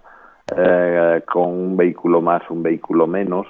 eh, 0.56 1.22
con 1.32 1.50
un 1.50 1.78
vehículo 1.78 2.22
más 2.22 2.42
un 2.50 2.64
vehículo 2.64 3.08
menos. 3.08 3.48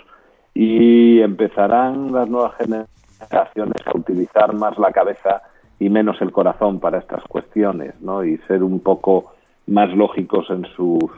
Y 0.53 1.21
empezarán 1.21 2.11
las 2.11 2.27
nuevas 2.29 2.53
generaciones 2.57 3.81
a 3.87 3.97
utilizar 3.97 4.53
más 4.53 4.77
la 4.77 4.91
cabeza 4.91 5.41
y 5.79 5.89
menos 5.89 6.21
el 6.21 6.31
corazón 6.31 6.79
para 6.79 6.99
estas 6.99 7.23
cuestiones, 7.23 7.93
¿no? 8.01 8.23
Y 8.23 8.37
ser 8.47 8.63
un 8.63 8.79
poco 8.81 9.33
más 9.67 9.89
lógicos 9.95 10.49
en 10.49 10.65
sus 10.75 11.09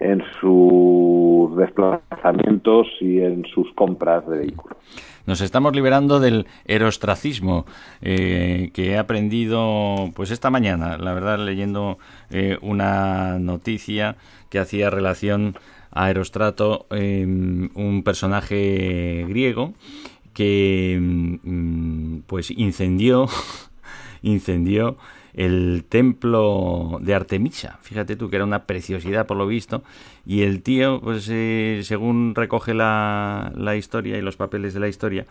en 0.00 0.22
sus 0.40 1.56
desplazamientos 1.56 2.86
y 3.00 3.20
en 3.20 3.44
sus 3.46 3.72
compras 3.74 4.24
de 4.28 4.38
vehículos. 4.38 4.78
Nos 5.26 5.40
estamos 5.40 5.74
liberando 5.74 6.20
del 6.20 6.46
erostracismo 6.66 7.66
eh, 8.00 8.70
que 8.72 8.92
he 8.92 8.98
aprendido 8.98 10.10
pues 10.14 10.30
esta 10.30 10.50
mañana, 10.50 10.96
la 10.98 11.12
verdad, 11.14 11.38
leyendo 11.38 11.98
eh, 12.30 12.58
una 12.62 13.38
noticia 13.38 14.16
que 14.50 14.58
hacía 14.58 14.88
relación 14.88 15.56
a 15.90 16.10
Erostrato, 16.10 16.86
em, 16.90 17.70
un 17.74 18.02
personaje 18.04 19.24
griego 19.28 19.74
que 20.32 20.98
mm, 21.00 22.20
pues 22.26 22.50
incendió 22.50 23.26
incendió 24.22 24.96
el 25.34 25.84
templo 25.88 26.98
de 27.00 27.14
Artemisa. 27.14 27.78
Fíjate 27.82 28.16
tú 28.16 28.28
que 28.28 28.36
era 28.36 28.44
una 28.44 28.64
preciosidad 28.64 29.26
por 29.26 29.36
lo 29.36 29.46
visto. 29.46 29.82
Y 30.26 30.42
el 30.42 30.62
tío, 30.62 31.00
pues 31.00 31.28
eh, 31.30 31.80
según 31.84 32.34
recoge 32.34 32.74
la, 32.74 33.52
la 33.56 33.76
historia 33.76 34.18
y 34.18 34.20
los 34.20 34.36
papeles 34.36 34.74
de 34.74 34.80
la 34.80 34.88
historia, 34.88 35.26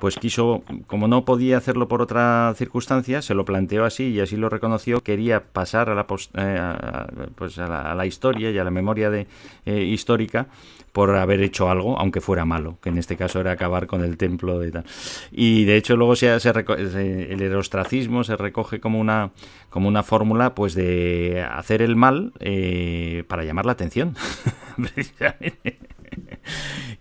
pues 0.00 0.16
quiso, 0.16 0.62
como 0.86 1.08
no 1.08 1.24
podía 1.24 1.56
hacerlo 1.56 1.88
por 1.88 2.02
otra 2.02 2.52
circunstancia, 2.56 3.22
se 3.22 3.34
lo 3.34 3.44
planteó 3.44 3.84
así 3.84 4.08
y 4.08 4.20
así 4.20 4.36
lo 4.36 4.48
reconoció, 4.48 5.00
quería 5.00 5.44
pasar 5.44 5.88
a 5.88 5.94
la, 5.94 6.06
eh, 6.34 7.28
pues 7.34 7.58
a 7.58 7.94
la, 7.94 8.06
historia 8.06 8.50
y 8.50 8.58
a 8.58 8.64
la 8.64 8.70
memoria 8.70 9.10
de, 9.10 9.26
eh, 9.64 9.82
histórica 9.82 10.48
por 10.96 11.14
haber 11.14 11.42
hecho 11.42 11.68
algo, 11.68 11.98
aunque 11.98 12.22
fuera 12.22 12.46
malo, 12.46 12.78
que 12.80 12.88
en 12.88 12.96
este 12.96 13.18
caso 13.18 13.38
era 13.38 13.52
acabar 13.52 13.86
con 13.86 14.02
el 14.02 14.16
templo 14.16 14.58
de 14.58 14.70
tal. 14.70 14.84
Y 15.30 15.66
de 15.66 15.76
hecho 15.76 15.94
luego 15.94 16.16
se, 16.16 16.32
el 16.34 17.42
erostracismo 17.42 18.24
se 18.24 18.34
recoge 18.34 18.80
como 18.80 18.98
una, 18.98 19.32
como 19.68 19.88
una 19.88 20.02
fórmula 20.02 20.54
pues 20.54 20.74
de 20.74 21.46
hacer 21.52 21.82
el 21.82 21.96
mal 21.96 22.32
eh, 22.40 23.24
para 23.28 23.44
llamar 23.44 23.66
la 23.66 23.72
atención, 23.72 24.16
precisamente. 24.78 25.95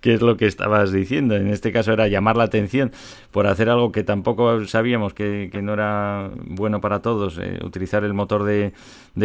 ¿Qué 0.01 0.14
es 0.14 0.22
lo 0.22 0.38
que 0.38 0.45
estabas 0.45 0.91
diciendo? 0.91 1.36
En 1.36 1.47
este 1.47 1.72
caso 1.72 1.91
era 1.91 2.08
llamar 2.08 2.38
la 2.38 2.43
atención 2.43 2.91
por 3.32 3.47
hacer 3.47 3.70
algo 3.70 3.91
que 3.91 4.03
tampoco 4.03 4.66
sabíamos 4.66 5.14
que, 5.14 5.49
no 5.64 5.74
era 5.74 6.30
bueno 6.45 6.80
para 6.80 7.01
todos, 7.01 7.39
eh, 7.39 7.60
utilizar 7.64 8.03
el 8.03 8.14
motor 8.14 8.43
de, 8.43 8.74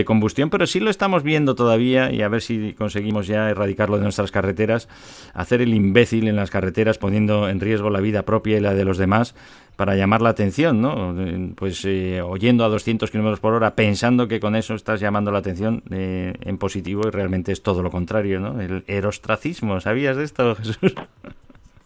combustión, 0.04 0.48
pero 0.48 0.66
sí 0.66 0.80
lo 0.80 0.88
estamos 0.88 1.22
viendo 1.22 1.54
todavía 1.54 2.10
y 2.10 2.22
a 2.22 2.28
ver 2.28 2.40
si 2.40 2.72
conseguimos 2.74 3.26
ya 3.26 3.50
erradicarlo 3.50 3.98
de 3.98 4.04
nuestras 4.04 4.30
carreteras, 4.30 4.88
hacer 5.34 5.60
el 5.60 5.74
imbécil 5.74 6.28
en 6.28 6.36
las 6.36 6.50
carreteras 6.50 6.96
poniendo 6.96 7.48
en 7.48 7.60
riesgo 7.60 7.90
la 7.90 8.00
vida 8.00 8.22
propia 8.22 8.56
y 8.56 8.60
la 8.60 8.72
de 8.72 8.84
los 8.84 8.96
demás 8.96 9.34
para 9.80 9.96
llamar 9.96 10.20
la 10.20 10.28
atención, 10.28 10.82
¿no? 10.82 11.14
Pues 11.56 11.86
eh, 11.86 12.20
oyendo 12.20 12.64
a 12.64 12.68
200 12.68 13.10
kilómetros 13.10 13.40
por 13.40 13.54
hora, 13.54 13.74
pensando 13.74 14.28
que 14.28 14.38
con 14.38 14.54
eso 14.54 14.74
estás 14.74 15.00
llamando 15.00 15.32
la 15.32 15.38
atención 15.38 15.82
eh, 15.90 16.34
en 16.44 16.58
positivo 16.58 17.04
y 17.08 17.10
realmente 17.10 17.50
es 17.50 17.62
todo 17.62 17.82
lo 17.82 17.90
contrario, 17.90 18.40
¿no? 18.40 18.60
El 18.60 18.84
erostracismo, 18.86 19.80
¿sabías 19.80 20.18
de 20.18 20.24
esto, 20.24 20.54
Jesús? 20.56 20.94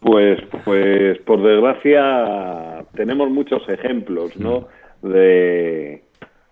Pues, 0.01 0.41
pues 0.65 1.19
por 1.19 1.41
desgracia 1.41 2.83
tenemos 2.95 3.29
muchos 3.29 3.63
ejemplos, 3.69 4.35
¿no? 4.35 4.67
Mm. 5.01 5.07
De, 5.07 6.03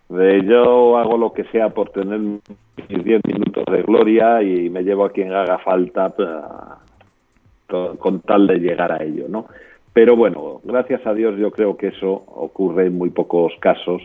de 0.07 0.45
yo 0.45 0.97
hago 0.97 1.17
lo 1.17 1.33
que 1.33 1.43
sea 1.51 1.71
por 1.71 1.89
tener 1.89 2.19
mis 2.21 3.03
10 3.03 3.21
minutos 3.27 3.65
de 3.69 3.81
gloria 3.81 4.41
y 4.41 4.69
me 4.69 4.81
llevo 4.83 5.03
a 5.03 5.11
quien 5.11 5.33
haga 5.33 5.57
falta 5.57 6.07
pues, 6.07 7.99
con 7.99 8.21
tal 8.21 8.47
de 8.47 8.59
llegar 8.59 8.93
a 8.93 9.03
ello, 9.03 9.25
¿no? 9.27 9.47
Pero 9.93 10.15
bueno, 10.15 10.59
gracias 10.63 11.05
a 11.05 11.13
Dios 11.13 11.37
yo 11.37 11.51
creo 11.51 11.77
que 11.77 11.87
eso 11.87 12.11
ocurre 12.11 12.87
en 12.87 12.97
muy 12.97 13.11
pocos 13.11 13.53
casos 13.59 14.01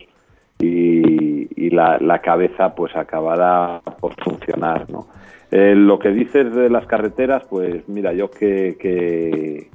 y, 0.60 1.70
la, 1.70 2.20
cabeza 2.20 2.74
pues 2.74 2.94
acabará 2.96 3.80
por 4.00 4.14
funcionar, 4.22 4.90
¿no? 4.90 5.06
Eh, 5.50 5.74
lo 5.74 5.98
que 5.98 6.10
dices 6.10 6.52
de 6.54 6.68
las 6.68 6.86
carreteras, 6.86 7.44
pues 7.48 7.88
mira, 7.88 8.12
yo 8.12 8.30
que, 8.30 9.68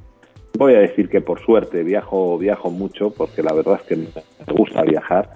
voy 0.58 0.74
a 0.76 0.80
decir 0.80 1.10
que 1.10 1.22
por 1.22 1.40
suerte 1.40 1.84
viajo 1.84 2.38
viajo 2.38 2.70
mucho 2.70 3.12
porque 3.12 3.42
la 3.42 3.54
verdad 3.54 3.80
es 3.82 3.88
que 3.88 3.96
me 3.96 4.54
gusta 4.54 4.84
viajar. 4.84 5.30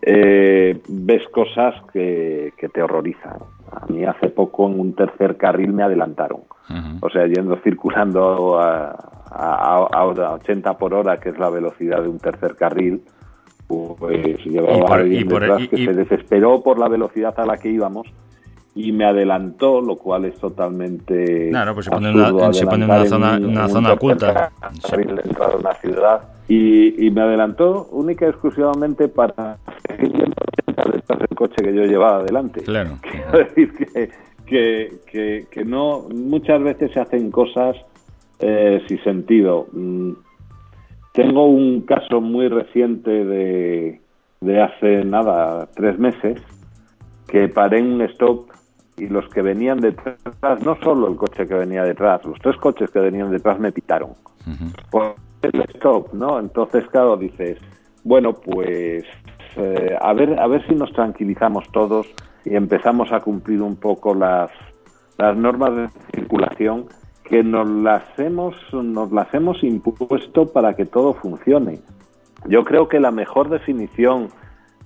Eh, 0.00 0.78
ves 0.88 1.26
cosas 1.28 1.74
que, 1.92 2.52
que, 2.56 2.68
te 2.68 2.82
horrorizan. 2.82 3.38
A 3.72 3.86
mí 3.86 4.04
hace 4.04 4.28
poco 4.28 4.68
en 4.68 4.78
un 4.78 4.94
tercer 4.94 5.36
carril 5.36 5.72
me 5.72 5.82
adelantaron. 5.82 6.42
O 7.00 7.10
sea, 7.10 7.26
yendo 7.26 7.56
circulando 7.56 8.58
a, 8.58 9.13
a, 9.34 10.04
80 10.04 10.78
por 10.78 10.94
hora, 10.94 11.18
que 11.18 11.30
es 11.30 11.38
la 11.38 11.50
velocidad 11.50 12.02
de 12.02 12.08
un 12.08 12.18
tercer 12.18 12.54
carril, 12.56 13.02
pues 13.66 14.44
llevaba 14.44 14.96
alguien 14.96 15.26
detrás 15.26 15.68
que 15.68 15.84
se 15.84 15.92
desesperó 15.92 16.62
por 16.62 16.78
la 16.78 16.88
velocidad 16.88 17.38
a 17.38 17.46
la 17.46 17.56
que 17.56 17.70
íbamos 17.70 18.06
y 18.74 18.92
me 18.92 19.04
adelantó, 19.04 19.80
lo 19.80 19.96
cual 19.96 20.24
es 20.24 20.34
totalmente. 20.38 21.48
Claro, 21.50 21.74
pues 21.74 21.86
se 21.86 21.92
pone, 21.92 22.12
una, 22.12 22.52
se 22.52 22.66
pone 22.66 22.84
una 22.84 23.06
zona, 23.06 23.38
una 23.38 23.68
zona 23.68 23.92
oculta. 23.92 24.50
Dentro 24.96 25.48
de 25.48 25.56
una 25.56 25.74
ciudad. 25.74 26.20
Y, 26.48 27.06
y, 27.06 27.10
me 27.10 27.22
adelantó 27.22 27.88
única 27.92 28.26
y 28.26 28.28
exclusivamente 28.30 29.08
para 29.08 29.56
seguir 29.88 30.12
detrás 30.66 31.18
del 31.20 31.28
coche 31.34 31.62
que 31.62 31.74
yo 31.74 31.84
llevaba 31.84 32.18
adelante. 32.18 32.62
Claro. 32.62 32.98
Quiero 33.02 33.38
decir 33.38 33.72
que, 33.72 34.10
que, 34.44 34.92
que, 35.10 35.46
que 35.50 35.64
no, 35.64 36.08
muchas 36.14 36.62
veces 36.62 36.92
se 36.92 37.00
hacen 37.00 37.30
cosas 37.30 37.76
eh, 38.46 38.84
sin 38.86 39.02
sentido. 39.02 39.68
Mm, 39.72 40.12
tengo 41.14 41.46
un 41.46 41.80
caso 41.80 42.20
muy 42.20 42.48
reciente 42.48 43.10
de, 43.10 44.00
de 44.42 44.62
hace 44.62 45.02
nada, 45.02 45.66
tres 45.74 45.98
meses, 45.98 46.42
que 47.26 47.48
paré 47.48 47.78
en 47.78 47.92
un 47.92 48.02
stop 48.02 48.50
y 48.98 49.08
los 49.08 49.26
que 49.30 49.40
venían 49.40 49.80
detrás, 49.80 50.18
no 50.62 50.76
solo 50.82 51.08
el 51.08 51.16
coche 51.16 51.46
que 51.46 51.54
venía 51.54 51.84
detrás, 51.84 52.22
los 52.26 52.38
tres 52.40 52.56
coches 52.58 52.90
que 52.90 53.00
venían 53.00 53.30
detrás 53.30 53.58
me 53.58 53.72
pitaron. 53.72 54.10
Por 54.90 55.14
el 55.40 55.62
stop, 55.74 56.12
¿no? 56.12 56.38
Entonces, 56.38 56.86
claro, 56.88 57.16
dices, 57.16 57.58
bueno, 58.02 58.34
pues 58.34 59.04
eh, 59.56 59.96
a, 59.98 60.12
ver, 60.12 60.38
a 60.38 60.46
ver 60.48 60.66
si 60.68 60.74
nos 60.74 60.92
tranquilizamos 60.92 61.64
todos 61.72 62.06
y 62.44 62.54
empezamos 62.54 63.10
a 63.10 63.20
cumplir 63.20 63.62
un 63.62 63.76
poco 63.76 64.14
las, 64.14 64.50
las 65.16 65.34
normas 65.34 65.74
de 65.74 65.88
circulación 66.14 66.88
que 67.24 67.42
nos 67.42 67.68
las 67.68 68.02
hemos, 68.18 68.54
nos 68.72 69.10
las 69.10 69.32
hemos 69.34 69.62
impuesto 69.64 70.52
para 70.52 70.74
que 70.74 70.84
todo 70.84 71.14
funcione. 71.14 71.80
Yo 72.46 72.64
creo 72.64 72.88
que 72.88 73.00
la 73.00 73.10
mejor 73.10 73.48
definición 73.48 74.28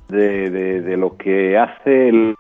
de, 0.09 0.51
de, 0.81 0.97
lo 0.97 1.17
que 1.17 1.59
hace 1.59 2.09
el, 2.09 2.37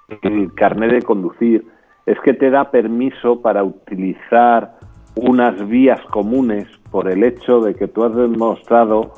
carnet 0.54 0.92
de 0.92 1.02
conducir 1.02 1.66
es 2.06 2.18
que 2.20 2.32
te 2.32 2.50
da 2.50 2.70
permiso 2.70 3.42
para 3.42 3.62
utilizar 3.64 4.78
unas 5.16 5.68
vías 5.68 6.00
comunes 6.10 6.66
por 6.90 7.10
el 7.10 7.24
hecho 7.24 7.60
de 7.60 7.74
que 7.74 7.88
tú 7.88 8.04
has 8.04 8.14
demostrado 8.14 9.12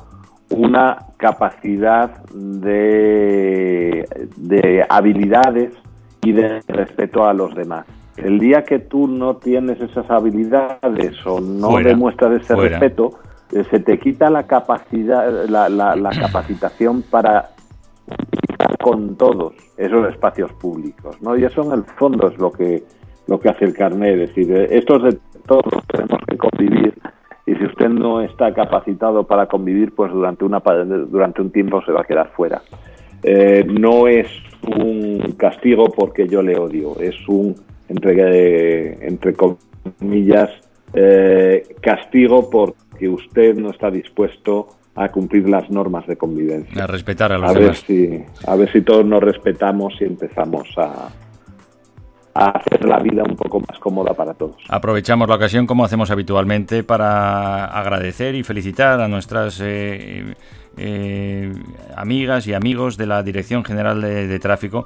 una 0.49 0.97
capacidad 1.17 2.23
de, 2.33 4.05
de 4.35 4.85
habilidades 4.89 5.73
y 6.23 6.33
de 6.33 6.61
respeto 6.67 7.25
a 7.25 7.33
los 7.33 7.55
demás. 7.55 7.85
El 8.17 8.39
día 8.39 8.63
que 8.63 8.79
tú 8.79 9.07
no 9.07 9.37
tienes 9.37 9.79
esas 9.81 10.09
habilidades 10.09 11.25
o 11.25 11.39
no 11.39 11.77
demuestras 11.77 12.41
ese 12.41 12.55
respeto, 12.55 13.11
eh, 13.51 13.63
se 13.69 13.79
te 13.79 13.99
quita 13.99 14.29
la 14.29 14.43
capacidad, 14.43 15.45
la, 15.47 15.69
la, 15.69 16.09
capacitación 16.21 17.03
para 17.03 17.51
con 18.81 19.15
todos 19.15 19.53
esos 19.77 20.09
espacios 20.09 20.51
públicos, 20.53 21.21
¿no? 21.21 21.37
Y 21.37 21.43
eso 21.43 21.63
en 21.63 21.71
el 21.71 21.83
fondo 21.83 22.27
es 22.29 22.37
lo 22.37 22.51
que 22.51 22.83
lo 23.27 23.39
que 23.39 23.49
hace 23.49 23.65
el 23.65 23.73
carnet, 23.73 24.19
es 24.19 24.29
decir, 24.29 24.51
eh, 24.51 24.67
estos 24.71 25.03
de 25.03 25.17
todos 25.45 25.71
tenemos 25.87 26.19
que 26.27 26.37
convivir 26.37 26.93
y 27.45 27.55
si 27.55 27.65
usted 27.65 27.89
no 27.89 28.21
está 28.21 28.53
capacitado 28.53 29.25
para 29.25 29.47
convivir, 29.47 29.93
pues 29.93 30.11
durante 30.11 30.43
una 30.43 30.59
durante 30.59 31.41
un 31.41 31.51
tiempo 31.51 31.81
se 31.83 31.91
va 31.91 32.01
a 32.01 32.03
quedar 32.03 32.31
fuera. 32.35 32.61
Eh, 33.23 33.65
no 33.67 34.07
es 34.07 34.27
un 34.77 35.35
castigo 35.37 35.85
porque 35.85 36.27
yo 36.27 36.41
le 36.41 36.57
odio, 36.57 36.99
es 36.99 37.15
un 37.27 37.55
entre, 37.91 39.07
entre 39.07 39.33
comillas, 39.33 40.49
eh, 40.93 41.75
castigo 41.81 42.49
porque 42.49 43.09
usted 43.09 43.55
no 43.55 43.69
está 43.71 43.91
dispuesto 43.91 44.69
a 44.95 45.09
cumplir 45.09 45.47
las 45.47 45.69
normas 45.69 46.05
de 46.07 46.17
convivencia. 46.17 46.83
A 46.83 46.87
respetar 46.87 47.31
a 47.31 47.37
los 47.37 47.51
a 47.51 47.53
demás. 47.53 47.85
Ver 47.87 47.97
si, 47.97 48.23
a 48.45 48.55
ver 48.55 48.71
si 48.71 48.81
todos 48.81 49.05
nos 49.05 49.21
respetamos 49.23 49.93
y 50.01 50.05
empezamos 50.05 50.67
a, 50.77 51.09
a 52.33 52.45
hacer 52.49 52.85
la 52.85 52.99
vida 52.99 53.23
un 53.23 53.35
poco 53.35 53.61
más 53.61 53.79
cómoda 53.79 54.13
para 54.13 54.33
todos. 54.33 54.57
Aprovechamos 54.69 55.29
la 55.29 55.35
ocasión, 55.35 55.65
como 55.65 55.85
hacemos 55.85 56.11
habitualmente, 56.11 56.83
para 56.83 57.65
agradecer 57.65 58.35
y 58.35 58.43
felicitar 58.43 58.99
a 58.99 59.07
nuestras 59.07 59.61
eh, 59.61 60.35
eh, 60.77 61.53
amigas 61.95 62.47
y 62.47 62.53
amigos 62.53 62.97
de 62.97 63.07
la 63.07 63.23
Dirección 63.23 63.63
General 63.63 64.01
de 64.01 64.39
Tráfico 64.39 64.85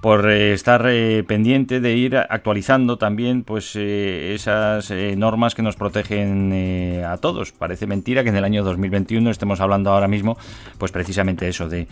por 0.00 0.30
eh, 0.30 0.52
estar 0.52 0.86
eh, 0.88 1.24
pendiente 1.26 1.80
de 1.80 1.94
ir 1.94 2.16
actualizando 2.16 2.98
también 2.98 3.42
pues 3.42 3.74
eh, 3.74 4.34
esas 4.34 4.92
normas 5.16 5.54
que 5.54 5.62
nos 5.62 5.76
protegen 5.76 7.02
a 7.04 7.16
todos. 7.18 7.52
Parece 7.52 7.86
mentira 7.86 8.22
que 8.22 8.30
en 8.30 8.36
el 8.36 8.44
año 8.44 8.62
2021 8.64 9.30
estemos 9.30 9.60
hablando 9.60 9.90
ahora 9.90 10.08
mismo 10.08 10.36
pues 10.78 10.92
precisamente 10.92 11.48
eso 11.48 11.68
de 11.68 11.88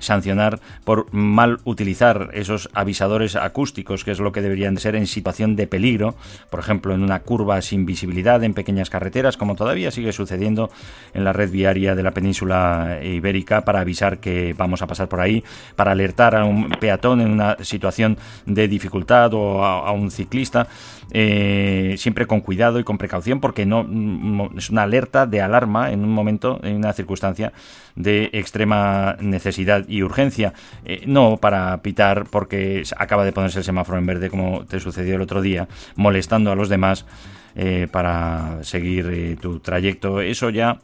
sancionar 0.00 0.60
por 0.84 1.12
mal 1.12 1.58
utilizar 1.64 2.30
esos 2.32 2.68
avisadores 2.74 3.36
acústicos 3.36 4.04
que 4.04 4.12
es 4.12 4.20
lo 4.20 4.32
que 4.32 4.42
deberían 4.42 4.74
de 4.74 4.80
ser 4.80 4.96
en 4.96 5.06
situación 5.06 5.56
de 5.56 5.66
peligro, 5.66 6.14
por 6.50 6.60
ejemplo 6.60 6.94
en 6.94 7.02
una 7.02 7.20
curva 7.20 7.60
sin 7.62 7.86
visibilidad 7.86 8.42
en 8.44 8.54
pequeñas 8.54 8.90
carreteras 8.90 9.36
como 9.36 9.56
todavía 9.56 9.90
sigue 9.90 10.12
sucediendo 10.12 10.70
en 11.14 11.24
la 11.24 11.32
red 11.32 11.50
viaria 11.50 11.94
de 11.94 12.02
la 12.02 12.12
península 12.12 13.00
ibérica 13.02 13.62
para 13.62 13.80
avisar 13.80 14.18
que 14.18 14.54
vamos 14.56 14.82
a 14.82 14.86
pasar 14.86 15.08
por 15.08 15.20
ahí, 15.20 15.44
para 15.74 15.92
alertar 15.92 16.34
a 16.34 16.44
un 16.44 16.70
peatón 16.70 17.15
en 17.20 17.30
una 17.30 17.56
situación 17.60 18.18
de 18.44 18.68
dificultad 18.68 19.32
o 19.34 19.64
a, 19.64 19.90
un 19.92 20.10
ciclista, 20.10 20.68
eh, 21.10 21.94
siempre 21.98 22.26
con 22.26 22.40
cuidado 22.40 22.78
y 22.78 22.84
con 22.84 22.98
precaución 22.98 23.40
porque 23.40 23.66
no 23.66 23.84
mm, 23.84 24.58
es 24.58 24.70
una 24.70 24.82
alerta 24.82 25.26
de 25.26 25.40
alarma 25.40 25.90
en 25.90 26.04
un 26.04 26.12
momento, 26.12 26.60
en 26.62 26.76
una 26.76 26.92
circunstancia 26.92 27.52
de 27.94 28.30
extrema 28.32 29.16
necesidad 29.20 29.84
y 29.88 30.02
urgencia. 30.02 30.52
Eh, 30.84 31.02
no 31.06 31.36
para 31.36 31.82
pitar 31.82 32.26
porque 32.30 32.82
acaba 32.96 33.24
de 33.24 33.32
ponerse 33.32 33.58
el 33.58 33.64
semáforo 33.64 33.98
en 33.98 34.06
verde 34.06 34.30
como 34.30 34.64
te 34.64 34.80
sucedió 34.80 35.16
el 35.16 35.22
otro 35.22 35.40
día, 35.40 35.68
molestando 35.96 36.50
a 36.50 36.56
los 36.56 36.68
demás 36.68 37.06
eh, 37.54 37.88
para 37.90 38.58
seguir 38.62 39.38
tu 39.40 39.60
trayecto. 39.60 40.20
Eso 40.20 40.50
ya 40.50 40.78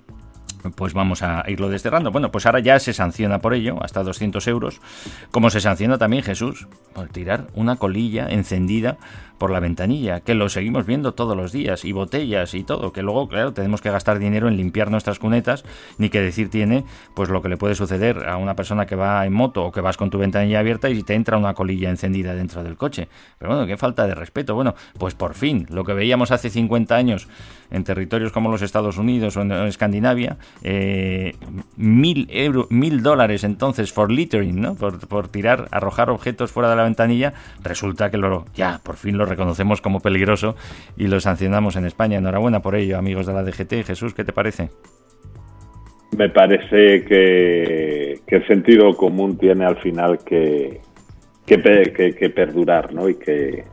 pues 0.71 0.95
vamos 0.95 1.23
a 1.23 1.45
irlo 1.49 1.69
desterrando. 1.69 2.11
Bueno, 2.11 2.31
pues 2.31 2.47
ahora 2.47 2.61
ya 2.61 2.79
se 2.79 2.93
sanciona 2.93 3.41
por 3.41 3.55
ello, 3.55 3.83
hasta 3.83 4.03
200 4.03 4.47
euros, 4.49 4.81
como 5.31 5.51
se 5.51 5.61
sanciona 5.61 5.99
también 5.99 6.23
Jesús 6.23 6.69
por 6.95 7.09
tirar 7.09 7.47
una 7.55 7.77
colilla 7.77 8.29
encendida 8.29 8.99
por 9.43 9.51
la 9.51 9.59
ventanilla, 9.59 10.21
que 10.21 10.37
lo 10.37 10.49
seguimos 10.49 10.87
viendo 10.87 11.15
todos 11.15 11.37
los 11.37 11.51
días, 11.51 11.85
y 11.85 11.91
botellas 11.91 12.55
y 12.55 12.63
todo, 12.63 12.93
que 12.93 13.03
luego, 13.03 13.27
claro, 13.27 13.53
tenemos 13.53 13.81
que 13.81 13.91
gastar 13.91 14.21
dinero 14.21 14.47
en 14.47 14.57
limpiar 14.57 14.89
nuestras 14.89 15.19
cunetas, 15.19 15.65
ni 15.99 16.11
que 16.11 16.21
decir 16.21 16.49
tiene, 16.49 16.85
pues 17.15 17.29
lo 17.29 17.43
que 17.43 17.49
le 17.49 17.57
puede 17.57 17.75
suceder 17.75 18.29
a 18.29 18.37
una 18.37 18.55
persona 18.55 18.87
que 18.87 18.95
va 18.95 19.27
en 19.27 19.33
moto 19.33 19.65
o 19.65 19.73
que 19.73 19.81
vas 19.81 19.97
con 19.97 20.11
tu 20.11 20.19
ventanilla 20.19 20.61
abierta 20.61 20.91
y 20.91 21.03
te 21.03 21.15
entra 21.15 21.39
una 21.39 21.55
colilla 21.55 21.91
encendida 21.91 22.37
dentro 22.37 22.63
del 22.63 22.77
coche. 22.77 23.09
Pero 23.41 23.51
bueno, 23.51 23.67
qué 23.67 23.77
falta 23.77 24.07
de 24.07 24.15
respeto. 24.15 24.55
Bueno, 24.55 24.77
pues 24.97 25.17
por 25.17 25.35
fin, 25.35 25.67
lo 25.71 25.83
que 25.83 25.93
veíamos 25.93 26.31
hace 26.31 26.49
50 26.49 26.95
años 26.95 27.27
en 27.73 27.83
territorios 27.83 28.31
como 28.31 28.49
los 28.49 28.63
Estados 28.63 28.99
Unidos 28.99 29.37
o 29.37 29.43
en 29.43 29.51
Escandinavia, 29.51 30.37
eh, 30.63 31.35
mil, 31.77 32.29
euro, 32.31 32.69
mil 32.71 33.03
dólares 33.03 33.43
entonces 33.43 33.93
for 33.93 34.13
littering, 34.13 34.61
¿no? 34.61 34.75
Por, 34.75 35.01
por, 35.09 35.29
tirar, 35.29 35.67
arrojar 35.73 36.11
objetos 36.11 36.53
fuera 36.53 36.71
de 36.71 36.77
la 36.77 36.85
ventanilla, 36.85 37.33
resulta 37.63 38.11
que 38.11 38.19
lo, 38.19 38.45
ya, 38.55 38.81
por 38.85 38.97
fin 38.97 39.17
lo 39.17 39.27
reconocemos 39.33 39.81
como 39.81 40.01
peligroso 40.01 40.55
y 40.97 41.09
lo 41.09 41.21
sancionamos 41.21 41.77
en 41.77 41.85
España. 41.85 42.19
Enhorabuena 42.19 42.61
por 42.61 42.77
ello, 42.77 42.97
amigos 42.99 43.27
de 43.27 43.33
la 43.33 43.43
DGT. 43.43 43.85
Jesús, 43.85 44.15
¿qué 44.15 44.25
te 44.25 44.33
parece? 44.33 44.71
Me 46.17 46.29
parece 46.29 47.05
que, 47.05 48.21
el 48.27 48.47
sentido 48.47 48.95
común 48.97 49.39
tiene 49.39 49.65
al 49.65 49.79
final 49.79 50.19
que, 50.25 50.81
que, 51.47 52.15
que 52.19 52.31
perdurar, 52.31 52.93
¿no? 52.93 53.09
Y 53.09 53.15
que, 53.15 53.65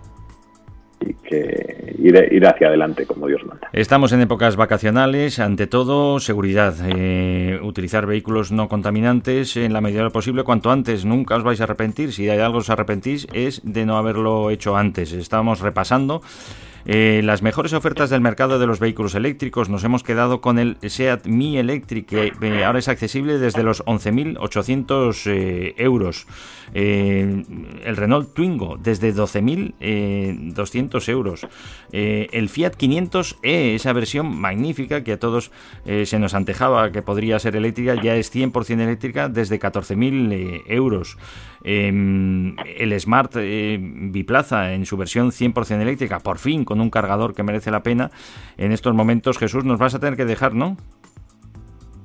y 1.02 1.14
que 1.14 1.96
ir, 1.98 2.46
hacia 2.46 2.68
adelante 2.68 3.06
como 3.06 3.28
Dios 3.28 3.46
manda. 3.46 3.70
Estamos 3.74 4.12
en 4.12 4.22
épocas 4.22 4.56
vacacionales, 4.56 5.40
ante 5.40 5.68
todo 5.68 6.20
seguridad, 6.20 6.76
eh, 6.86 7.60
utilizar 7.62 8.06
vehículos 8.06 8.52
no 8.52 8.68
contaminantes 8.68 9.58
en 9.58 9.74
la 9.74 9.82
medida 9.82 10.00
de 10.00 10.06
lo 10.06 10.12
posible. 10.12 10.44
Cuanto 10.44 10.72
antes, 10.72 11.06
nunca 11.06 11.36
os 11.36 11.44
vais 11.44 11.62
a 11.62 11.66
arrepentir, 11.66 12.14
si 12.14 12.30
hay 12.30 12.40
algo 12.40 12.60
os 12.60 12.70
arrepentís 12.70 13.28
es 13.34 13.62
de 13.64 13.86
no 13.86 13.98
haberlo 13.98 14.50
hecho 14.50 14.76
antes. 14.76 15.14
Estamos 15.14 15.62
repasando 15.62 16.22
eh, 16.86 17.22
las 17.24 17.42
mejores 17.42 17.74
ofertas 17.74 18.10
del 18.10 18.22
mercado 18.22 18.60
de 18.60 18.68
los 18.68 18.80
vehículos 18.80 19.16
eléctricos. 19.16 19.70
Nos 19.70 19.84
hemos 19.84 20.04
quedado 20.04 20.42
con 20.42 20.60
el 20.60 20.78
SEAT 20.82 21.28
Mi 21.28 21.58
Electric, 21.58 22.06
que 22.06 22.32
eh, 22.42 22.64
ahora 22.64 22.80
es 22.80 22.88
accesible 22.88 23.38
desde 23.38 23.64
los 23.64 23.84
11.800 23.86 25.22
eh, 25.28 25.76
euros. 25.78 26.28
el 26.74 27.96
Renault 27.96 28.34
Twingo 28.34 28.78
desde 28.78 29.14
12.200 29.14 31.10
euros. 31.10 31.48
el 31.92 32.50
Fiat 32.50 32.76
500e, 32.78 33.76
esa 33.76 33.92
versión 33.94 34.40
magnífica 34.40 35.04
que 35.04 35.14
a 35.14 35.20
todos 35.20 35.52
se 35.86 36.20
nos 36.20 36.36
antejaba 36.36 36.92
que 36.92 37.02
podría 37.02 37.40
ser 37.40 37.56
eléctrica, 37.56 37.96
ya 37.96 38.16
es 38.16 38.32
100% 38.34 38.82
eléctrica 38.82 39.30
desde 39.30 39.60
14.000 39.60 40.64
euros. 40.68 41.18
Em, 41.64 42.56
el 42.78 42.98
Smart 43.00 43.36
Biplaza 43.36 44.74
en 44.74 44.86
su 44.86 44.96
versión 44.96 45.32
100% 45.32 45.82
eléctrica, 45.82 46.20
por 46.20 46.38
fin 46.38 46.64
con 46.70 46.82
un 46.82 46.92
cargador 46.92 47.34
que 47.34 47.42
merece 47.42 47.72
la 47.72 47.82
pena. 47.82 48.12
En 48.56 48.72
estos 48.72 48.94
momentos, 48.94 49.40
Jesús, 49.40 49.66
nos 49.66 49.80
vas 49.80 49.96
a 49.96 50.00
tener 50.00 50.16
que 50.16 50.24
dejar, 50.24 50.54
¿no? 50.54 50.78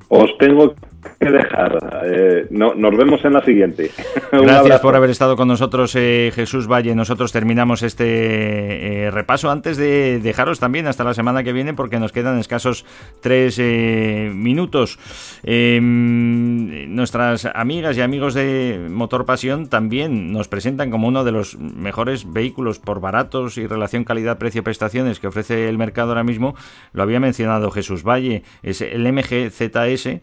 Os 0.08 0.30
tengo 0.38 0.74
que 1.18 1.30
dejar. 1.30 1.78
Eh, 2.04 2.46
no, 2.50 2.74
nos 2.74 2.96
vemos 2.96 3.24
en 3.24 3.32
la 3.32 3.44
siguiente. 3.44 3.90
Gracias 4.32 4.80
por 4.80 4.96
haber 4.96 5.10
estado 5.10 5.36
con 5.36 5.48
nosotros, 5.48 5.94
eh, 5.96 6.32
Jesús 6.34 6.66
Valle. 6.66 6.94
Nosotros 6.94 7.32
terminamos 7.32 7.82
este 7.82 9.06
eh, 9.06 9.10
repaso 9.10 9.50
antes 9.50 9.76
de 9.76 10.20
dejaros 10.20 10.60
también 10.60 10.86
hasta 10.86 11.04
la 11.04 11.14
semana 11.14 11.42
que 11.42 11.52
viene 11.52 11.74
porque 11.74 11.98
nos 11.98 12.12
quedan 12.12 12.38
escasos 12.38 12.84
tres 13.20 13.58
minutos. 13.58 14.98
Em, 15.42 16.94
nuestras 16.94 17.46
amigas 17.46 17.96
y 17.96 18.00
amigos 18.00 18.34
de 18.34 18.86
Motor 18.90 19.24
Pasión 19.24 19.68
también 19.68 20.32
nos 20.32 20.48
presentan 20.48 20.90
como 20.90 21.08
uno 21.08 21.24
de 21.24 21.32
los 21.32 21.58
mejores 21.58 22.32
vehículos 22.32 22.78
por 22.78 23.00
baratos 23.00 23.58
y 23.58 23.66
relación 23.66 24.04
calidad-precio-prestaciones 24.04 25.20
que 25.20 25.28
ofrece 25.28 25.68
el 25.68 25.78
mercado 25.78 26.10
ahora 26.10 26.24
mismo. 26.24 26.54
Lo 26.92 27.02
había 27.02 27.20
mencionado 27.20 27.70
Jesús 27.70 28.02
Valle. 28.02 28.42
Es 28.62 28.80
el 28.80 29.10
MG 29.12 29.50
ZS 29.50 30.20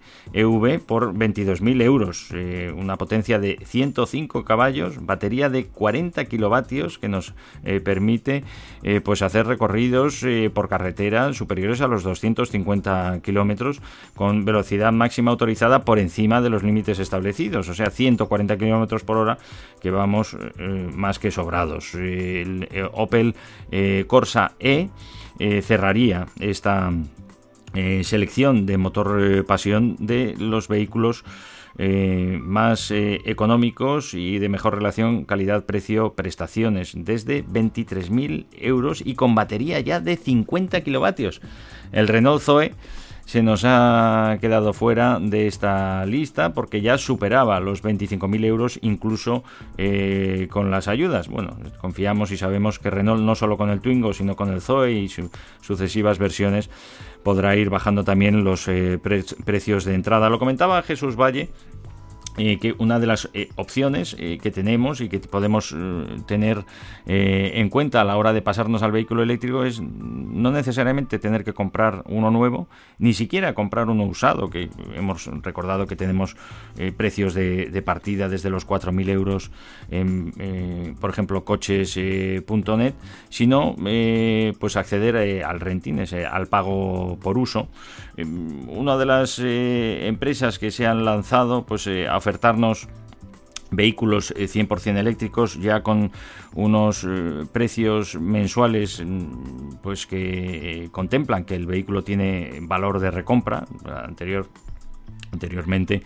Por 0.79 1.13
22.000 1.13 1.81
euros, 1.81 2.29
eh, 2.33 2.73
una 2.75 2.97
potencia 2.97 3.39
de 3.39 3.59
105 3.63 4.43
caballos, 4.45 5.05
batería 5.05 5.49
de 5.49 5.65
40 5.65 6.25
kilovatios 6.25 6.99
que 6.99 7.07
nos 7.07 7.33
eh, 7.63 7.79
permite 7.79 8.43
eh, 8.83 9.01
pues 9.01 9.21
hacer 9.21 9.47
recorridos 9.47 10.25
por 10.53 10.69
carretera 10.69 11.33
superiores 11.33 11.81
a 11.81 11.87
los 11.87 12.03
250 12.03 13.21
kilómetros 13.23 13.81
con 14.15 14.45
velocidad 14.45 14.91
máxima 14.91 15.31
autorizada 15.31 15.83
por 15.85 15.99
encima 15.99 16.41
de 16.41 16.49
los 16.49 16.63
límites 16.63 16.99
establecidos, 16.99 17.69
o 17.69 17.73
sea 17.73 17.89
140 17.89 18.57
kilómetros 18.57 19.03
por 19.03 19.17
hora 19.17 19.37
que 19.81 19.91
vamos 19.91 20.37
más 20.95 21.19
que 21.19 21.31
sobrados. 21.31 21.93
El 21.95 22.67
Opel 22.93 23.35
Corsa 24.07 24.53
E 24.59 24.89
cerraría 25.61 26.27
esta 26.39 26.91
eh, 27.73 28.03
selección 28.03 28.65
de 28.65 28.77
motor 28.77 29.21
eh, 29.21 29.43
pasión 29.43 29.95
de 29.99 30.35
los 30.37 30.67
vehículos 30.67 31.23
eh, 31.77 32.37
más 32.41 32.91
económicos 32.91 34.13
y 34.13 34.39
de 34.39 34.49
mejor 34.49 34.75
relación 34.75 35.23
calidad-precio-prestaciones, 35.23 36.91
desde 36.95 37.45
23.000 37.45 38.47
euros 38.59 39.01
y 39.05 39.15
con 39.15 39.35
batería 39.35 39.79
ya 39.79 40.01
de 40.01 40.17
50 40.17 40.81
kilovatios. 40.81 41.39
El 41.93 42.09
Renault 42.09 42.41
Zoe 42.41 42.73
se 43.31 43.41
nos 43.41 43.63
ha 43.63 44.37
quedado 44.41 44.73
fuera 44.73 45.17
de 45.21 45.47
esta 45.47 46.05
lista 46.05 46.53
porque 46.53 46.81
ya 46.81 46.97
superaba 46.97 47.61
los 47.61 47.81
25.000 47.81 48.43
euros 48.43 48.77
incluso 48.81 49.45
eh, 49.77 50.49
con 50.51 50.69
las 50.69 50.89
ayudas. 50.89 51.29
Bueno, 51.29 51.55
confiamos 51.79 52.31
y 52.31 52.37
sabemos 52.37 52.77
que 52.77 52.89
Renault 52.89 53.21
no 53.21 53.35
solo 53.35 53.55
con 53.55 53.69
el 53.69 53.79
Twingo, 53.79 54.11
sino 54.11 54.35
con 54.35 54.51
el 54.51 54.59
Zoe 54.59 54.91
y 54.91 55.07
sus 55.07 55.29
sucesivas 55.61 56.19
versiones 56.19 56.69
podrá 57.23 57.55
ir 57.55 57.69
bajando 57.69 58.03
también 58.03 58.43
los 58.43 58.67
eh, 58.67 58.99
precios 58.99 59.85
de 59.85 59.95
entrada. 59.95 60.29
Lo 60.29 60.37
comentaba 60.37 60.81
Jesús 60.81 61.15
Valle 61.15 61.47
eh, 62.37 62.59
que 62.59 62.73
una 62.77 62.97
de 62.97 63.07
las 63.07 63.29
eh, 63.33 63.49
opciones 63.57 64.15
eh, 64.17 64.39
que 64.41 64.51
tenemos 64.51 65.01
y 65.01 65.09
que 65.09 65.19
podemos 65.19 65.75
tener 66.27 66.63
en 67.05 67.69
cuenta 67.69 67.99
a 67.99 68.03
la 68.05 68.15
hora 68.15 68.31
de 68.31 68.41
pasarnos 68.41 68.83
al 68.83 68.91
vehículo 68.91 69.23
eléctrico 69.23 69.65
es 69.65 69.81
no 69.81 70.51
necesariamente 70.51 71.19
tener 71.19 71.43
que 71.43 71.53
comprar 71.53 72.03
uno 72.07 72.31
nuevo, 72.31 72.67
ni 72.99 73.13
siquiera 73.13 73.53
comprar 73.53 73.89
uno 73.89 74.05
usado, 74.05 74.49
que 74.49 74.69
hemos 74.95 75.25
recordado 75.41 75.87
que 75.87 75.95
tenemos 75.95 76.37
precios 76.95 77.33
de, 77.33 77.83
partida 77.85 78.29
desde 78.29 78.49
los 78.49 78.67
4.000 78.67 79.09
euros 79.09 79.51
en, 79.89 80.95
por 80.99 81.09
ejemplo, 81.09 81.43
coches.net, 81.43 82.93
sino 83.29 83.75
pues 84.59 84.75
acceder 84.77 85.43
al 85.43 85.59
renting, 85.59 85.99
al 86.31 86.47
pago 86.47 87.17
por 87.21 87.37
uso. 87.37 87.67
una 88.17 88.97
de 88.97 89.05
las 89.05 89.39
empresas 89.39 90.59
que 90.59 90.71
se 90.71 90.85
han 90.87 91.03
lanzado 91.03 91.65
pues 91.65 91.87
a 91.87 92.20
ofertarnos 92.21 92.87
vehículos 93.71 94.33
100% 94.35 94.95
eh, 94.95 94.99
eléctricos 94.99 95.59
ya 95.59 95.81
con 95.81 96.11
unos 96.53 97.05
eh, 97.07 97.45
precios 97.51 98.15
mensuales 98.19 99.01
mm, 99.03 99.77
pues 99.81 100.05
que 100.05 100.83
eh, 100.83 100.89
contemplan 100.91 101.45
que 101.45 101.55
el 101.55 101.65
vehículo 101.65 102.03
tiene 102.03 102.59
valor 102.61 102.99
de 102.99 103.09
recompra. 103.09 103.65
Anterior 103.85 104.47
anteriormente 105.31 106.03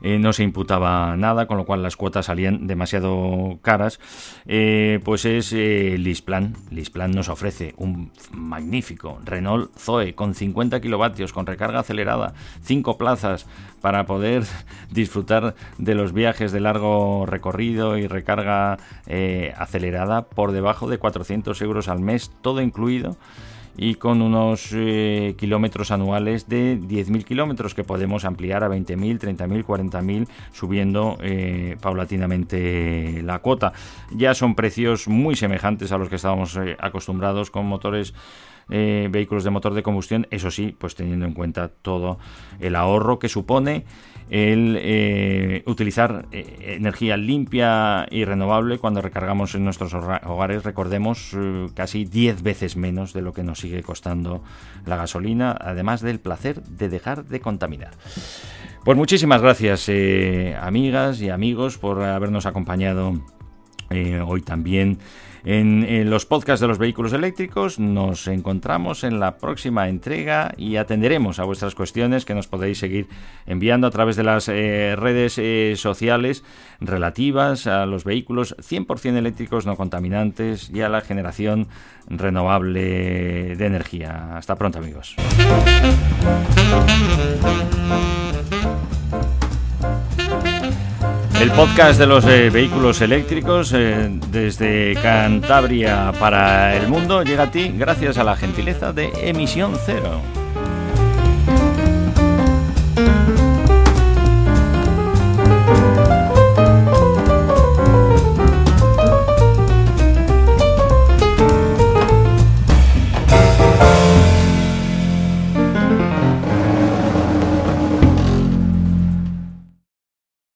eh, 0.00 0.18
no 0.18 0.32
se 0.32 0.42
imputaba 0.42 1.16
nada, 1.16 1.46
con 1.46 1.56
lo 1.56 1.64
cual 1.64 1.82
las 1.82 1.96
cuotas 1.96 2.26
salían 2.26 2.66
demasiado 2.66 3.58
caras, 3.62 4.00
eh, 4.46 5.00
pues 5.04 5.24
es 5.24 5.52
eh, 5.52 5.96
Lisplan. 5.98 6.54
Lisplan 6.70 7.12
nos 7.12 7.28
ofrece 7.28 7.74
un 7.78 8.12
magnífico 8.32 9.18
Renault 9.24 9.74
Zoe 9.76 10.14
con 10.14 10.34
50 10.34 10.80
kilovatios, 10.80 11.32
con 11.32 11.46
recarga 11.46 11.80
acelerada, 11.80 12.34
5 12.62 12.98
plazas 12.98 13.46
para 13.80 14.06
poder 14.06 14.44
disfrutar 14.90 15.54
de 15.78 15.94
los 15.94 16.12
viajes 16.12 16.52
de 16.52 16.60
largo 16.60 17.24
recorrido 17.26 17.96
y 17.96 18.06
recarga 18.06 18.78
acelerada 19.56 20.26
por 20.28 20.52
debajo 20.52 20.88
de 20.88 20.98
400 20.98 21.60
euros 21.62 21.88
al 21.88 22.00
mes, 22.00 22.32
todo 22.42 22.60
incluido 22.60 23.16
y 23.76 23.96
con 23.96 24.22
unos 24.22 24.70
eh, 24.72 25.34
kilómetros 25.38 25.90
anuales 25.90 26.48
de 26.48 26.78
10.000 26.78 27.24
kilómetros 27.24 27.74
que 27.74 27.84
podemos 27.84 28.24
ampliar 28.24 28.64
a 28.64 28.68
20.000, 28.68 29.18
30.000, 29.18 29.64
40.000 29.64 30.28
subiendo 30.52 31.18
eh, 31.20 31.76
paulatinamente 31.80 33.22
la 33.22 33.38
cuota. 33.40 33.72
Ya 34.12 34.34
son 34.34 34.54
precios 34.54 35.08
muy 35.08 35.36
semejantes 35.36 35.92
a 35.92 35.98
los 35.98 36.08
que 36.08 36.16
estábamos 36.16 36.56
eh, 36.56 36.76
acostumbrados 36.80 37.50
con 37.50 37.66
motores 37.66 38.14
eh, 38.68 39.06
vehículos 39.12 39.44
de 39.44 39.50
motor 39.50 39.74
de 39.74 39.84
combustión, 39.84 40.26
eso 40.32 40.50
sí, 40.50 40.74
pues 40.76 40.96
teniendo 40.96 41.24
en 41.24 41.34
cuenta 41.34 41.68
todo 41.68 42.18
el 42.58 42.74
ahorro 42.74 43.20
que 43.20 43.28
supone 43.28 43.84
el 44.28 44.76
eh, 44.80 45.62
utilizar 45.66 46.26
eh, 46.32 46.74
energía 46.76 47.16
limpia 47.16 48.08
y 48.10 48.24
renovable 48.24 48.78
cuando 48.78 49.00
recargamos 49.00 49.54
en 49.54 49.62
nuestros 49.62 49.94
hogares, 49.94 50.64
recordemos, 50.64 51.36
casi 51.74 52.06
10 52.06 52.42
veces 52.42 52.76
menos 52.76 53.12
de 53.12 53.22
lo 53.22 53.32
que 53.32 53.44
nos 53.44 53.60
sigue 53.60 53.84
costando 53.84 54.42
la 54.84 54.96
gasolina, 54.96 55.56
además 55.60 56.00
del 56.00 56.18
placer 56.18 56.60
de 56.64 56.88
dejar 56.88 57.24
de 57.24 57.38
contaminar. 57.38 57.92
Pues 58.84 58.98
muchísimas 58.98 59.42
gracias, 59.42 59.88
amigas 60.60 61.20
y 61.20 61.30
amigos, 61.30 61.78
por 61.78 62.02
habernos 62.02 62.46
acompañado 62.46 63.20
hoy 64.26 64.42
también 64.42 64.98
en, 65.46 66.10
los 66.10 66.26
podcasts 66.26 66.60
de 66.60 66.66
los 66.66 66.78
vehículos 66.78 67.12
eléctricos. 67.12 67.78
Nos 67.78 68.26
encontramos 68.26 69.04
en 69.04 69.20
la 69.20 69.38
próxima 69.38 69.88
entrega 69.88 70.52
y 70.56 70.76
atenderemos 70.76 71.38
a 71.38 71.44
vuestras 71.44 71.74
cuestiones 71.74 72.24
que 72.24 72.34
nos 72.34 72.48
podéis 72.48 72.78
seguir 72.78 73.06
enviando 73.46 73.86
a 73.86 73.90
través 73.90 74.16
de 74.16 74.24
las 74.24 74.48
eh, 74.48 74.96
redes 74.96 75.38
eh, 75.38 75.74
sociales 75.76 76.42
relativas 76.80 77.68
a 77.68 77.86
los 77.86 78.04
vehículos 78.04 78.56
100% 78.58 79.16
eléctricos 79.16 79.66
no 79.66 79.76
contaminantes 79.76 80.68
y 80.70 80.80
a 80.82 80.88
la 80.88 81.00
generación 81.00 81.68
renovable 82.08 83.54
de 83.56 83.66
energía. 83.66 84.36
Hasta 84.36 84.56
pronto 84.56 84.78
amigos. 84.78 85.14
El 91.46 91.52
podcast 91.52 91.96
de 91.96 92.08
los 92.08 92.24
eh, 92.24 92.50
vehículos 92.50 93.00
eléctricos 93.00 93.72
eh, 93.72 94.10
desde 94.32 94.94
Cantabria 95.00 96.12
para 96.18 96.76
el 96.76 96.88
mundo 96.88 97.22
llega 97.22 97.44
a 97.44 97.50
ti 97.52 97.72
gracias 97.72 98.18
a 98.18 98.24
la 98.24 98.34
gentileza 98.34 98.92
de 98.92 99.12
Emisión 99.22 99.74
Cero. 99.86 100.22